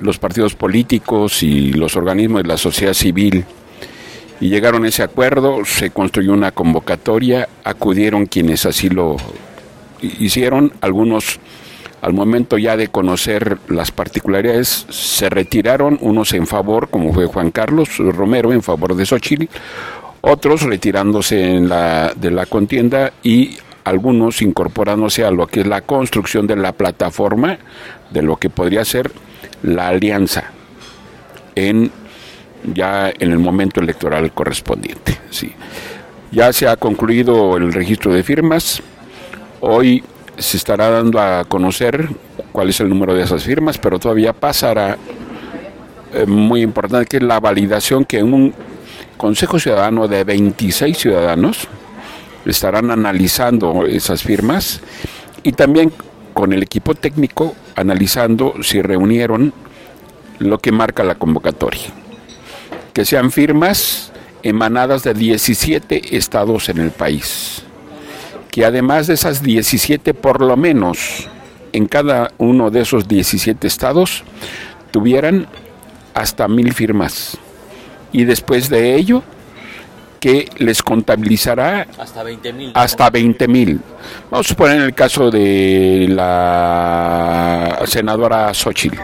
los 0.00 0.18
partidos 0.18 0.54
políticos 0.54 1.42
y 1.42 1.72
los 1.72 1.96
organismos 1.96 2.42
de 2.42 2.48
la 2.48 2.56
sociedad 2.56 2.94
civil. 2.94 3.44
Y 4.40 4.48
llegaron 4.48 4.84
a 4.84 4.88
ese 4.88 5.02
acuerdo, 5.02 5.64
se 5.64 5.90
construyó 5.90 6.32
una 6.32 6.50
convocatoria, 6.50 7.48
acudieron 7.62 8.26
quienes 8.26 8.66
así 8.66 8.88
lo 8.88 9.16
hicieron, 10.00 10.72
algunos 10.80 11.38
al 12.00 12.12
momento 12.12 12.58
ya 12.58 12.76
de 12.76 12.88
conocer 12.88 13.58
las 13.68 13.92
particularidades 13.92 14.86
se 14.90 15.30
retiraron, 15.30 15.98
unos 16.00 16.32
en 16.32 16.48
favor, 16.48 16.88
como 16.88 17.12
fue 17.14 17.26
Juan 17.26 17.52
Carlos 17.52 17.96
Romero, 17.98 18.52
en 18.52 18.62
favor 18.62 18.96
de 18.96 19.06
Xochitl, 19.06 19.46
otros 20.20 20.62
retirándose 20.62 21.54
en 21.54 21.68
la, 21.68 22.12
de 22.16 22.32
la 22.32 22.46
contienda 22.46 23.12
y 23.22 23.56
algunos 23.84 24.42
incorporándose 24.42 25.24
a 25.24 25.30
lo 25.30 25.46
que 25.46 25.60
es 25.60 25.66
la 25.66 25.80
construcción 25.80 26.46
de 26.46 26.56
la 26.56 26.72
plataforma 26.72 27.58
de 28.10 28.22
lo 28.22 28.36
que 28.36 28.50
podría 28.50 28.84
ser 28.84 29.10
la 29.62 29.88
alianza 29.88 30.44
en 31.54 31.90
ya 32.64 33.10
en 33.10 33.32
el 33.32 33.38
momento 33.38 33.80
electoral 33.80 34.32
correspondiente. 34.32 35.18
Sí. 35.30 35.52
Ya 36.30 36.52
se 36.52 36.68
ha 36.68 36.76
concluido 36.76 37.56
el 37.56 37.72
registro 37.72 38.12
de 38.12 38.22
firmas. 38.22 38.82
Hoy 39.60 40.04
se 40.38 40.56
estará 40.56 40.88
dando 40.88 41.20
a 41.20 41.44
conocer 41.44 42.08
cuál 42.52 42.70
es 42.70 42.80
el 42.80 42.88
número 42.88 43.14
de 43.14 43.22
esas 43.22 43.42
firmas, 43.42 43.78
pero 43.78 43.98
todavía 43.98 44.32
pasará 44.32 44.96
eh, 46.14 46.26
muy 46.26 46.62
importante 46.62 47.06
que 47.06 47.16
es 47.18 47.22
la 47.22 47.40
validación 47.40 48.04
que 48.04 48.22
un 48.22 48.54
Consejo 49.16 49.58
Ciudadano 49.58 50.08
de 50.08 50.24
26 50.24 50.98
ciudadanos 50.98 51.68
estarán 52.46 52.90
analizando 52.90 53.86
esas 53.86 54.22
firmas 54.22 54.80
y 55.42 55.52
también 55.52 55.92
con 56.32 56.52
el 56.52 56.62
equipo 56.62 56.94
técnico 56.94 57.54
analizando 57.76 58.54
si 58.62 58.82
reunieron 58.82 59.52
lo 60.38 60.58
que 60.58 60.72
marca 60.72 61.04
la 61.04 61.14
convocatoria. 61.14 61.88
Que 62.92 63.04
sean 63.04 63.30
firmas 63.30 64.12
emanadas 64.42 65.02
de 65.02 65.14
17 65.14 66.16
estados 66.16 66.68
en 66.68 66.78
el 66.78 66.90
país. 66.90 67.62
Que 68.50 68.64
además 68.64 69.06
de 69.06 69.14
esas 69.14 69.42
17 69.42 70.14
por 70.14 70.42
lo 70.42 70.56
menos 70.56 71.28
en 71.72 71.86
cada 71.86 72.32
uno 72.38 72.70
de 72.70 72.82
esos 72.82 73.08
17 73.08 73.66
estados 73.66 74.24
tuvieran 74.90 75.46
hasta 76.14 76.48
mil 76.48 76.74
firmas. 76.74 77.38
Y 78.12 78.24
después 78.24 78.68
de 78.68 78.94
ello, 78.94 79.22
que 80.22 80.48
les 80.58 80.80
contabilizará 80.84 81.84
Hasta 81.98 82.22
20 82.22 82.52
mil. 82.52 82.70
hasta 82.74 83.10
20 83.10 83.48
mil. 83.48 83.80
Vamos 84.30 84.46
a 84.46 84.48
suponer 84.48 84.76
en 84.76 84.82
el 84.82 84.94
caso 84.94 85.32
de 85.32 86.06
la 86.08 87.82
senadora 87.86 88.54
Xochitl, 88.54 88.98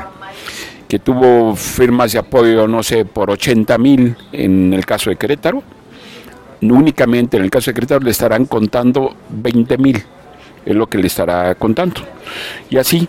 que 0.87 1.01
tuvo 1.01 1.57
firmas 1.57 2.13
de 2.13 2.21
apoyo, 2.21 2.69
no 2.69 2.85
sé, 2.85 3.05
por 3.05 3.33
80 3.33 3.77
mil 3.79 4.17
en 4.31 4.73
el 4.73 4.87
caso 4.87 5.11
de 5.11 5.17
Querétaro. 5.17 5.61
Únicamente 6.63 7.37
en 7.37 7.43
el 7.43 7.51
caso 7.51 7.73
de 7.73 7.75
Querétaro 7.75 8.05
le 8.05 8.13
estarán 8.13 8.47
contando 8.47 9.17
20 9.29 9.77
mil, 9.77 10.01
es 10.65 10.77
lo 10.77 10.87
que 10.87 10.99
le 10.99 11.09
estará 11.09 11.53
contando. 11.57 12.01
Y 12.71 12.77
así 12.77 13.09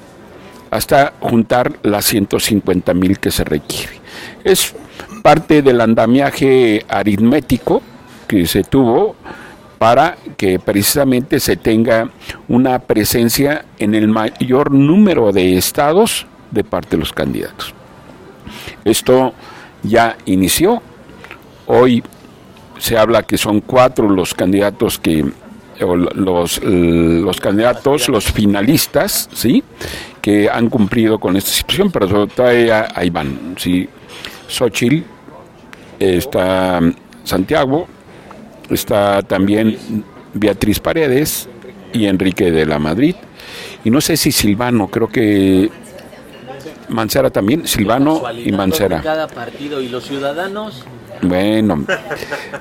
hasta 0.72 1.13
juntar 1.19 1.74
las 1.84 2.06
150 2.06 2.91
mil 2.95 3.19
que 3.19 3.30
se 3.30 3.43
requiere. 3.43 3.93
Es 4.43 4.74
parte 5.22 5.62
del 5.62 5.80
andamiaje 5.80 6.84
aritmético 6.89 7.84
que 8.30 8.46
se 8.46 8.63
tuvo 8.63 9.15
para 9.80 10.18
que 10.38 10.60
precisamente 10.60 11.39
se 11.39 11.58
tenga 11.58 12.12
una 12.48 12.78
presencia 12.78 13.65
en 13.80 13.96
el 13.96 14.08
mayor 14.08 14.72
número 14.72 15.32
de 15.32 15.58
estados 15.58 16.28
de 16.52 16.63
parte 16.63 16.92
de 16.92 16.98
los 16.98 17.12
candidatos. 17.12 17.74
Esto 18.86 19.34
ya 19.82 20.15
inició. 20.26 20.82
Hoy 21.65 22.04
se 22.78 23.00
habla 23.00 23.24
que 23.24 23.38
son 23.38 23.62
cuatro 23.62 24.08
los 24.08 24.36
candidatos 24.36 25.00
que 25.00 25.26
o 25.82 25.96
los, 25.96 26.62
los 26.62 27.39
candidatos, 27.39 28.10
los 28.10 28.26
finalistas, 28.26 29.30
¿sí? 29.34 29.63
que 30.22 30.50
han 30.50 30.70
cumplido 30.70 31.20
con 31.20 31.36
esta 31.38 31.52
situación, 31.52 31.89
pero 31.89 32.28
todavía 32.28 32.89
ahí 32.94 33.10
van. 33.10 33.56
¿sí? 33.58 33.88
Xochitl, 34.48 35.04
está 35.98 36.82
Santiago, 37.24 37.88
está 38.70 39.22
también 39.24 40.04
Beatriz 40.34 40.80
Paredes 40.80 41.48
y 41.94 42.06
Enrique 42.06 42.52
de 42.52 42.66
la 42.66 42.80
Madrid. 42.80 43.16
Y 43.84 43.90
no 43.92 44.02
sé 44.02 44.18
si 44.18 44.32
Silvano, 44.32 44.88
creo 44.90 45.08
que 45.08 45.70
Mancera 46.90 47.30
también, 47.30 47.68
Silvano 47.68 48.22
y 48.36 48.52
Mancera. 48.52 49.02
Cada 49.02 49.28
partido 49.28 49.82
y 49.82 49.90
los 49.90 50.06
ciudadanos. 50.06 50.86
Bueno, 51.22 51.86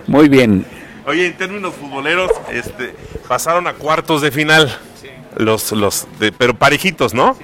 muy 0.07 0.29
bien. 0.29 0.64
Oye, 1.07 1.27
en 1.29 1.37
términos 1.37 1.75
futboleros, 1.75 2.31
este, 2.53 2.94
pasaron 3.27 3.66
a 3.66 3.73
cuartos 3.75 4.21
de 4.23 4.31
final. 4.31 4.71
Los, 5.37 5.73
los, 5.73 6.07
de- 6.18 6.33
pero 6.33 6.55
parejitos, 6.55 7.14
¿no? 7.14 7.37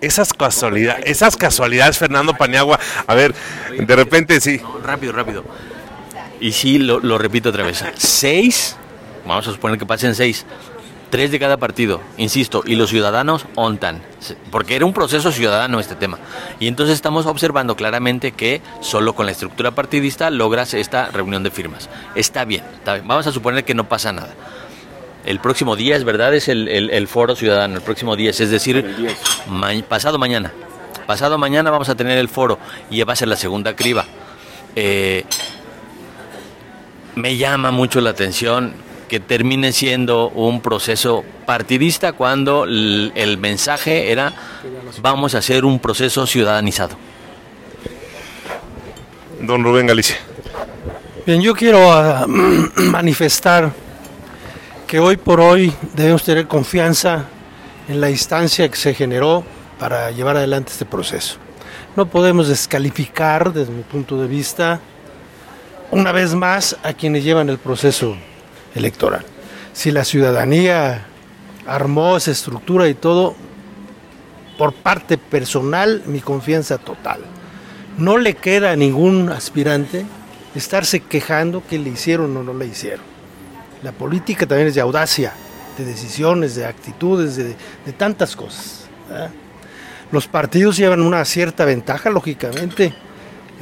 Esas 0.00 0.32
casualidades, 0.34 1.04
esas 1.06 1.36
casualidades, 1.36 1.96
Fernando 1.98 2.34
Paniagua. 2.34 2.78
A 3.06 3.14
ver, 3.14 3.34
de 3.78 3.96
repente 3.96 4.40
sí. 4.40 4.60
Rápido, 4.84 5.12
rápido. 5.12 5.44
Y 6.44 6.52
sí, 6.52 6.78
lo, 6.78 7.00
lo 7.00 7.16
repito 7.16 7.48
otra 7.48 7.64
vez. 7.64 7.82
Seis, 7.96 8.76
vamos 9.26 9.48
a 9.48 9.52
suponer 9.52 9.78
que 9.78 9.86
pasen 9.86 10.14
seis. 10.14 10.44
Tres 11.08 11.30
de 11.30 11.38
cada 11.38 11.56
partido, 11.56 12.02
insisto, 12.18 12.62
y 12.66 12.74
los 12.74 12.90
ciudadanos 12.90 13.46
ontan. 13.54 14.02
Porque 14.50 14.76
era 14.76 14.84
un 14.84 14.92
proceso 14.92 15.32
ciudadano 15.32 15.80
este 15.80 15.94
tema. 15.94 16.18
Y 16.60 16.66
entonces 16.66 16.96
estamos 16.96 17.24
observando 17.24 17.76
claramente 17.76 18.32
que 18.32 18.60
solo 18.80 19.14
con 19.14 19.24
la 19.24 19.32
estructura 19.32 19.70
partidista 19.70 20.28
logras 20.30 20.74
esta 20.74 21.06
reunión 21.10 21.42
de 21.44 21.50
firmas. 21.50 21.88
Está 22.14 22.44
bien, 22.44 22.62
está 22.74 22.94
bien. 22.94 23.08
Vamos 23.08 23.26
a 23.26 23.32
suponer 23.32 23.64
que 23.64 23.74
no 23.74 23.88
pasa 23.88 24.12
nada. 24.12 24.34
El 25.24 25.38
próximo 25.40 25.76
día, 25.76 25.96
es 25.96 26.04
verdad, 26.04 26.34
es 26.34 26.48
el, 26.48 26.68
el- 26.68 26.90
el 26.90 27.08
foro 27.08 27.34
ciudadano, 27.36 27.76
el 27.76 27.82
próximo 27.82 28.16
día, 28.16 28.28
es 28.30 28.50
decir, 28.50 28.84
ma- 29.48 29.70
pasado 29.88 30.18
mañana. 30.18 30.52
Pasado 31.06 31.38
mañana 31.38 31.70
vamos 31.70 31.88
a 31.88 31.94
tener 31.94 32.18
el 32.18 32.28
foro 32.28 32.58
y 32.90 33.02
va 33.02 33.14
a 33.14 33.16
ser 33.16 33.28
la 33.28 33.36
segunda 33.36 33.74
criba. 33.74 34.04
Eh, 34.76 35.24
me 37.16 37.36
llama 37.36 37.70
mucho 37.70 38.00
la 38.00 38.10
atención 38.10 38.74
que 39.08 39.20
termine 39.20 39.72
siendo 39.72 40.28
un 40.30 40.60
proceso 40.60 41.24
partidista 41.46 42.12
cuando 42.12 42.64
el 42.64 43.38
mensaje 43.38 44.10
era 44.10 44.32
vamos 45.02 45.34
a 45.34 45.38
hacer 45.38 45.64
un 45.64 45.78
proceso 45.78 46.26
ciudadanizado. 46.26 46.96
Don 49.40 49.62
Rubén 49.62 49.86
Galicia. 49.86 50.16
Bien, 51.26 51.40
yo 51.40 51.54
quiero 51.54 51.92
ah, 51.92 52.26
manifestar 52.76 53.72
que 54.86 54.98
hoy 54.98 55.16
por 55.16 55.40
hoy 55.40 55.72
debemos 55.94 56.22
tener 56.22 56.46
confianza 56.46 57.24
en 57.88 58.00
la 58.00 58.10
instancia 58.10 58.68
que 58.68 58.76
se 58.76 58.94
generó 58.94 59.44
para 59.78 60.10
llevar 60.10 60.36
adelante 60.36 60.72
este 60.72 60.84
proceso. 60.84 61.36
No 61.96 62.06
podemos 62.06 62.48
descalificar, 62.48 63.52
desde 63.52 63.72
mi 63.72 63.82
punto 63.82 64.20
de 64.20 64.28
vista, 64.28 64.80
una 65.94 66.10
vez 66.10 66.34
más 66.34 66.76
a 66.82 66.92
quienes 66.92 67.22
llevan 67.22 67.48
el 67.48 67.58
proceso 67.58 68.16
electoral. 68.74 69.24
Si 69.72 69.92
la 69.92 70.04
ciudadanía 70.04 71.06
armó 71.66 72.16
esa 72.16 72.32
estructura 72.32 72.88
y 72.88 72.94
todo, 72.94 73.36
por 74.58 74.72
parte 74.72 75.18
personal, 75.18 76.02
mi 76.06 76.20
confianza 76.20 76.78
total. 76.78 77.20
No 77.96 78.18
le 78.18 78.34
queda 78.34 78.72
a 78.72 78.76
ningún 78.76 79.28
aspirante 79.30 80.04
estarse 80.56 80.98
quejando 80.98 81.62
que 81.64 81.78
le 81.78 81.90
hicieron 81.90 82.36
o 82.36 82.42
no 82.42 82.54
le 82.54 82.66
hicieron. 82.66 83.04
La 83.84 83.92
política 83.92 84.46
también 84.46 84.68
es 84.68 84.74
de 84.74 84.80
audacia, 84.80 85.32
de 85.78 85.84
decisiones, 85.84 86.56
de 86.56 86.66
actitudes, 86.66 87.36
de, 87.36 87.54
tantas 87.96 88.34
cosas. 88.34 88.86
Los 90.10 90.26
partidos 90.26 90.76
llevan 90.76 91.02
una 91.02 91.24
cierta 91.24 91.64
ventaja, 91.64 92.10
lógicamente. 92.10 92.94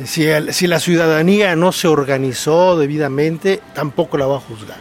Si, 0.04 0.66
la 0.66 0.80
ciudadanía 0.80 1.54
no 1.54 1.70
se 1.70 1.86
organizó 1.86 2.78
debidamente, 2.78 3.60
tampoco 3.74 4.16
la 4.16 4.26
va 4.26 4.36
a 4.38 4.40
juzgar. 4.40 4.78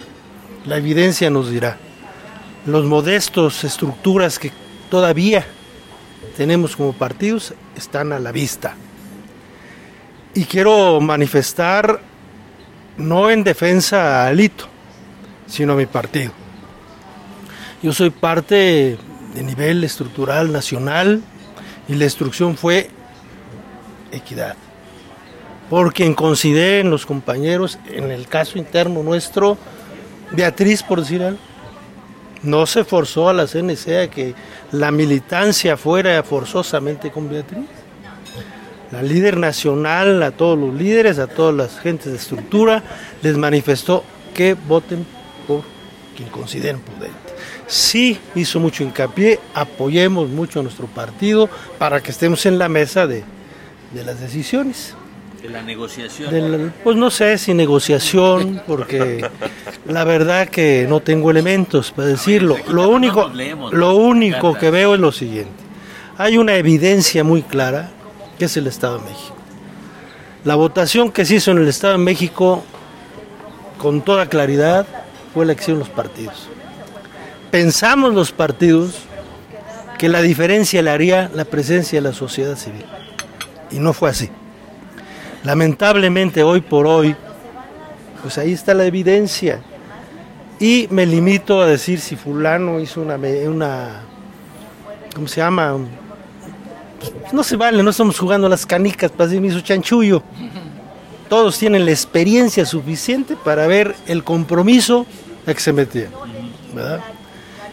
La 0.65 0.77
evidencia 0.77 1.29
nos 1.29 1.51
dirá. 1.51 1.77
Los 2.65 2.85
modestos 2.85 3.63
estructuras 3.63 4.39
que 4.39 4.51
todavía 4.89 5.45
tenemos 6.37 6.75
como 6.75 6.93
partidos 6.93 7.53
están 7.75 8.13
a 8.13 8.19
la 8.19 8.31
vista. 8.31 8.75
Y 10.33 10.45
quiero 10.45 11.01
manifestar, 11.01 11.99
no 12.97 13.29
en 13.29 13.43
defensa 13.43 14.23
a 14.23 14.27
Alito, 14.27 14.67
sino 15.45 15.73
a 15.73 15.75
mi 15.75 15.87
partido. 15.87 16.31
Yo 17.83 17.91
soy 17.91 18.11
parte 18.11 18.97
de 19.33 19.43
nivel 19.43 19.83
estructural 19.83 20.51
nacional 20.51 21.21
y 21.89 21.95
la 21.95 22.05
instrucción 22.05 22.55
fue 22.55 22.89
equidad. 24.11 24.55
Por 25.71 25.93
quien 25.93 26.15
consideren 26.15 26.89
los 26.89 27.05
compañeros, 27.05 27.79
en 27.89 28.11
el 28.11 28.27
caso 28.27 28.57
interno 28.57 29.03
nuestro, 29.03 29.57
Beatriz, 30.33 30.83
por 30.83 30.99
decir 30.99 31.23
algo, 31.23 31.39
no 32.43 32.65
se 32.65 32.83
forzó 32.83 33.29
a 33.29 33.33
la 33.33 33.47
CNC 33.47 33.87
a 34.03 34.07
que 34.09 34.35
la 34.73 34.91
militancia 34.91 35.77
fuera 35.77 36.21
forzosamente 36.23 37.09
con 37.09 37.29
Beatriz. 37.29 37.63
La 38.91 39.01
líder 39.01 39.37
nacional, 39.37 40.21
a 40.23 40.31
todos 40.31 40.59
los 40.59 40.73
líderes, 40.73 41.19
a 41.19 41.27
todas 41.27 41.55
las 41.55 41.79
gentes 41.79 42.11
de 42.11 42.17
estructura, 42.17 42.83
les 43.21 43.37
manifestó 43.37 44.03
que 44.33 44.55
voten 44.55 45.05
por 45.47 45.61
quien 46.17 46.27
consideren 46.27 46.81
prudente. 46.81 47.15
Sí 47.67 48.19
hizo 48.35 48.59
mucho 48.59 48.83
hincapié, 48.83 49.39
apoyemos 49.53 50.27
mucho 50.27 50.59
a 50.59 50.63
nuestro 50.63 50.87
partido 50.87 51.49
para 51.77 52.01
que 52.01 52.11
estemos 52.11 52.45
en 52.45 52.59
la 52.59 52.67
mesa 52.67 53.07
de, 53.07 53.23
de 53.93 54.03
las 54.03 54.19
decisiones. 54.19 54.95
De 55.41 55.49
la 55.49 55.63
negociación. 55.63 56.73
Pues 56.83 56.97
no 56.97 57.09
sé 57.09 57.37
si 57.37 57.53
negociación, 57.53 58.61
porque 58.67 59.27
la 59.87 60.03
verdad 60.03 60.47
que 60.47 60.85
no 60.87 60.99
tengo 60.99 61.31
elementos 61.31 61.91
para 61.91 62.09
decirlo. 62.09 62.57
Lo 62.69 62.89
único, 62.89 63.31
lo 63.71 63.95
único 63.95 64.53
que 64.53 64.69
veo 64.69 64.93
es 64.93 64.99
lo 64.99 65.11
siguiente. 65.11 65.51
Hay 66.17 66.37
una 66.37 66.55
evidencia 66.55 67.23
muy 67.23 67.41
clara, 67.41 67.89
que 68.37 68.45
es 68.45 68.55
el 68.57 68.67
Estado 68.67 68.99
de 68.99 69.05
México. 69.05 69.35
La 70.43 70.55
votación 70.55 71.11
que 71.11 71.25
se 71.25 71.35
hizo 71.35 71.51
en 71.51 71.57
el 71.57 71.67
Estado 71.67 71.93
de 71.93 72.03
México, 72.03 72.63
con 73.79 74.01
toda 74.01 74.27
claridad, 74.27 74.85
fue 75.33 75.45
la 75.45 75.55
que 75.55 75.61
hicieron 75.61 75.79
los 75.79 75.89
partidos. 75.89 76.49
Pensamos 77.49 78.13
los 78.13 78.31
partidos 78.31 78.95
que 79.97 80.09
la 80.09 80.21
diferencia 80.21 80.81
la 80.81 80.93
haría 80.93 81.31
la 81.33 81.45
presencia 81.45 81.99
de 82.01 82.09
la 82.09 82.13
sociedad 82.13 82.55
civil. 82.55 82.85
Y 83.71 83.79
no 83.79 83.93
fue 83.93 84.09
así. 84.09 84.29
Lamentablemente 85.43 86.43
hoy 86.43 86.61
por 86.61 86.85
hoy, 86.85 87.15
pues 88.21 88.37
ahí 88.37 88.53
está 88.53 88.73
la 88.73 88.85
evidencia. 88.85 89.61
Y 90.59 90.87
me 90.91 91.05
limito 91.05 91.61
a 91.61 91.65
decir 91.65 91.99
si 91.99 92.15
fulano 92.15 92.79
hizo 92.79 93.01
una, 93.01 93.17
una 93.17 94.01
¿cómo 95.15 95.27
se 95.27 95.37
llama? 95.37 95.77
Pues 96.99 97.33
no 97.33 97.43
se 97.43 97.55
vale, 97.55 97.81
no 97.81 97.89
estamos 97.89 98.19
jugando 98.19 98.47
las 98.47 98.65
canicas 98.65 99.09
para 99.09 99.27
decir 99.27 99.41
me 99.41 99.63
chanchullo. 99.63 100.21
Todos 101.27 101.57
tienen 101.57 101.85
la 101.85 101.91
experiencia 101.91 102.65
suficiente 102.65 103.35
para 103.35 103.65
ver 103.65 103.95
el 104.05 104.23
compromiso 104.23 105.07
a 105.47 105.53
que 105.53 105.59
se 105.59 105.73
metieron, 105.73 106.13
¿verdad? 106.75 106.99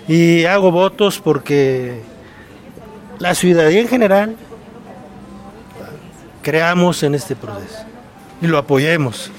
Y 0.07 0.45
hago 0.47 0.71
votos 0.71 1.21
porque 1.23 2.01
la 3.19 3.35
ciudadanía 3.35 3.81
en 3.81 3.89
general 3.89 4.37
creamos 6.49 7.03
en 7.03 7.15
este 7.15 7.37
proceso 7.37 7.85
y 8.41 8.47
lo 8.47 8.57
apoyemos. 8.57 9.31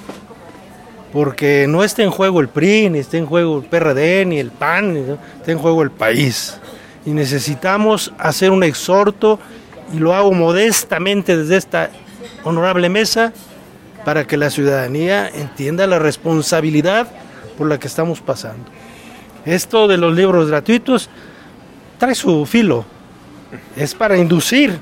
Porque 1.11 1.65
no 1.67 1.83
está 1.83 2.03
en 2.03 2.11
juego 2.11 2.39
el 2.39 2.49
PRI, 2.49 2.91
ni 2.91 2.99
está 2.99 3.17
en 3.17 3.25
juego 3.25 3.57
el 3.57 3.65
PRD, 3.65 4.27
ni 4.27 4.37
el 4.37 4.51
PAN, 4.51 4.95
está 5.39 5.51
en 5.51 5.57
juego 5.57 5.81
el 5.81 5.89
país. 5.89 6.59
Y 7.07 7.09
necesitamos 7.09 8.13
hacer 8.19 8.51
un 8.51 8.61
exhorto, 8.61 9.39
y 9.91 9.97
lo 9.97 10.13
hago 10.13 10.33
modestamente 10.33 11.35
desde 11.35 11.57
esta 11.57 11.89
honorable 12.43 12.89
mesa, 12.89 13.33
para 14.05 14.27
que 14.27 14.37
la 14.37 14.51
ciudadanía 14.51 15.27
entienda 15.29 15.87
la 15.87 15.97
responsabilidad 15.97 17.07
por 17.57 17.67
la 17.67 17.79
que 17.79 17.87
estamos 17.87 18.21
pasando. 18.21 18.65
Esto 19.45 19.87
de 19.87 19.97
los 19.97 20.15
libros 20.15 20.47
gratuitos 20.47 21.09
trae 21.97 22.13
su 22.13 22.45
filo, 22.45 22.85
es 23.75 23.95
para 23.95 24.15
inducir 24.15 24.79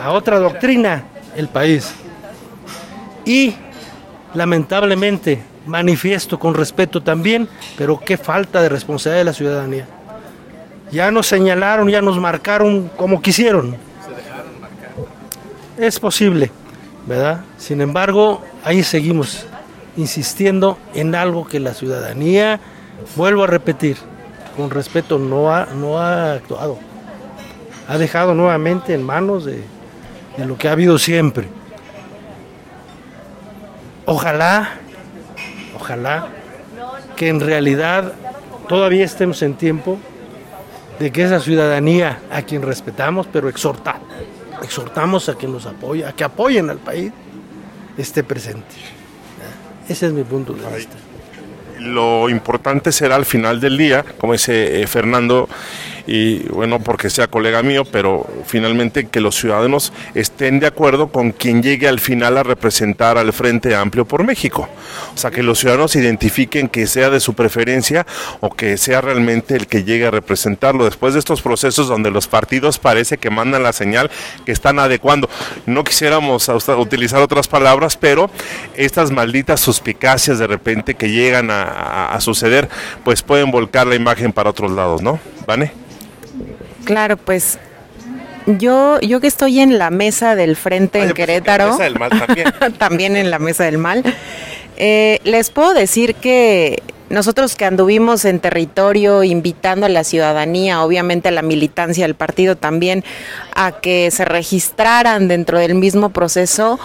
a 0.00 0.12
otra 0.12 0.38
doctrina 0.38 1.02
el 1.36 1.48
país. 1.48 1.92
Y 3.24 3.54
lamentablemente 4.34 5.42
manifiesto 5.66 6.38
con 6.38 6.54
respeto 6.54 7.02
también, 7.02 7.48
pero 7.76 7.98
qué 7.98 8.16
falta 8.16 8.62
de 8.62 8.68
responsabilidad 8.68 9.20
de 9.20 9.24
la 9.24 9.32
ciudadanía. 9.32 9.86
Ya 10.92 11.10
nos 11.10 11.26
señalaron, 11.26 11.88
ya 11.88 12.00
nos 12.00 12.18
marcaron 12.18 12.88
como 12.96 13.20
quisieron. 13.20 13.76
Es 15.76 15.98
posible, 15.98 16.50
¿verdad? 17.06 17.40
Sin 17.58 17.80
embargo, 17.80 18.42
ahí 18.64 18.82
seguimos 18.82 19.46
insistiendo 19.96 20.78
en 20.94 21.14
algo 21.14 21.46
que 21.46 21.58
la 21.58 21.74
ciudadanía, 21.74 22.60
vuelvo 23.16 23.44
a 23.44 23.46
repetir, 23.46 23.96
con 24.56 24.70
respeto 24.70 25.18
no 25.18 25.52
ha, 25.52 25.66
no 25.66 25.98
ha 25.98 26.34
actuado. 26.34 26.78
Ha 27.88 27.98
dejado 27.98 28.34
nuevamente 28.34 28.94
en 28.94 29.02
manos 29.02 29.44
de, 29.44 29.64
de 30.36 30.46
lo 30.46 30.56
que 30.56 30.68
ha 30.68 30.72
habido 30.72 30.98
siempre. 30.98 31.48
Ojalá, 34.04 34.74
ojalá 35.74 36.28
que 37.16 37.28
en 37.28 37.40
realidad 37.40 38.12
todavía 38.68 39.04
estemos 39.04 39.42
en 39.42 39.54
tiempo 39.54 39.98
de 40.98 41.10
que 41.10 41.24
esa 41.24 41.40
ciudadanía 41.40 42.20
a 42.30 42.42
quien 42.42 42.62
respetamos, 42.62 43.26
pero 43.32 43.48
exhorta, 43.48 44.00
exhortamos 44.62 45.28
a 45.28 45.36
que 45.36 45.46
nos 45.46 45.66
apoye, 45.66 46.04
a 46.04 46.12
que 46.12 46.24
apoyen 46.24 46.70
al 46.70 46.78
país, 46.78 47.12
esté 47.98 48.22
presente. 48.22 48.74
Ese 49.88 50.06
es 50.06 50.12
mi 50.12 50.24
punto 50.24 50.52
de 50.52 50.76
vista. 50.76 50.96
Lo 51.78 52.28
importante 52.28 52.90
será 52.92 53.16
al 53.16 53.26
final 53.26 53.60
del 53.60 53.76
día, 53.76 54.04
como 54.18 54.32
dice 54.32 54.82
eh, 54.82 54.86
Fernando, 54.86 55.48
y 56.06 56.40
bueno, 56.48 56.80
porque 56.80 57.10
sea 57.10 57.26
colega 57.26 57.62
mío, 57.62 57.84
pero 57.84 58.26
finalmente 58.46 59.08
que 59.08 59.20
los 59.20 59.34
ciudadanos 59.36 59.92
estén 60.14 60.60
de 60.60 60.66
acuerdo 60.66 61.08
con 61.08 61.32
quien 61.32 61.62
llegue 61.62 61.88
al 61.88 62.00
final 62.00 62.38
a 62.38 62.42
representar 62.42 63.18
al 63.18 63.32
Frente 63.32 63.74
Amplio 63.74 64.04
por 64.04 64.24
México. 64.24 64.68
O 65.14 65.18
sea, 65.18 65.30
que 65.30 65.42
los 65.42 65.58
ciudadanos 65.58 65.96
identifiquen 65.96 66.68
que 66.68 66.86
sea 66.86 67.10
de 67.10 67.20
su 67.20 67.34
preferencia 67.34 68.06
o 68.40 68.50
que 68.50 68.76
sea 68.76 69.00
realmente 69.00 69.56
el 69.56 69.66
que 69.66 69.84
llegue 69.84 70.06
a 70.06 70.10
representarlo. 70.10 70.84
Después 70.84 71.14
de 71.14 71.18
estos 71.18 71.42
procesos 71.42 71.88
donde 71.88 72.10
los 72.10 72.28
partidos 72.28 72.78
parece 72.78 73.18
que 73.18 73.30
mandan 73.30 73.62
la 73.62 73.72
señal 73.72 74.10
que 74.44 74.52
están 74.52 74.78
adecuando. 74.78 75.28
No 75.66 75.84
quisiéramos 75.84 76.48
utilizar 76.48 77.20
otras 77.20 77.48
palabras, 77.48 77.96
pero 77.96 78.30
estas 78.76 79.10
malditas 79.10 79.60
suspicacias 79.60 80.38
de 80.38 80.46
repente 80.46 80.94
que 80.94 81.10
llegan 81.10 81.48
a, 81.50 82.16
suceder, 82.20 82.68
pues 83.04 83.22
pueden 83.22 83.50
volcar 83.50 83.86
la 83.86 83.94
imagen 83.94 84.32
para 84.32 84.50
otros 84.50 84.72
lados, 84.72 85.02
¿no? 85.02 85.20
¿Vale? 85.46 85.72
Claro, 86.86 87.16
pues 87.16 87.58
yo, 88.46 89.00
yo 89.00 89.20
que 89.20 89.26
estoy 89.26 89.58
en 89.60 89.76
la 89.76 89.90
mesa 89.90 90.36
del 90.36 90.54
frente 90.56 91.02
en 91.02 91.12
Querétaro, 91.12 91.76
también. 92.78 93.16
en 93.16 93.30
la 93.30 93.40
mesa 93.40 93.64
del 93.64 93.76
mal, 93.76 94.04
eh, 94.76 95.18
les 95.24 95.50
puedo 95.50 95.74
decir 95.74 96.14
que 96.14 96.82
nosotros 97.10 97.56
que 97.56 97.64
anduvimos 97.64 98.24
en 98.24 98.38
territorio 98.38 99.24
invitando 99.24 99.86
a 99.86 99.88
la 99.88 100.04
ciudadanía, 100.04 100.82
obviamente 100.82 101.28
a 101.28 101.32
la 101.32 101.42
militancia 101.42 102.04
del 102.04 102.14
partido 102.14 102.56
también, 102.56 103.04
a 103.54 103.72
que 103.72 104.10
se 104.12 104.24
registraran 104.24 105.26
dentro 105.26 105.58
del 105.58 105.74
mismo 105.74 106.10
proceso, 106.10 106.78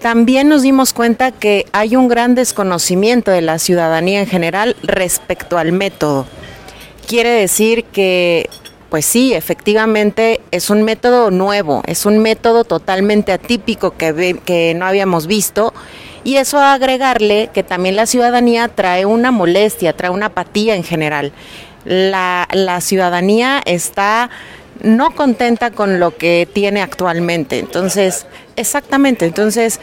también 0.00 0.50
nos 0.50 0.60
dimos 0.60 0.92
cuenta 0.92 1.32
que 1.32 1.64
hay 1.72 1.96
un 1.96 2.08
gran 2.08 2.34
desconocimiento 2.34 3.30
de 3.30 3.40
la 3.40 3.58
ciudadanía 3.58 4.20
en 4.20 4.26
general 4.26 4.76
respecto 4.82 5.56
al 5.56 5.72
método. 5.72 6.26
Quiere 7.06 7.30
decir 7.30 7.84
que 7.84 8.50
pues 8.94 9.06
sí, 9.06 9.34
efectivamente 9.34 10.40
es 10.52 10.70
un 10.70 10.84
método 10.84 11.32
nuevo, 11.32 11.82
es 11.84 12.06
un 12.06 12.18
método 12.18 12.62
totalmente 12.62 13.32
atípico 13.32 13.96
que, 13.96 14.72
no 14.76 14.86
habíamos 14.86 15.26
visto 15.26 15.74
y 16.22 16.36
eso 16.36 16.60
a 16.60 16.74
agregarle 16.74 17.50
que 17.52 17.64
también 17.64 17.96
la 17.96 18.06
ciudadanía 18.06 18.68
trae 18.68 19.04
una 19.04 19.32
molestia, 19.32 19.96
trae 19.96 20.10
una 20.10 20.26
apatía 20.26 20.76
en 20.76 20.84
general. 20.84 21.32
La, 21.84 22.46
ciudadanía 22.80 23.60
está 23.64 24.30
no 24.80 25.12
contenta 25.16 25.72
con 25.72 25.98
lo 25.98 26.16
que 26.16 26.46
tiene 26.52 26.80
actualmente. 26.80 27.58
Entonces, 27.58 28.28
exactamente, 28.54 29.26
entonces... 29.26 29.80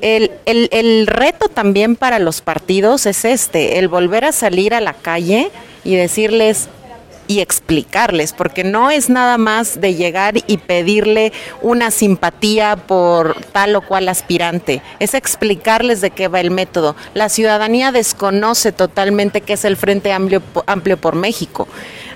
El, 0.00 0.30
el, 0.46 1.06
reto 1.06 1.48
también 1.48 1.96
para 1.96 2.18
los 2.18 2.40
partidos 2.40 3.04
es 3.06 3.24
este, 3.24 3.78
el 3.78 3.88
volver 3.88 4.24
a 4.24 4.32
salir 4.32 4.74
a 4.74 4.80
la 4.80 4.94
calle 4.94 5.50
y 5.84 5.96
decirles, 5.96 6.68
y 7.32 7.40
explicarles, 7.40 8.34
porque 8.34 8.62
no 8.62 8.90
es 8.90 9.08
nada 9.08 9.38
más 9.38 9.80
de 9.80 9.94
llegar 9.94 10.34
y 10.46 10.58
pedirle 10.58 11.32
una 11.62 11.90
simpatía 11.90 12.76
por 12.76 13.40
tal 13.52 13.74
o 13.74 13.80
cual 13.80 14.10
aspirante, 14.10 14.82
es 14.98 15.14
explicarles 15.14 16.02
de 16.02 16.10
qué 16.10 16.28
va 16.28 16.40
el 16.40 16.50
método. 16.50 16.94
La 17.14 17.30
ciudadanía 17.30 17.90
desconoce 17.90 18.70
totalmente 18.70 19.40
qué 19.40 19.54
es 19.54 19.64
el 19.64 19.78
Frente 19.78 20.12
Amplio, 20.12 20.42
Amplio 20.66 20.98
por 20.98 21.14
México 21.14 21.68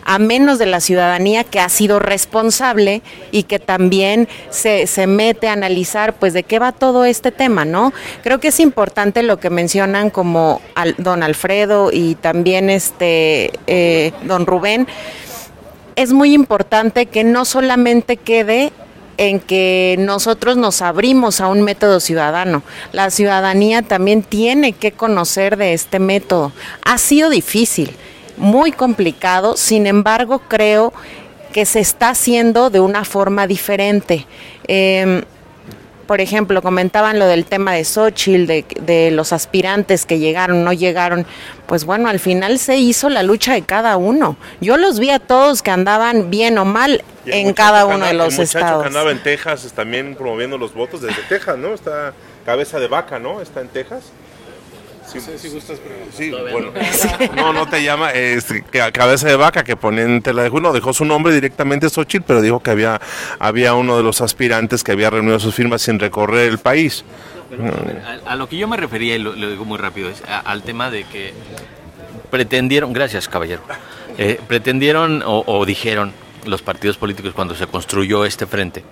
a 0.06 0.20
menos 0.20 0.60
de 0.60 0.66
la 0.66 0.80
ciudadanía 0.80 1.42
que 1.42 1.58
ha 1.58 1.68
sido 1.68 1.98
responsable 1.98 3.02
y 3.32 3.42
que 3.42 3.58
también 3.58 4.28
se, 4.50 4.86
se 4.86 5.08
mete 5.08 5.48
a 5.48 5.52
analizar 5.52 6.14
pues 6.14 6.32
de 6.32 6.44
qué 6.44 6.60
va 6.60 6.70
todo 6.70 7.04
este 7.04 7.32
tema, 7.32 7.64
¿no? 7.64 7.92
Creo 8.22 8.38
que 8.38 8.48
es 8.48 8.60
importante 8.60 9.24
lo 9.24 9.40
que 9.40 9.50
mencionan 9.50 10.10
como 10.10 10.62
al, 10.76 10.94
don 10.98 11.24
Alfredo 11.24 11.90
y 11.92 12.14
también 12.14 12.70
este 12.70 13.50
eh, 13.66 14.12
don 14.22 14.46
Rubén. 14.46 14.86
Es 15.96 16.12
muy 16.12 16.34
importante 16.34 17.06
que 17.06 17.24
no 17.24 17.44
solamente 17.44 18.16
quede 18.16 18.72
en 19.16 19.40
que 19.40 19.96
nosotros 19.98 20.56
nos 20.56 20.82
abrimos 20.82 21.40
a 21.40 21.48
un 21.48 21.62
método 21.62 21.98
ciudadano. 21.98 22.62
La 22.92 23.10
ciudadanía 23.10 23.82
también 23.82 24.22
tiene 24.22 24.72
que 24.72 24.92
conocer 24.92 25.56
de 25.56 25.72
este 25.72 25.98
método. 25.98 26.52
Ha 26.84 26.98
sido 26.98 27.28
difícil 27.28 27.96
muy 28.36 28.72
complicado, 28.72 29.56
sin 29.56 29.86
embargo 29.86 30.40
creo 30.48 30.92
que 31.52 31.64
se 31.64 31.80
está 31.80 32.10
haciendo 32.10 32.70
de 32.70 32.80
una 32.80 33.04
forma 33.04 33.46
diferente. 33.46 34.26
Em, 34.68 35.22
por 36.06 36.20
ejemplo, 36.20 36.62
comentaban 36.62 37.18
lo 37.18 37.26
del 37.26 37.46
tema 37.46 37.72
de 37.72 37.84
Xochitl, 37.84 38.46
de, 38.46 38.64
de, 38.80 39.10
los 39.10 39.32
aspirantes 39.32 40.06
que 40.06 40.18
llegaron, 40.18 40.62
no 40.64 40.72
llegaron. 40.72 41.26
Pues 41.66 41.84
bueno, 41.84 42.08
al 42.08 42.20
final 42.20 42.58
se 42.58 42.76
hizo 42.76 43.08
la 43.08 43.22
lucha 43.22 43.54
de 43.54 43.62
cada 43.62 43.96
uno. 43.96 44.36
Yo 44.60 44.76
los 44.76 45.00
vi 45.00 45.10
a 45.10 45.18
todos 45.18 45.62
que 45.62 45.70
andaban 45.72 46.30
bien 46.30 46.58
o 46.58 46.64
mal 46.64 47.02
en 47.26 47.52
cada 47.54 47.86
uno 47.86 48.06
de 48.06 48.14
los 48.14 48.34
el 48.34 48.42
estados. 48.42 48.82
que 48.82 48.88
andaba 48.88 49.10
en 49.10 49.22
Texas 49.22 49.72
también 49.74 50.14
promoviendo 50.14 50.58
los 50.58 50.74
votos 50.74 51.02
desde 51.02 51.22
Texas, 51.28 51.58
¿no? 51.58 51.74
Está 51.74 52.12
cabeza 52.44 52.78
de 52.78 52.86
vaca, 52.86 53.18
¿no? 53.18 53.40
Está 53.40 53.60
en 53.60 53.68
Texas. 53.68 54.04
Sí, 55.06 55.20
si 55.20 55.48
gustas, 55.48 55.78
Sí, 56.12 56.30
bueno. 56.30 56.72
No, 57.36 57.52
no 57.52 57.66
te 57.68 57.82
llama 57.82 58.10
este, 58.10 58.62
cabeza 58.92 59.28
de 59.28 59.36
vaca 59.36 59.62
que 59.62 59.76
ponen 59.76 60.20
tela 60.22 60.42
de 60.42 60.50
no 60.50 60.72
dejó 60.72 60.92
su 60.92 61.04
nombre 61.04 61.32
directamente 61.32 61.88
Xochitl, 61.88 62.24
pero 62.26 62.40
dijo 62.40 62.60
que 62.60 62.70
había, 62.70 63.00
había 63.38 63.74
uno 63.74 63.96
de 63.96 64.02
los 64.02 64.20
aspirantes 64.20 64.82
que 64.82 64.92
había 64.92 65.10
reunido 65.10 65.38
sus 65.38 65.54
firmas 65.54 65.82
sin 65.82 65.98
recorrer 65.98 66.48
el 66.50 66.58
país. 66.58 67.04
a, 68.26 68.36
lo 68.36 68.48
que 68.48 68.56
yo 68.56 68.66
me 68.66 68.76
refería, 68.76 69.16
y 69.16 69.18
lo, 69.18 69.32
digo 69.34 69.64
muy 69.64 69.78
rápido, 69.78 70.08
es 70.08 70.22
al 70.26 70.62
tema 70.62 70.90
de 70.90 71.04
que 71.04 71.34
pretendieron, 72.30 72.92
gracias 72.92 73.28
caballero, 73.28 73.62
eh, 74.18 74.40
pretendieron 74.48 75.22
o 75.24 75.64
dijeron 75.64 76.12
los 76.46 76.62
partidos 76.62 76.96
políticos 76.96 77.32
cuando 77.34 77.54
se 77.54 77.66
construyó 77.66 78.24
este 78.24 78.46
frente, 78.46 78.84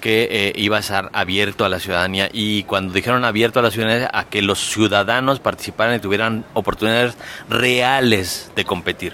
que 0.00 0.28
eh, 0.30 0.52
iba 0.56 0.78
a 0.78 0.82
ser 0.82 1.10
abierto 1.12 1.64
a 1.64 1.68
la 1.68 1.78
ciudadanía 1.78 2.28
y 2.32 2.64
cuando 2.64 2.92
dijeron 2.92 3.24
abierto 3.24 3.60
a 3.60 3.62
la 3.62 3.70
ciudadanía 3.70 4.10
a 4.12 4.24
que 4.24 4.42
los 4.42 4.58
ciudadanos 4.58 5.40
participaran 5.40 5.96
y 5.96 6.00
tuvieran 6.00 6.44
oportunidades 6.54 7.16
reales 7.48 8.50
de 8.56 8.64
competir. 8.64 9.12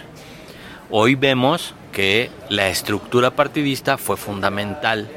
Hoy 0.91 1.17
vemos 1.17 1.75
que 1.93 2.31
la 2.49 2.69
estructura 2.69 3.33
partidista 3.33 3.99
fue 3.99 4.17
fundamental 4.17 5.09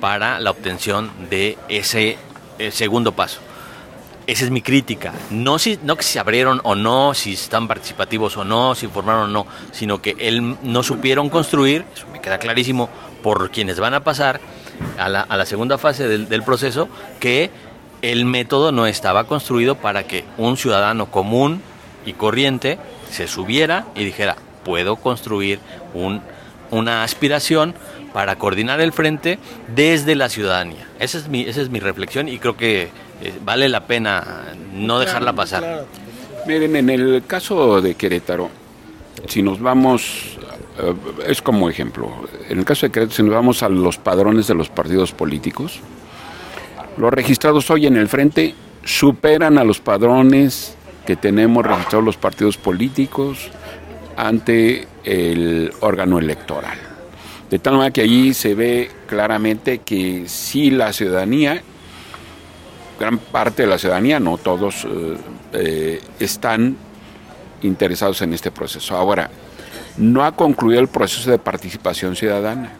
para 0.00 0.38
la 0.38 0.50
obtención 0.50 1.10
de 1.28 1.58
ese 1.68 2.16
eh, 2.58 2.70
segundo 2.70 3.12
paso. 3.12 3.40
esa 4.26 4.44
es 4.44 4.50
mi 4.50 4.62
crítica. 4.62 5.12
No, 5.30 5.58
si, 5.58 5.78
no 5.82 5.96
que 5.96 6.04
se 6.04 6.20
abrieron 6.20 6.60
o 6.62 6.74
no, 6.74 7.14
si 7.14 7.32
están 7.32 7.66
participativos 7.66 8.36
o 8.36 8.44
no, 8.44 8.74
si 8.74 8.86
formaron 8.86 9.24
o 9.24 9.26
no, 9.28 9.46
sino 9.72 10.00
que 10.00 10.14
él 10.18 10.56
no 10.62 10.82
supieron 10.82 11.28
construir, 11.30 11.84
eso 11.94 12.06
me 12.12 12.20
queda 12.20 12.38
clarísimo, 12.38 12.88
por 13.22 13.50
quienes 13.50 13.80
van 13.80 13.94
a 13.94 14.04
pasar 14.04 14.40
a 14.98 15.08
la, 15.08 15.20
a 15.22 15.36
la 15.36 15.46
segunda 15.46 15.78
fase 15.78 16.08
del, 16.08 16.28
del 16.28 16.42
proceso, 16.42 16.88
que 17.18 17.50
el 18.02 18.24
método 18.24 18.72
no 18.72 18.86
estaba 18.86 19.24
construido 19.24 19.74
para 19.76 20.04
que 20.04 20.24
un 20.38 20.56
ciudadano 20.56 21.10
común 21.10 21.62
y 22.06 22.14
corriente 22.14 22.78
se 23.10 23.26
subiera 23.26 23.86
y 23.94 24.04
dijera, 24.04 24.36
puedo 24.64 24.96
construir 24.96 25.58
un, 25.94 26.22
una 26.70 27.02
aspiración 27.02 27.74
para 28.12 28.36
coordinar 28.36 28.80
el 28.80 28.92
frente 28.92 29.38
desde 29.74 30.14
la 30.14 30.28
ciudadanía. 30.28 30.86
Esa 30.98 31.18
es 31.18 31.28
mi, 31.28 31.42
esa 31.42 31.60
es 31.60 31.70
mi 31.70 31.80
reflexión 31.80 32.28
y 32.28 32.38
creo 32.38 32.56
que 32.56 32.90
eh, 33.22 33.32
vale 33.44 33.68
la 33.68 33.86
pena 33.86 34.44
no 34.72 34.98
dejarla 34.98 35.32
pasar. 35.32 35.84
Miren, 36.46 36.74
en 36.76 36.90
el 36.90 37.22
caso 37.26 37.80
de 37.82 37.94
Querétaro, 37.94 38.48
si 39.28 39.42
nos 39.42 39.60
vamos, 39.60 40.38
es 41.26 41.42
como 41.42 41.68
ejemplo, 41.68 42.10
en 42.48 42.58
el 42.58 42.64
caso 42.64 42.86
de 42.86 42.92
Querétaro, 42.92 43.16
si 43.16 43.22
nos 43.22 43.34
vamos 43.34 43.62
a 43.62 43.68
los 43.68 43.98
padrones 43.98 44.46
de 44.46 44.54
los 44.54 44.68
partidos 44.68 45.12
políticos, 45.12 45.80
los 46.96 47.12
registrados 47.12 47.70
hoy 47.70 47.86
en 47.86 47.96
el 47.96 48.08
frente 48.08 48.54
superan 48.84 49.58
a 49.58 49.64
los 49.64 49.80
padrones 49.80 50.76
que 51.06 51.16
tenemos 51.16 51.64
registrados 51.64 52.04
los 52.04 52.16
partidos 52.16 52.56
políticos 52.56 53.50
ante 54.16 54.86
el 55.04 55.72
órgano 55.80 56.18
electoral. 56.18 56.78
De 57.50 57.58
tal 57.58 57.74
manera 57.74 57.92
que 57.92 58.02
allí 58.02 58.32
se 58.34 58.54
ve 58.54 58.90
claramente 59.06 59.78
que 59.78 60.28
si 60.28 60.70
la 60.70 60.92
ciudadanía, 60.92 61.62
gran 62.98 63.18
parte 63.18 63.62
de 63.62 63.68
la 63.68 63.78
ciudadanía, 63.78 64.20
no 64.20 64.36
todos, 64.38 64.84
eh, 64.84 65.16
eh, 65.54 66.02
están 66.20 66.76
interesados 67.62 68.22
en 68.22 68.34
este 68.34 68.50
proceso. 68.50 68.96
Ahora, 68.96 69.30
no 70.00 70.24
ha 70.24 70.32
concluido 70.32 70.80
el 70.80 70.88
proceso 70.88 71.30
de 71.30 71.38
participación 71.38 72.16
ciudadana. 72.16 72.72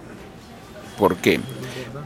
¿Por 0.99 1.17
qué? 1.17 1.39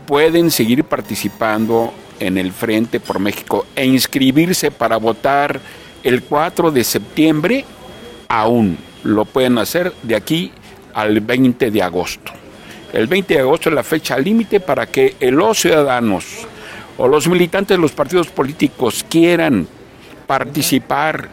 Pueden 0.06 0.50
seguir 0.50 0.84
participando 0.84 1.94
en 2.18 2.36
el 2.36 2.52
Frente 2.52 3.00
por 3.00 3.20
México 3.20 3.64
e 3.76 3.86
inscribirse 3.86 4.70
para 4.70 4.96
votar 4.96 5.60
el 6.02 6.22
4 6.24 6.70
de 6.70 6.84
septiembre, 6.84 7.64
aún 8.28 8.76
lo 9.04 9.24
pueden 9.24 9.56
hacer 9.58 9.92
de 10.02 10.16
aquí 10.16 10.52
al 10.92 11.20
20 11.20 11.70
de 11.70 11.82
agosto. 11.82 12.32
El 12.92 13.06
20 13.06 13.34
de 13.34 13.40
agosto 13.40 13.68
es 13.68 13.74
la 13.74 13.84
fecha 13.84 14.18
límite 14.18 14.60
para 14.60 14.86
que 14.86 15.16
los 15.20 15.58
ciudadanos 15.58 16.46
o 16.98 17.08
los 17.08 17.28
militantes 17.28 17.76
de 17.76 17.80
los 17.80 17.92
partidos 17.92 18.28
políticos 18.28 19.04
quieran 19.08 19.66
participar 20.26 21.28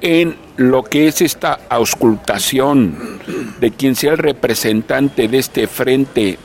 en 0.00 0.45
lo 0.56 0.82
que 0.84 1.08
es 1.08 1.20
esta 1.20 1.60
auscultación 1.68 3.20
de 3.60 3.70
quien 3.72 3.94
sea 3.94 4.12
el 4.12 4.18
representante 4.18 5.28
de 5.28 5.38
este 5.38 5.66
frente 5.66 6.38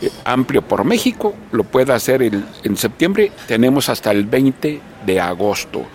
eh, 0.00 0.10
amplio 0.24 0.62
por 0.62 0.84
México, 0.84 1.34
lo 1.52 1.64
puede 1.64 1.92
hacer 1.92 2.22
en 2.22 2.76
septiembre, 2.76 3.32
tenemos 3.46 3.88
hasta 3.88 4.10
el 4.10 4.26
20 4.26 4.80
de 5.06 5.20
agosto. 5.20 5.86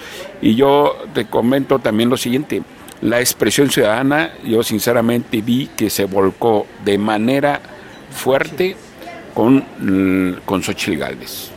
Y 0.42 0.56
yo 0.56 0.96
te 1.14 1.26
comento 1.26 1.80
también 1.80 2.10
lo 2.10 2.18
siguiente, 2.18 2.64
la 3.02 3.20
expresión 3.20 3.70
ciudadana, 3.70 4.32
yo 4.44 4.64
sinceramente 4.64 5.42
vi 5.42 5.68
que 5.76 5.90
se 5.90 6.06
volcó 6.06 6.68
de 6.86 6.98
manera 6.98 7.62
fuerte 8.12 8.76
con, 9.34 9.66
con 10.46 10.64
Xochitl. 10.64 11.51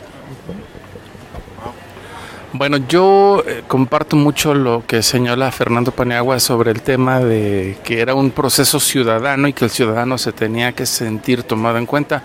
Bueno, 2.57 2.77
yo 2.77 3.43
eh, 3.45 3.63
comparto 3.67 4.15
mucho 4.15 4.53
lo 4.53 4.85
que 4.87 5.03
señala 5.03 5.51
Fernando 5.51 5.91
Paniagua 5.91 6.39
sobre 6.39 6.71
el 6.71 6.81
tema 6.81 7.19
de 7.19 7.77
que 7.83 7.99
era 7.99 8.15
un 8.15 8.31
proceso 8.31 8.79
ciudadano 8.79 9.49
y 9.49 9.53
que 9.53 9.65
el 9.65 9.71
ciudadano 9.71 10.17
se 10.17 10.31
tenía 10.31 10.71
que 10.71 10.85
sentir 10.85 11.43
tomado 11.43 11.77
en 11.79 11.85
cuenta. 11.85 12.23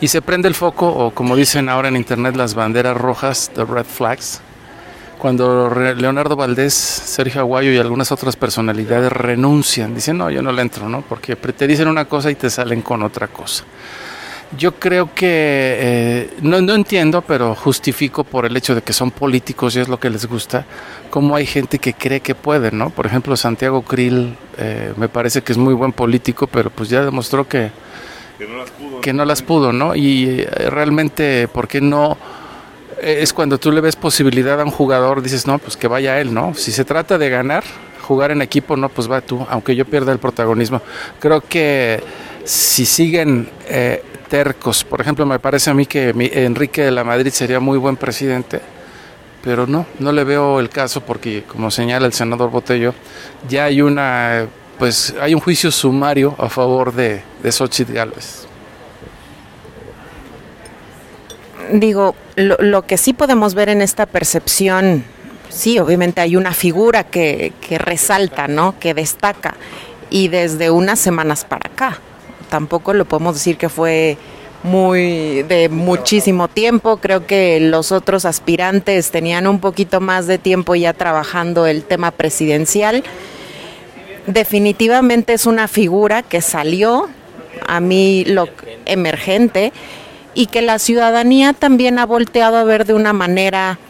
Y 0.00 0.06
se 0.06 0.22
prende 0.22 0.46
el 0.46 0.54
foco, 0.54 0.86
o 0.86 1.10
como 1.10 1.34
dicen 1.34 1.68
ahora 1.68 1.88
en 1.88 1.96
internet, 1.96 2.36
las 2.36 2.54
banderas 2.54 2.96
rojas, 2.96 3.50
the 3.52 3.64
red 3.64 3.84
flags, 3.84 4.40
cuando 5.18 5.68
Leonardo 5.74 6.36
Valdés, 6.36 6.74
Sergio 6.74 7.40
Aguayo 7.40 7.72
y 7.72 7.78
algunas 7.78 8.12
otras 8.12 8.36
personalidades 8.36 9.10
renuncian, 9.10 9.92
dicen, 9.92 10.18
no, 10.18 10.30
yo 10.30 10.40
no 10.40 10.52
le 10.52 10.62
entro, 10.62 10.88
¿no? 10.88 11.02
Porque 11.02 11.34
te 11.34 11.66
dicen 11.66 11.88
una 11.88 12.04
cosa 12.04 12.30
y 12.30 12.36
te 12.36 12.48
salen 12.48 12.80
con 12.80 13.02
otra 13.02 13.26
cosa. 13.26 13.64
Yo 14.56 14.74
creo 14.74 15.14
que, 15.14 15.26
eh, 15.26 16.30
no, 16.42 16.60
no, 16.60 16.74
entiendo, 16.74 17.22
pero 17.22 17.54
justifico 17.54 18.24
por 18.24 18.44
el 18.44 18.56
hecho 18.56 18.74
de 18.74 18.82
que 18.82 18.92
son 18.92 19.10
políticos 19.10 19.76
y 19.76 19.80
es 19.80 19.88
lo 19.88 19.98
que 19.98 20.10
les 20.10 20.26
gusta, 20.26 20.64
cómo 21.10 21.36
hay 21.36 21.46
gente 21.46 21.78
que 21.78 21.94
cree 21.94 22.20
que 22.20 22.34
puede, 22.34 22.70
¿no? 22.70 22.90
Por 22.90 23.06
ejemplo, 23.06 23.36
Santiago 23.36 23.82
Krill 23.82 24.36
eh, 24.58 24.92
me 24.96 25.08
parece 25.08 25.42
que 25.42 25.52
es 25.52 25.58
muy 25.58 25.74
buen 25.74 25.92
político, 25.92 26.46
pero 26.46 26.70
pues 26.70 26.88
ya 26.88 27.04
demostró 27.04 27.48
que, 27.48 27.70
que 28.38 28.46
no 28.46 28.56
las 28.56 28.70
pudo, 28.70 29.00
que 29.00 29.12
no, 29.12 29.24
las 29.24 29.42
pudo, 29.42 29.72
¿no? 29.72 29.94
Y 29.94 30.40
eh, 30.40 30.70
realmente, 30.70 31.48
¿por 31.48 31.68
qué 31.68 31.80
no? 31.80 32.16
es 33.02 33.34
cuando 33.34 33.58
tú 33.58 33.70
le 33.70 33.82
ves 33.82 33.96
posibilidad 33.96 34.58
a 34.60 34.64
un 34.64 34.70
jugador, 34.70 35.20
dices, 35.20 35.46
no, 35.46 35.58
pues 35.58 35.76
que 35.76 35.88
vaya 35.88 36.20
él, 36.20 36.32
¿no? 36.32 36.54
Si 36.54 36.72
se 36.72 36.84
trata 36.86 37.18
de 37.18 37.28
ganar, 37.28 37.64
jugar 38.04 38.30
en 38.30 38.40
equipo, 38.40 38.76
no, 38.76 38.88
pues 38.88 39.10
va 39.10 39.20
tú, 39.20 39.44
aunque 39.50 39.74
yo 39.74 39.84
pierda 39.84 40.12
el 40.12 40.18
protagonismo. 40.18 40.80
Creo 41.18 41.40
que 41.40 42.00
si 42.44 42.86
siguen 42.86 43.48
eh, 43.66 44.02
por 44.88 45.00
ejemplo, 45.00 45.26
me 45.26 45.38
parece 45.38 45.70
a 45.70 45.74
mí 45.74 45.86
que 45.86 46.10
Enrique 46.32 46.82
de 46.82 46.90
la 46.90 47.04
Madrid 47.04 47.30
sería 47.30 47.60
muy 47.60 47.78
buen 47.78 47.96
presidente, 47.96 48.60
pero 49.42 49.66
no, 49.66 49.86
no 50.00 50.12
le 50.12 50.24
veo 50.24 50.58
el 50.58 50.68
caso 50.68 51.02
porque, 51.02 51.44
como 51.44 51.70
señala 51.70 52.06
el 52.06 52.12
senador 52.12 52.50
Botello, 52.50 52.94
ya 53.48 53.64
hay 53.64 53.80
una, 53.80 54.46
pues 54.78 55.14
hay 55.20 55.34
un 55.34 55.40
juicio 55.40 55.70
sumario 55.70 56.34
a 56.38 56.48
favor 56.48 56.92
de, 56.92 57.22
de 57.42 57.52
Xochitl 57.52 57.92
Gálvez. 57.92 58.46
digo, 61.72 62.14
lo, 62.36 62.56
lo, 62.58 62.82
que 62.82 62.98
sí 62.98 63.12
podemos 63.12 63.54
ver 63.54 63.68
en 63.68 63.82
esta 63.82 64.06
percepción, 64.06 65.04
sí, 65.48 65.78
obviamente 65.78 66.20
hay 66.20 66.36
una 66.36 66.52
figura 66.52 67.04
que, 67.04 67.52
que 67.60 67.78
resalta, 67.78 68.48
¿no? 68.48 68.78
Que 68.78 68.94
destaca. 68.94 69.54
Y 70.10 70.28
desde 70.28 70.70
unas 70.70 70.98
semanas 70.98 71.44
para 71.44 71.70
acá. 71.70 72.00
Tampoco 72.54 72.94
lo 72.94 73.04
podemos 73.04 73.34
decir 73.34 73.56
que 73.56 73.68
fue 73.68 74.16
muy 74.62 75.42
de 75.42 75.68
muchísimo 75.68 76.46
tiempo. 76.46 76.98
Creo 76.98 77.26
que 77.26 77.58
los 77.58 77.90
otros 77.90 78.24
aspirantes 78.24 79.10
tenían 79.10 79.48
un 79.48 79.58
poquito 79.58 80.00
más 80.00 80.28
de 80.28 80.38
tiempo 80.38 80.76
ya 80.76 80.92
trabajando 80.92 81.66
el 81.66 81.82
tema 81.82 82.12
presidencial. 82.12 83.02
Definitivamente 84.28 85.32
es 85.32 85.46
una 85.46 85.66
figura 85.66 86.22
que 86.22 86.40
salió 86.40 87.08
a 87.66 87.80
mí 87.80 88.24
lo 88.24 88.46
emergente 88.86 89.72
y 90.34 90.46
que 90.46 90.62
la 90.62 90.78
ciudadanía 90.78 91.54
también 91.54 91.98
ha 91.98 92.06
volteado 92.06 92.56
a 92.56 92.62
ver 92.62 92.84
de 92.86 92.94
una 92.94 93.12
manera, 93.12 93.80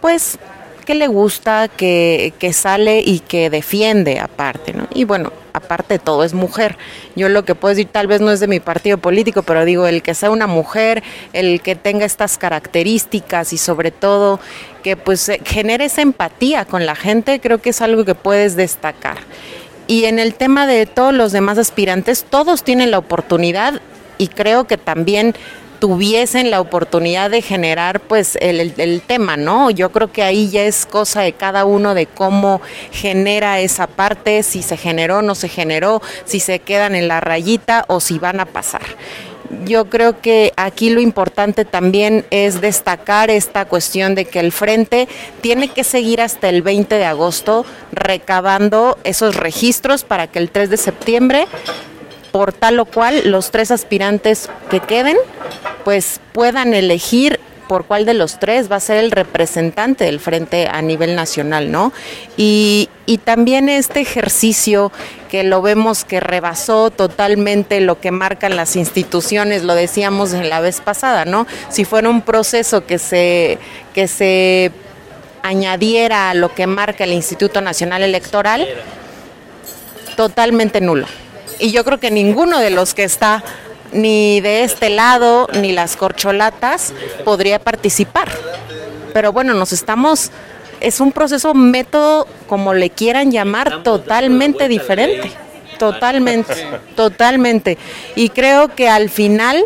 pues, 0.00 0.38
que 0.82 0.94
le 0.94 1.06
gusta, 1.06 1.68
que, 1.68 2.34
que 2.38 2.52
sale 2.52 3.00
y 3.00 3.20
que 3.20 3.50
defiende 3.50 4.20
aparte, 4.20 4.72
¿no? 4.72 4.86
Y 4.94 5.04
bueno, 5.04 5.32
aparte 5.52 5.94
de 5.94 5.98
todo, 5.98 6.24
es 6.24 6.34
mujer. 6.34 6.76
Yo 7.16 7.28
lo 7.28 7.44
que 7.44 7.54
puedo 7.54 7.74
decir 7.74 7.88
tal 7.90 8.06
vez 8.06 8.20
no 8.20 8.30
es 8.30 8.40
de 8.40 8.48
mi 8.48 8.60
partido 8.60 8.98
político, 8.98 9.42
pero 9.42 9.64
digo, 9.64 9.86
el 9.86 10.02
que 10.02 10.14
sea 10.14 10.30
una 10.30 10.46
mujer, 10.46 11.02
el 11.32 11.60
que 11.60 11.76
tenga 11.76 12.04
estas 12.04 12.38
características 12.38 13.52
y 13.52 13.58
sobre 13.58 13.90
todo 13.90 14.40
que 14.82 14.96
pues 14.96 15.30
genere 15.44 15.86
esa 15.86 16.02
empatía 16.02 16.64
con 16.64 16.86
la 16.86 16.94
gente, 16.94 17.40
creo 17.40 17.58
que 17.58 17.70
es 17.70 17.80
algo 17.80 18.04
que 18.04 18.14
puedes 18.14 18.56
destacar. 18.56 19.18
Y 19.86 20.04
en 20.04 20.18
el 20.18 20.34
tema 20.34 20.66
de 20.66 20.86
todos 20.86 21.12
los 21.12 21.32
demás 21.32 21.58
aspirantes, 21.58 22.24
todos 22.28 22.62
tienen 22.62 22.90
la 22.90 22.98
oportunidad 22.98 23.80
y 24.18 24.28
creo 24.28 24.66
que 24.66 24.78
también 24.78 25.34
tuviesen 25.82 26.52
la 26.52 26.60
oportunidad 26.60 27.28
de 27.28 27.42
generar 27.42 27.98
pues 27.98 28.38
el, 28.40 28.72
el, 28.76 29.00
tema, 29.00 29.36
¿no? 29.36 29.68
Yo 29.68 29.90
creo 29.90 30.12
que 30.12 30.22
ahí 30.22 30.48
ya 30.48 30.62
es 30.62 30.86
cosa 30.86 31.22
de 31.22 31.32
cada 31.32 31.64
uno 31.64 31.94
de 31.94 32.06
cómo 32.06 32.60
genera 32.92 33.58
esa 33.58 33.88
parte, 33.88 34.44
si 34.44 34.62
se 34.62 34.76
generó, 34.76 35.22
no 35.22 35.34
se 35.34 35.48
generó, 35.48 36.00
si 36.24 36.38
se 36.38 36.60
quedan 36.60 36.94
en 36.94 37.08
la 37.08 37.18
rayita 37.18 37.84
o 37.88 37.98
si 37.98 38.20
van 38.20 38.38
a 38.38 38.46
pasar. 38.46 38.82
Yo 39.64 39.86
creo 39.86 40.20
que 40.20 40.52
aquí 40.56 40.88
lo 40.88 41.00
importante 41.00 41.64
también 41.64 42.26
es 42.30 42.60
destacar 42.60 43.28
esta 43.28 43.64
cuestión 43.64 44.14
de 44.14 44.24
que 44.24 44.38
el 44.38 44.52
frente 44.52 45.08
tiene 45.40 45.66
que 45.66 45.82
seguir 45.82 46.20
hasta 46.20 46.48
el 46.48 46.62
20 46.62 46.96
de 46.96 47.06
agosto 47.06 47.66
recabando 47.90 48.98
esos 49.02 49.34
registros 49.34 50.04
para 50.04 50.28
que 50.28 50.38
el 50.38 50.48
3 50.48 50.70
de 50.70 50.76
septiembre 50.76 51.48
por 52.32 52.52
tal 52.52 52.80
o 52.80 52.86
cual 52.86 53.30
los 53.30 53.50
tres 53.50 53.70
aspirantes 53.70 54.48
que 54.70 54.80
queden 54.80 55.16
pues 55.84 56.20
puedan 56.32 56.74
elegir 56.74 57.38
por 57.68 57.84
cuál 57.86 58.04
de 58.04 58.14
los 58.14 58.38
tres 58.38 58.70
va 58.70 58.76
a 58.76 58.80
ser 58.80 58.98
el 58.98 59.10
representante 59.10 60.04
del 60.04 60.20
frente 60.20 60.68
a 60.70 60.82
nivel 60.82 61.14
nacional, 61.14 61.70
¿no? 61.70 61.92
Y, 62.36 62.90
y, 63.06 63.18
también 63.18 63.68
este 63.70 64.00
ejercicio 64.00 64.92
que 65.30 65.42
lo 65.42 65.62
vemos 65.62 66.04
que 66.04 66.20
rebasó 66.20 66.90
totalmente 66.90 67.80
lo 67.80 67.98
que 67.98 68.10
marcan 68.10 68.56
las 68.56 68.76
instituciones, 68.76 69.62
lo 69.62 69.74
decíamos 69.74 70.34
en 70.34 70.50
la 70.50 70.60
vez 70.60 70.82
pasada, 70.82 71.24
¿no? 71.24 71.46
Si 71.70 71.86
fuera 71.86 72.10
un 72.10 72.20
proceso 72.20 72.84
que 72.84 72.98
se, 72.98 73.58
que 73.94 74.06
se 74.06 74.70
añadiera 75.42 76.30
a 76.30 76.34
lo 76.34 76.54
que 76.54 76.66
marca 76.66 77.04
el 77.04 77.12
Instituto 77.12 77.60
Nacional 77.60 78.02
Electoral, 78.02 78.66
totalmente 80.16 80.80
nulo. 80.80 81.06
Y 81.62 81.70
yo 81.70 81.84
creo 81.84 82.00
que 82.00 82.10
ninguno 82.10 82.58
de 82.58 82.70
los 82.70 82.92
que 82.92 83.04
está 83.04 83.44
ni 83.92 84.40
de 84.40 84.64
este 84.64 84.90
lado 84.90 85.46
ni 85.54 85.70
las 85.70 85.96
corcholatas 85.96 86.92
podría 87.24 87.60
participar. 87.60 88.28
Pero 89.14 89.32
bueno, 89.32 89.54
nos 89.54 89.72
estamos 89.72 90.32
es 90.80 90.98
un 90.98 91.12
proceso 91.12 91.54
método 91.54 92.26
como 92.48 92.74
le 92.74 92.90
quieran 92.90 93.30
llamar 93.30 93.84
totalmente 93.84 94.66
diferente. 94.66 95.30
Totalmente, 95.78 96.66
totalmente. 96.96 97.78
Y 98.16 98.30
creo 98.30 98.74
que 98.74 98.88
al 98.88 99.08
final 99.08 99.64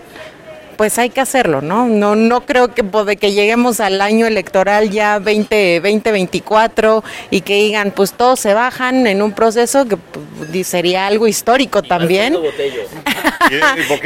pues 0.77 0.99
hay 0.99 1.11
que 1.11 1.21
hacerlo, 1.21 1.63
¿no? 1.63 1.87
No, 1.87 2.15
no 2.15 2.43
creo 2.43 2.75
que, 2.75 2.83
de 2.83 3.17
que 3.17 3.33
lleguemos 3.33 3.81
al 3.81 4.01
año 4.01 4.27
electoral 4.27 4.91
ya 4.91 5.19
20, 5.19 5.81
2024 5.81 7.03
y 7.31 7.41
que 7.41 7.55
digan, 7.55 7.91
pues 7.91 8.13
todos 8.13 8.41
se 8.41 8.55
bajan 8.55 9.07
en 9.07 9.23
un 9.23 9.33
proceso 9.33 9.87
que 9.87 9.97
pues, 9.97 10.67
sería 10.67 11.07
algo 11.07 11.27
histórico 11.27 11.83
también. 11.83 12.37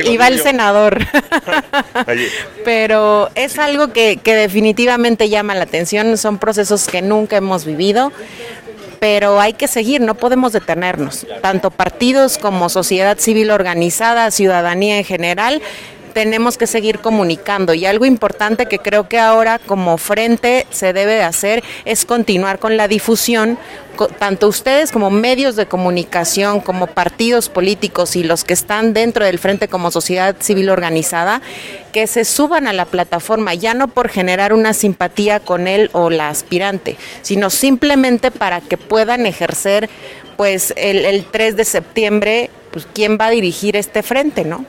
y 0.05 0.17
va 0.17 0.29
el 0.29 0.41
senador. 0.43 0.99
Pero 2.65 3.31
es 3.35 3.59
algo 3.59 3.93
que, 3.93 4.17
que 4.17 4.35
definitivamente 4.35 5.29
llama 5.29 5.55
la 5.55 5.65
atención, 5.65 6.17
son 6.17 6.39
procesos 6.39 6.87
que 6.87 7.03
nunca 7.03 7.37
hemos 7.37 7.65
vivido 7.65 8.13
pero 9.01 9.41
hay 9.41 9.55
que 9.55 9.67
seguir, 9.67 10.03
no 10.03 10.15
podemos 10.15 10.53
detenernos. 10.53 11.27
Tanto 11.41 11.71
partidos 11.71 12.37
como 12.37 12.69
sociedad 12.69 13.19
civil 13.19 13.51
organizada, 13.51 14.31
ciudadanía 14.31 14.99
en 14.99 15.05
general, 15.05 15.63
tenemos 16.13 16.59
que 16.59 16.67
seguir 16.67 16.99
comunicando 16.99 17.75
y 17.75 17.87
algo 17.87 18.05
importante 18.05 18.67
que 18.67 18.79
creo 18.79 19.09
que 19.09 19.19
ahora 19.19 19.59
como 19.59 19.99
frente 19.99 20.67
se 20.71 20.93
debe 20.93 21.15
de 21.15 21.23
hacer 21.23 21.63
es 21.85 22.05
continuar 22.05 22.59
con 22.59 22.77
la 22.77 22.89
difusión, 22.89 23.59
tanto 24.19 24.49
ustedes 24.49 24.93
como 24.93 25.11
medios 25.11 25.57
de 25.57 25.67
comunicación, 25.67 26.61
como 26.61 26.87
partidos 26.87 27.49
políticos 27.49 28.17
y 28.17 28.25
los 28.25 28.45
que 28.45 28.55
están 28.55 28.93
dentro 28.93 29.25
del 29.25 29.39
frente 29.39 29.69
como 29.69 29.91
sociedad 29.91 30.37
civil 30.41 30.71
organizada, 30.71 31.43
que 31.93 32.07
se 32.07 32.25
suban 32.25 32.67
a 32.67 32.73
la 32.73 32.85
plataforma, 32.85 33.55
ya 33.55 33.75
no 33.75 33.89
por 33.89 34.09
generar 34.09 34.53
una 34.53 34.73
simpatía 34.73 35.41
con 35.41 35.67
él 35.67 35.91
o 35.93 36.11
la 36.11 36.29
aspirante, 36.29 36.97
sino 37.23 37.51
simplemente 37.51 38.31
para 38.31 38.61
que 38.61 38.77
puedan 38.77 39.27
ejercer 39.27 39.91
pues 40.37 40.73
el, 40.77 41.05
el 41.05 41.25
3 41.25 41.57
de 41.57 41.65
septiembre, 41.65 42.51
pues 42.71 42.87
quién 42.95 43.19
va 43.21 43.27
a 43.27 43.31
dirigir 43.31 43.77
este 43.77 44.03
frente, 44.03 44.45
¿no? 44.45 44.65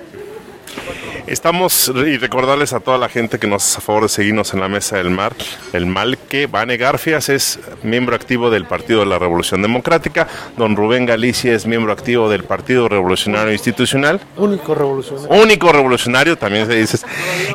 Estamos 1.28 1.92
y 1.96 2.18
recordarles 2.18 2.74
a 2.74 2.80
toda 2.80 2.98
la 2.98 3.08
gente 3.08 3.40
que 3.40 3.48
nos 3.48 3.64
hace 3.64 3.78
a 3.78 3.82
favor 3.82 4.04
de 4.04 4.10
seguirnos 4.10 4.54
en 4.54 4.60
la 4.60 4.68
mesa 4.68 4.98
del 4.98 5.12
mar, 5.12 5.34
el 5.72 5.86
mal 5.86 6.18
que 6.18 6.48
Vane 6.48 6.78
Garfias 6.78 7.30
es 7.30 7.60
miembro 7.84 8.16
activo 8.16 8.50
del 8.50 8.66
Partido 8.66 9.02
de 9.02 9.06
la 9.06 9.20
Revolución 9.20 9.62
Democrática, 9.62 10.28
don 10.58 10.76
Rubén 10.76 11.06
Galicia 11.06 11.54
es 11.54 11.66
miembro 11.66 11.94
activo 11.94 12.30
del 12.30 12.44
Partido 12.44 12.90
Revolucionario 12.90 13.54
Institucional. 13.54 14.20
Único 14.38 14.74
revolucionario. 14.74 15.42
Único 15.42 15.72
revolucionario, 15.72 16.38
también 16.38 16.68
se 16.68 16.76
dice. 16.76 16.98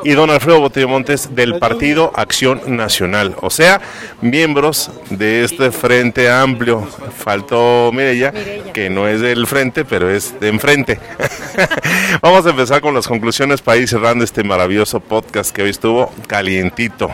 Y 0.04 0.12
don 0.12 0.30
Alfredo 0.30 0.60
Botello 0.60 0.88
Montes 0.88 1.34
del 1.34 1.58
Partido 1.58 2.12
Acción 2.14 2.62
Nacional. 2.76 3.34
O 3.40 3.50
sea, 3.50 3.80
miembros 4.20 4.90
de 5.10 5.44
este 5.44 5.70
frente 5.72 6.30
amplio. 6.30 6.86
Faltó 7.16 7.90
Mireya, 7.92 8.32
que 8.72 8.90
no 8.90 9.08
es 9.08 9.20
del 9.20 9.46
frente, 9.46 9.84
pero 9.84 10.08
es 10.10 10.38
de 10.40 10.48
enfrente. 10.48 10.98
Vamos 12.22 12.46
a 12.46 12.50
empezar 12.50 12.80
con 12.80 12.94
las 12.94 13.06
conclusiones 13.06 13.62
para 13.66 13.78
ir 13.78 13.88
cerrando 13.88 14.22
este 14.22 14.44
maravilloso 14.44 15.00
podcast 15.00 15.50
que 15.50 15.60
hoy 15.60 15.70
estuvo 15.70 16.12
calientito. 16.28 17.10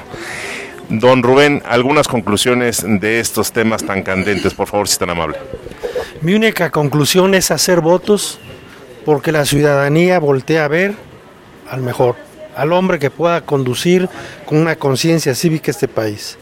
Don 0.91 1.23
Rubén, 1.23 1.63
algunas 1.65 2.07
conclusiones 2.07 2.85
de 2.87 3.21
estos 3.21 3.53
temas 3.53 3.83
tan 3.83 4.03
candentes, 4.03 4.53
por 4.53 4.69
favor, 4.69 4.87
si 4.87 4.93
es 4.93 4.99
tan 4.99 5.09
amable. 5.09 5.39
Mi 6.21 6.35
única 6.35 6.71
conclusión 6.71 7.35
es 7.35 7.51
hacer 7.51 7.81
votos 7.81 8.39
porque 9.07 9.33
la 9.33 9.47
ciudadanía 9.47 10.19
voltea 10.19 10.67
a 10.67 10.69
ver 10.69 10.95
al 11.71 11.81
mejor, 11.81 12.17
al 12.55 12.75
hombre 12.75 12.99
que 12.99 13.11
pueda 13.11 13.41
conducir 13.41 14.11
con 14.45 14.59
una 14.59 14.77
conciencia 14.77 15.35
cívica 15.35 15.71
este 15.71 15.89
país. 15.89 16.37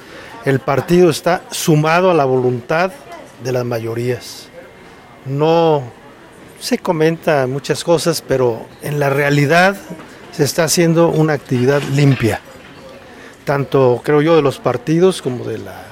El 0.45 0.59
partido 0.59 1.09
está 1.09 1.43
sumado 1.53 2.11
a 2.11 2.15
la 2.15 2.25
voluntad 2.25 2.91
de 3.45 3.53
las 3.53 3.65
mayorías. 3.65 4.49
No 5.25 5.85
se 6.61 6.79
comenta 6.79 7.47
muchas 7.47 7.83
cosas, 7.83 8.23
pero 8.27 8.67
en 8.83 9.01
la 9.01 9.09
realidad 9.09 9.77
se 10.31 10.45
está 10.45 10.65
haciendo 10.65 11.09
una 11.09 11.33
actividad 11.33 11.83
limpia, 11.95 12.41
tanto 13.45 14.01
creo 14.05 14.21
yo 14.21 14.37
de 14.37 14.43
los 14.43 14.59
partidos 14.59 15.23
como 15.23 15.45
de 15.45 15.59
la 15.59 15.85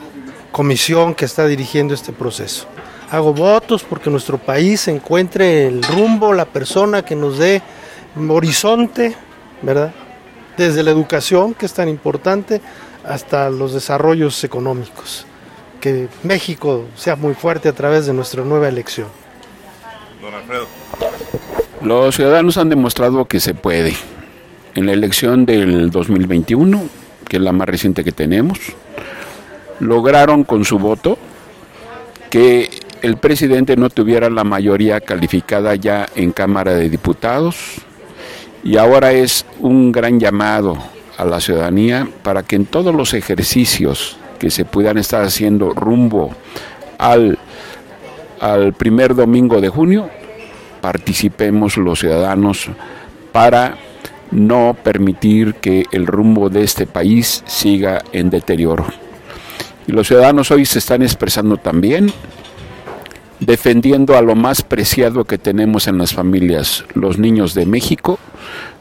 comisión 0.53 1.15
que 1.15 1.25
está 1.25 1.47
dirigiendo 1.47 1.95
este 1.95 2.13
proceso. 2.13 2.67
Hago 3.11 3.33
votos 3.33 3.83
porque 3.83 4.11
nuestro 4.11 4.37
país 4.37 4.87
encuentre 4.89 5.67
el 5.67 5.83
rumbo, 5.83 6.35
la 6.35 6.45
persona 6.45 7.03
que 7.03 7.17
nos 7.17 7.39
dé 7.39 7.63
horizonte, 8.29 9.17
¿verdad? 9.63 9.95
Desde 10.59 10.83
la 10.83 10.91
educación, 10.91 11.55
que 11.55 11.65
es 11.65 11.73
tan 11.73 11.89
importante, 11.89 12.61
hasta 13.05 13.49
los 13.49 13.73
desarrollos 13.73 14.45
económicos. 14.45 15.25
Que 15.81 16.09
México 16.23 16.85
sea 16.97 17.17
muy 17.17 17.33
fuerte 17.33 17.69
a 17.71 17.73
través 17.73 18.05
de 18.07 18.13
nuestra 18.13 18.45
nueva 18.45 18.69
elección. 18.69 19.07
Los 21.83 22.17
ciudadanos 22.17 22.57
han 22.59 22.69
demostrado 22.69 23.25
que 23.27 23.41
se 23.41 23.55
puede. 23.55 23.95
En 24.75 24.87
la 24.87 24.93
elección 24.93 25.47
del 25.47 25.91
2021, 25.91 26.89
que 27.29 27.37
es 27.37 27.43
la 27.43 27.53
más 27.53 27.69
reciente 27.69 28.05
que 28.05 28.13
tenemos, 28.13 28.59
lograron 29.81 30.45
con 30.45 30.65
su 30.65 30.79
voto 30.79 31.19
que 32.31 32.71
el 33.03 33.17
presidente 33.17 33.77
no 33.77 33.91
tuviera 33.91 34.29
la 34.29 34.45
mayoría 34.45 35.01
calificada 35.01 35.75
ya 35.75 36.09
en 36.15 36.33
Cámara 36.33 36.75
de 36.75 36.89
Diputados 36.89 37.77
y 38.65 38.77
ahora 38.77 39.13
es 39.13 39.47
un 39.61 39.93
gran 39.93 40.19
llamado 40.19 40.77
a 41.17 41.25
la 41.25 41.41
ciudadanía 41.41 42.09
para 42.23 42.43
que 42.43 42.57
en 42.57 42.67
todos 42.67 42.95
los 42.95 43.15
ejercicios 43.15 44.17
que 44.39 44.51
se 44.51 44.65
puedan 44.65 44.99
estar 44.99 45.25
haciendo 45.25 45.71
rumbo 45.71 46.35
al, 46.99 47.39
al 48.41 48.73
primer 48.73 49.15
domingo 49.15 49.61
de 49.61 49.69
junio, 49.69 50.09
participemos 50.81 51.77
los 51.77 52.01
ciudadanos 52.01 52.71
para 53.33 53.77
no 54.31 54.77
permitir 54.83 55.55
que 55.55 55.85
el 55.93 56.07
rumbo 56.07 56.51
de 56.51 56.63
este 56.63 56.87
país 56.87 57.43
siga 57.47 58.03
en 58.13 58.31
deterioro. 58.31 58.87
Y 59.87 59.93
los 59.93 60.09
ciudadanos 60.09 60.51
hoy 60.51 60.67
se 60.67 60.79
están 60.79 61.03
expresando 61.03 61.57
también, 61.57 62.13
defendiendo 63.41 64.17
a 64.17 64.23
lo 64.23 64.35
más 64.35 64.63
preciado 64.63 65.25
que 65.25 65.39
tenemos 65.39 65.87
en 65.87 65.99
las 65.99 66.13
familias, 66.13 66.85
los 66.95 67.19
niños 67.19 67.55
de 67.55 67.65
México, 67.65 68.19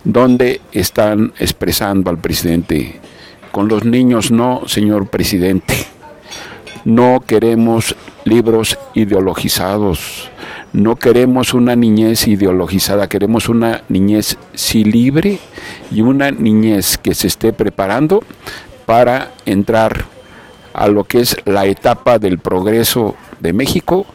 donde 0.03 0.62
están 0.72 1.34
expresando 1.39 2.10
al 2.10 2.18
presidente, 2.18 2.99
con 3.51 3.68
los 3.68 3.86
niños 3.86 4.32
no, 4.32 4.64
señor 4.68 5.08
presidente, 5.08 5.76
no 6.88 7.20
queremos 7.20 7.98
libros 8.24 8.80
ideologizados, 8.94 10.32
no 10.72 10.96
queremos 10.96 11.54
una 11.54 11.76
niñez 11.76 12.30
ideologizada, 12.30 13.10
queremos 13.10 13.50
una 13.50 13.84
niñez 13.90 14.38
sí 14.54 14.86
libre 14.86 15.40
y 15.92 16.00
una 16.00 16.32
niñez 16.32 16.98
que 16.98 17.14
se 17.14 17.28
esté 17.28 17.52
preparando 17.52 18.24
para 18.86 19.34
entrar 19.46 20.06
a 20.74 20.88
lo 20.88 21.04
que 21.04 21.20
es 21.20 21.36
la 21.44 21.66
etapa 21.66 22.20
del 22.20 22.40
progreso 22.40 23.18
de 23.42 23.52
México 23.52 24.06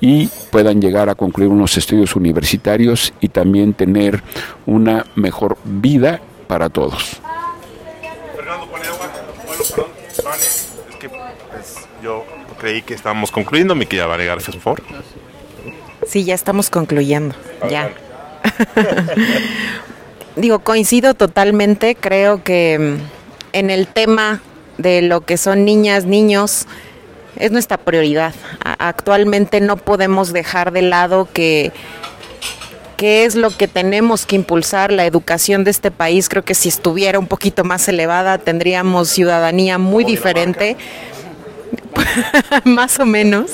y 0.00 0.28
puedan 0.50 0.80
llegar 0.80 1.10
a 1.10 1.16
concluir 1.16 1.50
unos 1.50 1.76
estudios 1.76 2.16
universitarios 2.16 3.12
y 3.20 3.28
también 3.28 3.74
tener 3.74 4.22
una 4.64 5.04
mejor 5.16 5.58
vida 5.64 6.22
para 6.46 6.70
todos. 6.70 7.20
Fernando 8.34 8.66
bueno, 8.68 8.84
es 10.40 10.66
que 10.98 11.08
pues, 11.08 11.76
yo 12.02 12.24
creí 12.66 12.82
que 12.82 12.94
estábamos 12.94 13.30
concluyendo, 13.30 13.76
mi 13.76 13.86
querida 13.86 14.06
Vane 14.06 14.26
García, 14.26 14.50
por 14.50 14.60
favor. 14.60 14.82
Sí, 16.04 16.24
ya 16.24 16.34
estamos 16.34 16.68
concluyendo. 16.68 17.36
Ya. 17.70 17.92
Digo, 20.36 20.58
coincido 20.58 21.14
totalmente. 21.14 21.94
Creo 21.94 22.42
que 22.42 22.76
mm, 22.98 23.56
en 23.56 23.70
el 23.70 23.86
tema 23.86 24.42
de 24.78 25.00
lo 25.00 25.20
que 25.20 25.36
son 25.36 25.64
niñas, 25.64 26.06
niños, 26.06 26.66
es 27.36 27.52
nuestra 27.52 27.76
prioridad. 27.76 28.34
Actualmente 28.64 29.60
no 29.60 29.76
podemos 29.76 30.32
dejar 30.32 30.72
de 30.72 30.82
lado 30.82 31.28
que 31.32 31.70
qué 32.96 33.26
es 33.26 33.36
lo 33.36 33.50
que 33.50 33.68
tenemos 33.68 34.26
que 34.26 34.34
impulsar, 34.34 34.90
la 34.90 35.06
educación 35.06 35.62
de 35.62 35.70
este 35.70 35.92
país. 35.92 36.28
Creo 36.28 36.42
que 36.42 36.56
si 36.56 36.68
estuviera 36.68 37.20
un 37.20 37.28
poquito 37.28 37.62
más 37.62 37.86
elevada 37.86 38.38
tendríamos 38.38 39.08
ciudadanía 39.08 39.78
muy 39.78 40.02
diferente, 40.02 40.76
más 42.64 42.98
o 42.98 43.06
menos. 43.06 43.52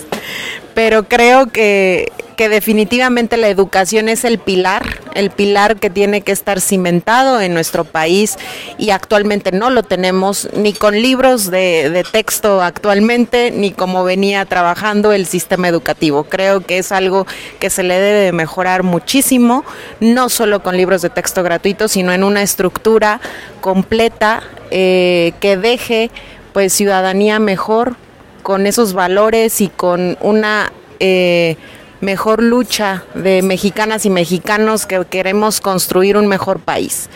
Pero 0.74 1.04
creo 1.04 1.48
que 1.48 2.10
que 2.36 2.48
definitivamente 2.48 3.36
la 3.36 3.48
educación 3.48 4.08
es 4.08 4.24
el 4.24 4.38
pilar, 4.38 4.82
el 5.14 5.30
pilar 5.30 5.76
que 5.76 5.90
tiene 5.90 6.22
que 6.22 6.32
estar 6.32 6.60
cimentado 6.60 7.40
en 7.40 7.54
nuestro 7.54 7.84
país 7.84 8.36
y 8.78 8.90
actualmente 8.90 9.52
no 9.52 9.70
lo 9.70 9.82
tenemos 9.82 10.48
ni 10.54 10.72
con 10.72 11.00
libros 11.00 11.50
de, 11.50 12.04
texto 12.10 12.62
actualmente 12.62 13.50
ni 13.50 13.70
como 13.70 14.04
venía 14.04 14.44
trabajando 14.44 15.12
el 15.12 15.26
sistema 15.26 15.68
educativo. 15.68 16.24
Creo 16.24 16.60
que 16.60 16.78
es 16.78 16.92
algo 16.92 17.26
que 17.60 17.70
se 17.70 17.82
le 17.82 17.94
debe 17.94 18.20
de 18.20 18.32
mejorar 18.32 18.82
muchísimo, 18.82 19.64
no 20.00 20.28
solo 20.28 20.62
con 20.62 20.76
libros 20.76 21.02
de 21.02 21.10
texto 21.10 21.42
gratuitos, 21.42 21.92
sino 21.92 22.12
en 22.12 22.24
una 22.24 22.42
estructura 22.42 23.20
completa 23.60 24.42
eh, 24.70 25.32
que 25.40 25.56
deje 25.56 26.10
pues 26.52 26.72
ciudadanía 26.72 27.38
mejor 27.38 27.96
con 28.42 28.66
esos 28.66 28.92
valores 28.92 29.60
y 29.60 29.68
con 29.68 30.16
una 30.20 30.72
eh, 31.00 31.56
mejor 32.00 32.42
lucha 32.42 33.04
de 33.14 33.42
mexicanas 33.42 34.04
y 34.04 34.10
mexicanos 34.10 34.86
que 34.86 35.04
queremos 35.08 35.60
construir 35.60 36.16
un 36.16 36.26
mejor 36.26 36.60
país. 36.60 37.08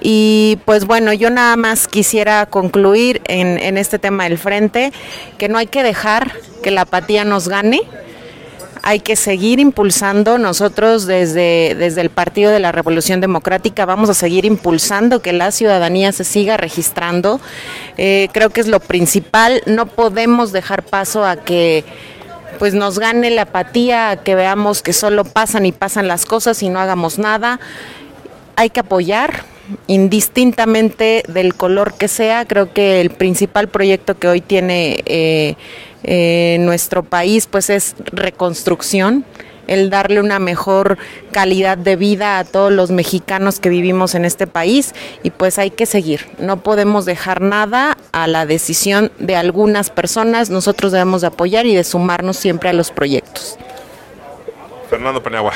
Y 0.00 0.58
pues 0.66 0.84
bueno, 0.84 1.12
yo 1.12 1.30
nada 1.30 1.56
más 1.56 1.88
quisiera 1.88 2.46
concluir 2.46 3.22
en, 3.24 3.58
en 3.58 3.78
este 3.78 3.98
tema 3.98 4.24
del 4.24 4.38
frente, 4.38 4.92
que 5.38 5.48
no 5.48 5.58
hay 5.58 5.66
que 5.66 5.82
dejar 5.82 6.32
que 6.62 6.70
la 6.70 6.82
apatía 6.82 7.24
nos 7.24 7.48
gane, 7.48 7.80
hay 8.86 9.00
que 9.00 9.16
seguir 9.16 9.58
impulsando. 9.58 10.38
Nosotros 10.38 11.06
desde, 11.06 11.74
desde 11.76 12.02
el 12.02 12.08
Partido 12.08 12.52
de 12.52 12.60
la 12.60 12.70
Revolución 12.70 13.20
Democrática 13.20 13.84
vamos 13.84 14.08
a 14.10 14.14
seguir 14.14 14.44
impulsando 14.44 15.20
que 15.20 15.32
la 15.32 15.50
ciudadanía 15.50 16.12
se 16.12 16.22
siga 16.22 16.56
registrando. 16.56 17.40
Eh, 17.98 18.28
creo 18.32 18.50
que 18.50 18.60
es 18.60 18.68
lo 18.68 18.78
principal. 18.78 19.60
No 19.66 19.86
podemos 19.86 20.52
dejar 20.52 20.84
paso 20.84 21.24
a 21.24 21.34
que 21.34 21.82
pues 22.60 22.74
nos 22.74 23.00
gane 23.00 23.30
la 23.30 23.42
apatía, 23.42 24.10
a 24.10 24.16
que 24.18 24.36
veamos 24.36 24.82
que 24.82 24.92
solo 24.92 25.24
pasan 25.24 25.66
y 25.66 25.72
pasan 25.72 26.06
las 26.06 26.24
cosas 26.24 26.62
y 26.62 26.68
no 26.68 26.78
hagamos 26.78 27.18
nada. 27.18 27.58
Hay 28.54 28.70
que 28.70 28.78
apoyar, 28.78 29.42
indistintamente 29.88 31.24
del 31.26 31.54
color 31.54 31.94
que 31.94 32.06
sea. 32.06 32.44
Creo 32.44 32.72
que 32.72 33.00
el 33.00 33.10
principal 33.10 33.66
proyecto 33.66 34.16
que 34.16 34.28
hoy 34.28 34.40
tiene 34.40 35.02
eh, 35.06 35.56
eh, 36.06 36.56
nuestro 36.60 37.02
país 37.02 37.46
pues 37.46 37.68
es 37.68 37.96
reconstrucción 38.12 39.24
el 39.66 39.90
darle 39.90 40.20
una 40.20 40.38
mejor 40.38 40.98
calidad 41.32 41.76
de 41.76 41.96
vida 41.96 42.38
a 42.38 42.44
todos 42.44 42.72
los 42.72 42.90
mexicanos 42.90 43.58
que 43.58 43.68
vivimos 43.68 44.14
en 44.14 44.24
este 44.24 44.46
país 44.46 44.94
y 45.22 45.30
pues 45.30 45.58
hay 45.58 45.70
que 45.70 45.86
seguir. 45.86 46.26
No 46.38 46.62
podemos 46.62 47.04
dejar 47.04 47.40
nada 47.40 47.96
a 48.12 48.26
la 48.26 48.46
decisión 48.46 49.10
de 49.18 49.36
algunas 49.36 49.90
personas. 49.90 50.50
Nosotros 50.50 50.92
debemos 50.92 51.22
de 51.22 51.28
apoyar 51.28 51.66
y 51.66 51.74
de 51.74 51.84
sumarnos 51.84 52.36
siempre 52.36 52.68
a 52.70 52.72
los 52.72 52.90
proyectos. 52.90 53.58
Fernando 54.88 55.22
Paniagua. 55.22 55.52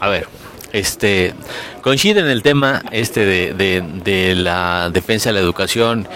A 0.00 0.08
ver, 0.08 0.26
este 0.72 1.34
coincide 1.80 2.20
en 2.20 2.28
el 2.28 2.42
tema 2.42 2.82
este 2.92 3.24
de, 3.24 3.54
de, 3.54 3.84
de 4.04 4.34
la 4.34 4.90
defensa 4.92 5.30
de 5.30 5.34
la 5.34 5.40
educación 5.40 6.08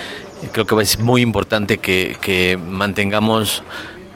creo 0.52 0.66
que 0.66 0.82
es 0.82 0.98
muy 0.98 1.22
importante 1.22 1.78
que, 1.78 2.16
que 2.20 2.56
mantengamos 2.56 3.62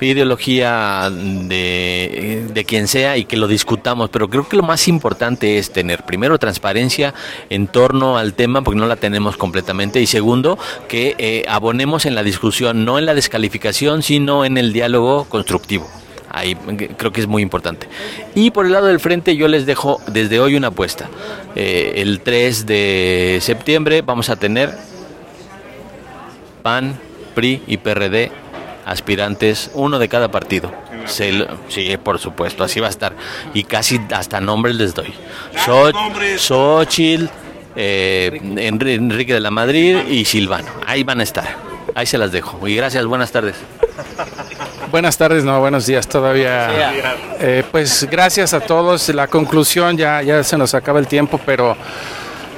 ideología 0.06 1.10
de, 1.10 2.46
de, 2.52 2.64
quien 2.64 2.88
sea 2.88 3.16
y 3.16 3.24
que 3.24 3.36
lo 3.36 3.48
discutamos, 3.48 4.10
pero 4.10 4.28
creo 4.28 4.48
que 4.48 4.56
lo 4.56 4.62
más 4.62 4.88
importante 4.88 5.58
es 5.58 5.72
tener 5.72 6.04
primero 6.04 6.38
transparencia 6.38 7.14
en 7.50 7.66
torno 7.66 8.16
al 8.16 8.34
tema, 8.34 8.62
porque 8.62 8.80
no 8.80 8.86
la 8.86 8.96
tenemos 8.96 9.36
completamente, 9.36 10.00
y 10.00 10.06
segundo, 10.06 10.58
que 10.88 11.14
eh, 11.18 11.44
abonemos 11.48 12.06
en 12.06 12.14
la 12.14 12.22
discusión, 12.22 12.84
no 12.84 12.98
en 12.98 13.06
la 13.06 13.14
descalificación, 13.14 14.02
sino 14.02 14.44
en 14.44 14.58
el 14.58 14.72
diálogo 14.72 15.24
constructivo. 15.24 15.88
Ahí 16.32 16.54
creo 16.96 17.12
que 17.12 17.20
es 17.20 17.26
muy 17.26 17.42
importante. 17.42 17.88
Y 18.36 18.52
por 18.52 18.64
el 18.64 18.70
lado 18.70 18.86
del 18.86 19.00
frente 19.00 19.34
yo 19.34 19.48
les 19.48 19.66
dejo 19.66 20.00
desde 20.06 20.38
hoy 20.38 20.54
una 20.54 20.68
apuesta. 20.68 21.10
Eh, 21.56 21.94
el 21.96 22.20
3 22.20 22.66
de 22.66 23.38
septiembre 23.40 24.02
vamos 24.02 24.30
a 24.30 24.36
tener 24.36 24.72
PAN, 26.62 26.98
PRI 27.34 27.62
y 27.66 27.76
PRD 27.78 28.30
aspirantes, 28.84 29.70
uno 29.74 29.98
de 29.98 30.08
cada 30.08 30.30
partido. 30.30 30.72
Se, 31.06 31.46
sí, 31.68 31.96
por 32.02 32.18
supuesto, 32.18 32.64
así 32.64 32.80
va 32.80 32.88
a 32.88 32.90
estar. 32.90 33.14
Y 33.54 33.64
casi 33.64 34.00
hasta 34.12 34.40
nombres 34.40 34.76
les 34.76 34.94
doy. 34.94 35.12
Xochitl, 36.38 37.26
eh, 37.76 38.40
Enrique 38.42 39.34
de 39.34 39.40
la 39.40 39.50
Madrid 39.50 39.98
y 40.08 40.24
Silvano. 40.24 40.68
Ahí 40.86 41.04
van 41.04 41.20
a 41.20 41.22
estar. 41.22 41.56
Ahí 41.94 42.06
se 42.06 42.18
las 42.18 42.32
dejo. 42.32 42.66
Y 42.66 42.76
gracias, 42.76 43.04
buenas 43.06 43.32
tardes. 43.32 43.56
Buenas 44.90 45.16
tardes, 45.16 45.44
no, 45.44 45.60
buenos 45.60 45.86
días 45.86 46.08
todavía. 46.08 46.92
Eh, 47.38 47.62
pues 47.70 48.08
gracias 48.10 48.54
a 48.54 48.58
todos. 48.58 49.08
La 49.10 49.28
conclusión 49.28 49.96
ya, 49.96 50.20
ya 50.20 50.42
se 50.42 50.58
nos 50.58 50.74
acaba 50.74 50.98
el 50.98 51.06
tiempo, 51.06 51.38
pero 51.46 51.76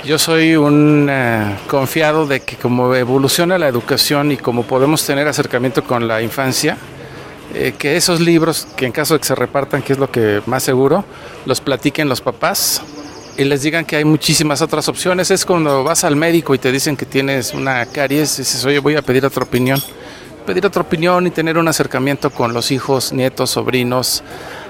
yo 0.05 0.19
soy 0.19 0.57
un 0.57 1.09
uh, 1.09 1.69
confiado 1.69 2.27
de 2.27 2.41
que 2.41 2.57
como 2.57 2.95
evoluciona 2.95 3.59
la 3.59 3.69
educación 3.69 4.33
y 4.33 4.37
como 4.37 4.65
podemos 4.65 5.05
tener 5.07 5.29
acercamiento 5.29 5.85
con 5.85 6.09
la 6.09 6.23
infancia, 6.23 6.77
eh, 7.55 7.75
que 7.79 7.97
esos 7.97 8.21
libros, 8.21 8.67
que 8.77 8.87
en 8.87 8.93
caso 8.93 9.15
de 9.15 9.21
que 9.21 9.27
se 9.27 9.35
repartan, 9.35 9.83
que 9.83 9.93
es 9.93 9.99
lo 9.99 10.11
que 10.11 10.43
más 10.47 10.63
seguro, 10.63 11.05
los 11.47 11.61
platiquen 11.61 12.09
los 12.09 12.21
papás 12.21 12.83
y 13.37 13.45
les 13.45 13.63
digan 13.63 13.85
que 13.85 13.97
hay 13.97 14.05
muchísimas 14.05 14.61
otras 14.61 14.89
opciones. 14.89 15.31
Es 15.31 15.45
cuando 15.45 15.85
vas 15.85 16.03
al 16.05 16.17
médico 16.17 16.55
y 16.55 16.59
te 16.59 16.73
dicen 16.73 16.97
que 16.97 17.07
tienes 17.07 17.55
una 17.55 17.87
caries 17.87 18.39
y 18.39 18.43
dices, 18.43 18.65
oye, 18.65 18.81
voy 18.81 18.97
a 18.97 19.03
pedir 19.03 19.25
otra 19.25 19.45
opinión. 19.45 19.81
Pedir 20.47 20.67
otra 20.67 20.83
opinión 20.83 21.27
y 21.29 21.31
tener 21.31 21.57
un 21.57 21.69
acercamiento 21.69 22.31
con 22.31 22.53
los 22.53 22.73
hijos, 22.73 23.13
nietos, 23.13 23.51
sobrinos, 23.51 24.25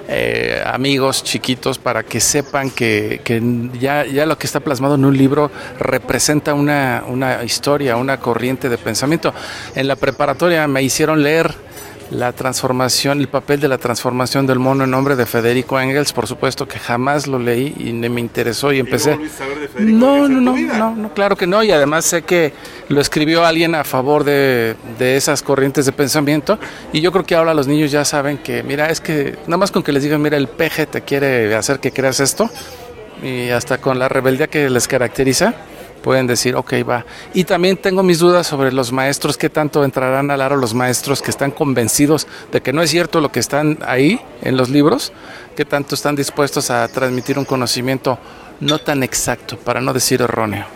eh, 0.09 0.63
amigos 0.67 1.23
chiquitos 1.23 1.79
para 1.79 2.03
que 2.03 2.21
sepan 2.21 2.71
que, 2.71 3.21
que, 3.25 3.43
ya, 3.79 4.05
ya 4.05 4.27
lo 4.27 4.39
que 4.39 4.47
está 4.47 4.61
plasmado 4.61 4.95
en 4.97 5.05
un 5.05 5.17
libro 5.17 5.51
representa 5.79 6.55
una, 6.55 7.05
una 7.07 7.45
historia, 7.45 7.97
una 7.97 8.19
corriente 8.19 8.69
de 8.69 8.79
pensamiento. 8.79 9.33
En 9.75 9.89
la 9.89 9.97
preparatoria 9.97 10.67
me 10.69 10.83
hicieron 10.83 11.23
leer 11.23 11.55
la 12.13 12.33
transformación, 12.33 13.21
el 13.21 13.29
papel 13.29 13.59
de 13.59 13.69
la 13.69 13.79
transformación 13.79 14.47
del 14.47 14.59
mono 14.59 14.85
en 14.85 14.91
nombre 14.91 15.17
de 15.17 15.25
Federico 15.25 15.81
Engels, 15.81 16.13
por 16.13 16.27
supuesto 16.27 16.69
que 16.69 16.79
jamás 16.79 17.27
lo 17.27 17.39
leí 17.39 17.75
y 17.79 17.93
me 17.93 18.21
interesó 18.21 18.73
y 18.73 18.81
empecé. 18.81 19.19
¿Y 19.79 19.83
no, 19.83 20.29
no, 20.29 20.41
no, 20.41 20.57
no, 20.57 20.95
no, 20.95 21.15
claro 21.15 21.37
que 21.37 21.47
no, 21.47 21.63
y 21.63 21.71
además 21.71 22.05
sé 22.05 22.23
que 22.23 22.53
lo 22.89 23.01
escribió 23.01 23.47
alguien 23.47 23.75
a 23.75 23.85
favor 23.85 24.25
de, 24.25 24.77
de, 24.99 25.17
esas 25.17 25.43
corrientes 25.43 25.87
de 25.87 25.93
pensamiento 25.93 26.59
y 26.93 27.01
yo 27.01 27.13
creo 27.13 27.25
que 27.25 27.35
ahora 27.35 27.55
los 27.55 27.67
niños 27.67 27.91
ya 27.91 28.05
saben 28.05 28.39
que, 28.39 28.63
mira, 28.63 28.91
es 28.91 29.01
que 29.01 29.39
nada 29.47 29.57
más 29.57 29.71
con 29.71 29.83
que 29.83 29.93
les 29.93 30.03
digan, 30.03 30.21
mira, 30.21 30.37
el 30.37 30.49
peje 30.49 30.87
te 30.87 31.01
quiere 31.01 31.55
hacer 31.55 31.81
que 31.81 31.93
creas 31.93 32.21
esto 32.21 32.51
y 33.23 33.49
hasta 33.49 33.79
con 33.79 33.99
la 33.99 34.09
rebeldía 34.09 34.49
que 34.49 34.69
les 34.69 34.87
caracteriza 34.87 35.55
pueden 36.03 36.27
decir, 36.27 36.57
ok, 36.57 36.75
va. 36.89 37.07
Y 37.33 37.45
también 37.45 37.77
tengo 37.77 38.03
mis 38.03 38.19
dudas 38.19 38.47
sobre 38.47 38.73
los 38.73 38.93
maestros, 38.93 39.39
qué 39.39 39.49
tanto 39.49 39.85
entrarán 39.85 40.31
al 40.31 40.43
aro 40.43 40.57
los 40.57 40.75
maestros 40.75 41.23
que 41.23 41.31
están 41.31 41.51
convencidos 41.51 42.27
de 42.51 42.61
que 42.61 42.73
no 42.73 42.83
es 42.83 42.91
cierto 42.91 43.21
lo 43.21 43.33
que 43.33 43.41
están 43.41 43.79
ahí 43.87 44.21
en 44.43 44.57
los 44.57 44.69
libros, 44.69 45.13
qué 45.57 45.65
tanto 45.65 45.95
están 45.95 46.17
dispuestos 46.17 46.71
a 46.71 46.87
transmitir 46.89 47.39
un 47.39 47.45
conocimiento 47.45 48.19
no 48.61 48.79
tan 48.79 49.03
exacto, 49.03 49.57
para 49.57 49.81
no 49.81 49.93
decir 49.93 50.21
erróneo. 50.21 50.67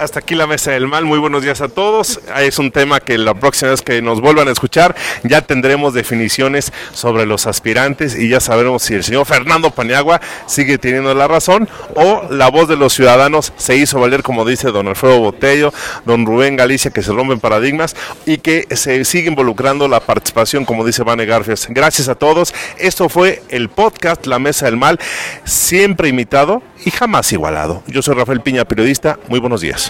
Hasta 0.00 0.20
aquí 0.20 0.34
la 0.34 0.46
mesa 0.46 0.70
del 0.70 0.88
mal. 0.88 1.04
Muy 1.04 1.18
buenos 1.18 1.42
días 1.42 1.60
a 1.60 1.68
todos. 1.68 2.20
Es 2.38 2.58
un 2.58 2.70
tema 2.70 3.00
que 3.00 3.18
la 3.18 3.34
próxima 3.34 3.72
vez 3.72 3.82
que 3.82 4.00
nos 4.00 4.22
vuelvan 4.22 4.48
a 4.48 4.50
escuchar 4.50 4.96
ya 5.24 5.42
tendremos 5.42 5.92
definiciones 5.92 6.72
sobre 6.94 7.26
los 7.26 7.46
aspirantes 7.46 8.18
y 8.18 8.30
ya 8.30 8.40
sabremos 8.40 8.82
si 8.82 8.94
el 8.94 9.04
señor 9.04 9.26
Fernando 9.26 9.70
Paniagua 9.72 10.22
sigue 10.46 10.78
teniendo 10.78 11.12
la 11.12 11.28
razón 11.28 11.68
o 11.96 12.22
la 12.30 12.48
voz 12.48 12.66
de 12.66 12.76
los 12.76 12.94
ciudadanos 12.94 13.52
se 13.58 13.76
hizo 13.76 14.00
valer, 14.00 14.22
como 14.22 14.46
dice 14.46 14.70
don 14.70 14.88
Alfredo 14.88 15.18
Botello, 15.18 15.70
don 16.06 16.24
Rubén 16.24 16.56
Galicia, 16.56 16.90
que 16.90 17.02
se 17.02 17.12
rompen 17.12 17.38
paradigmas 17.38 17.94
y 18.24 18.38
que 18.38 18.68
se 18.74 19.04
sigue 19.04 19.28
involucrando 19.28 19.86
la 19.86 20.00
participación, 20.00 20.64
como 20.64 20.86
dice 20.86 21.02
Vane 21.02 21.26
Garfias. 21.26 21.66
Gracias 21.68 22.08
a 22.08 22.14
todos. 22.14 22.54
Esto 22.78 23.10
fue 23.10 23.42
el 23.50 23.68
podcast 23.68 24.26
La 24.26 24.38
Mesa 24.38 24.64
del 24.64 24.78
Mal, 24.78 24.98
siempre 25.44 26.08
imitado 26.08 26.62
y 26.86 26.90
jamás 26.90 27.30
igualado. 27.34 27.82
Yo 27.86 28.00
soy 28.00 28.14
Rafael 28.14 28.40
Piña, 28.40 28.64
periodista. 28.64 29.18
Muy 29.28 29.40
buenos 29.40 29.60
días. 29.60 29.89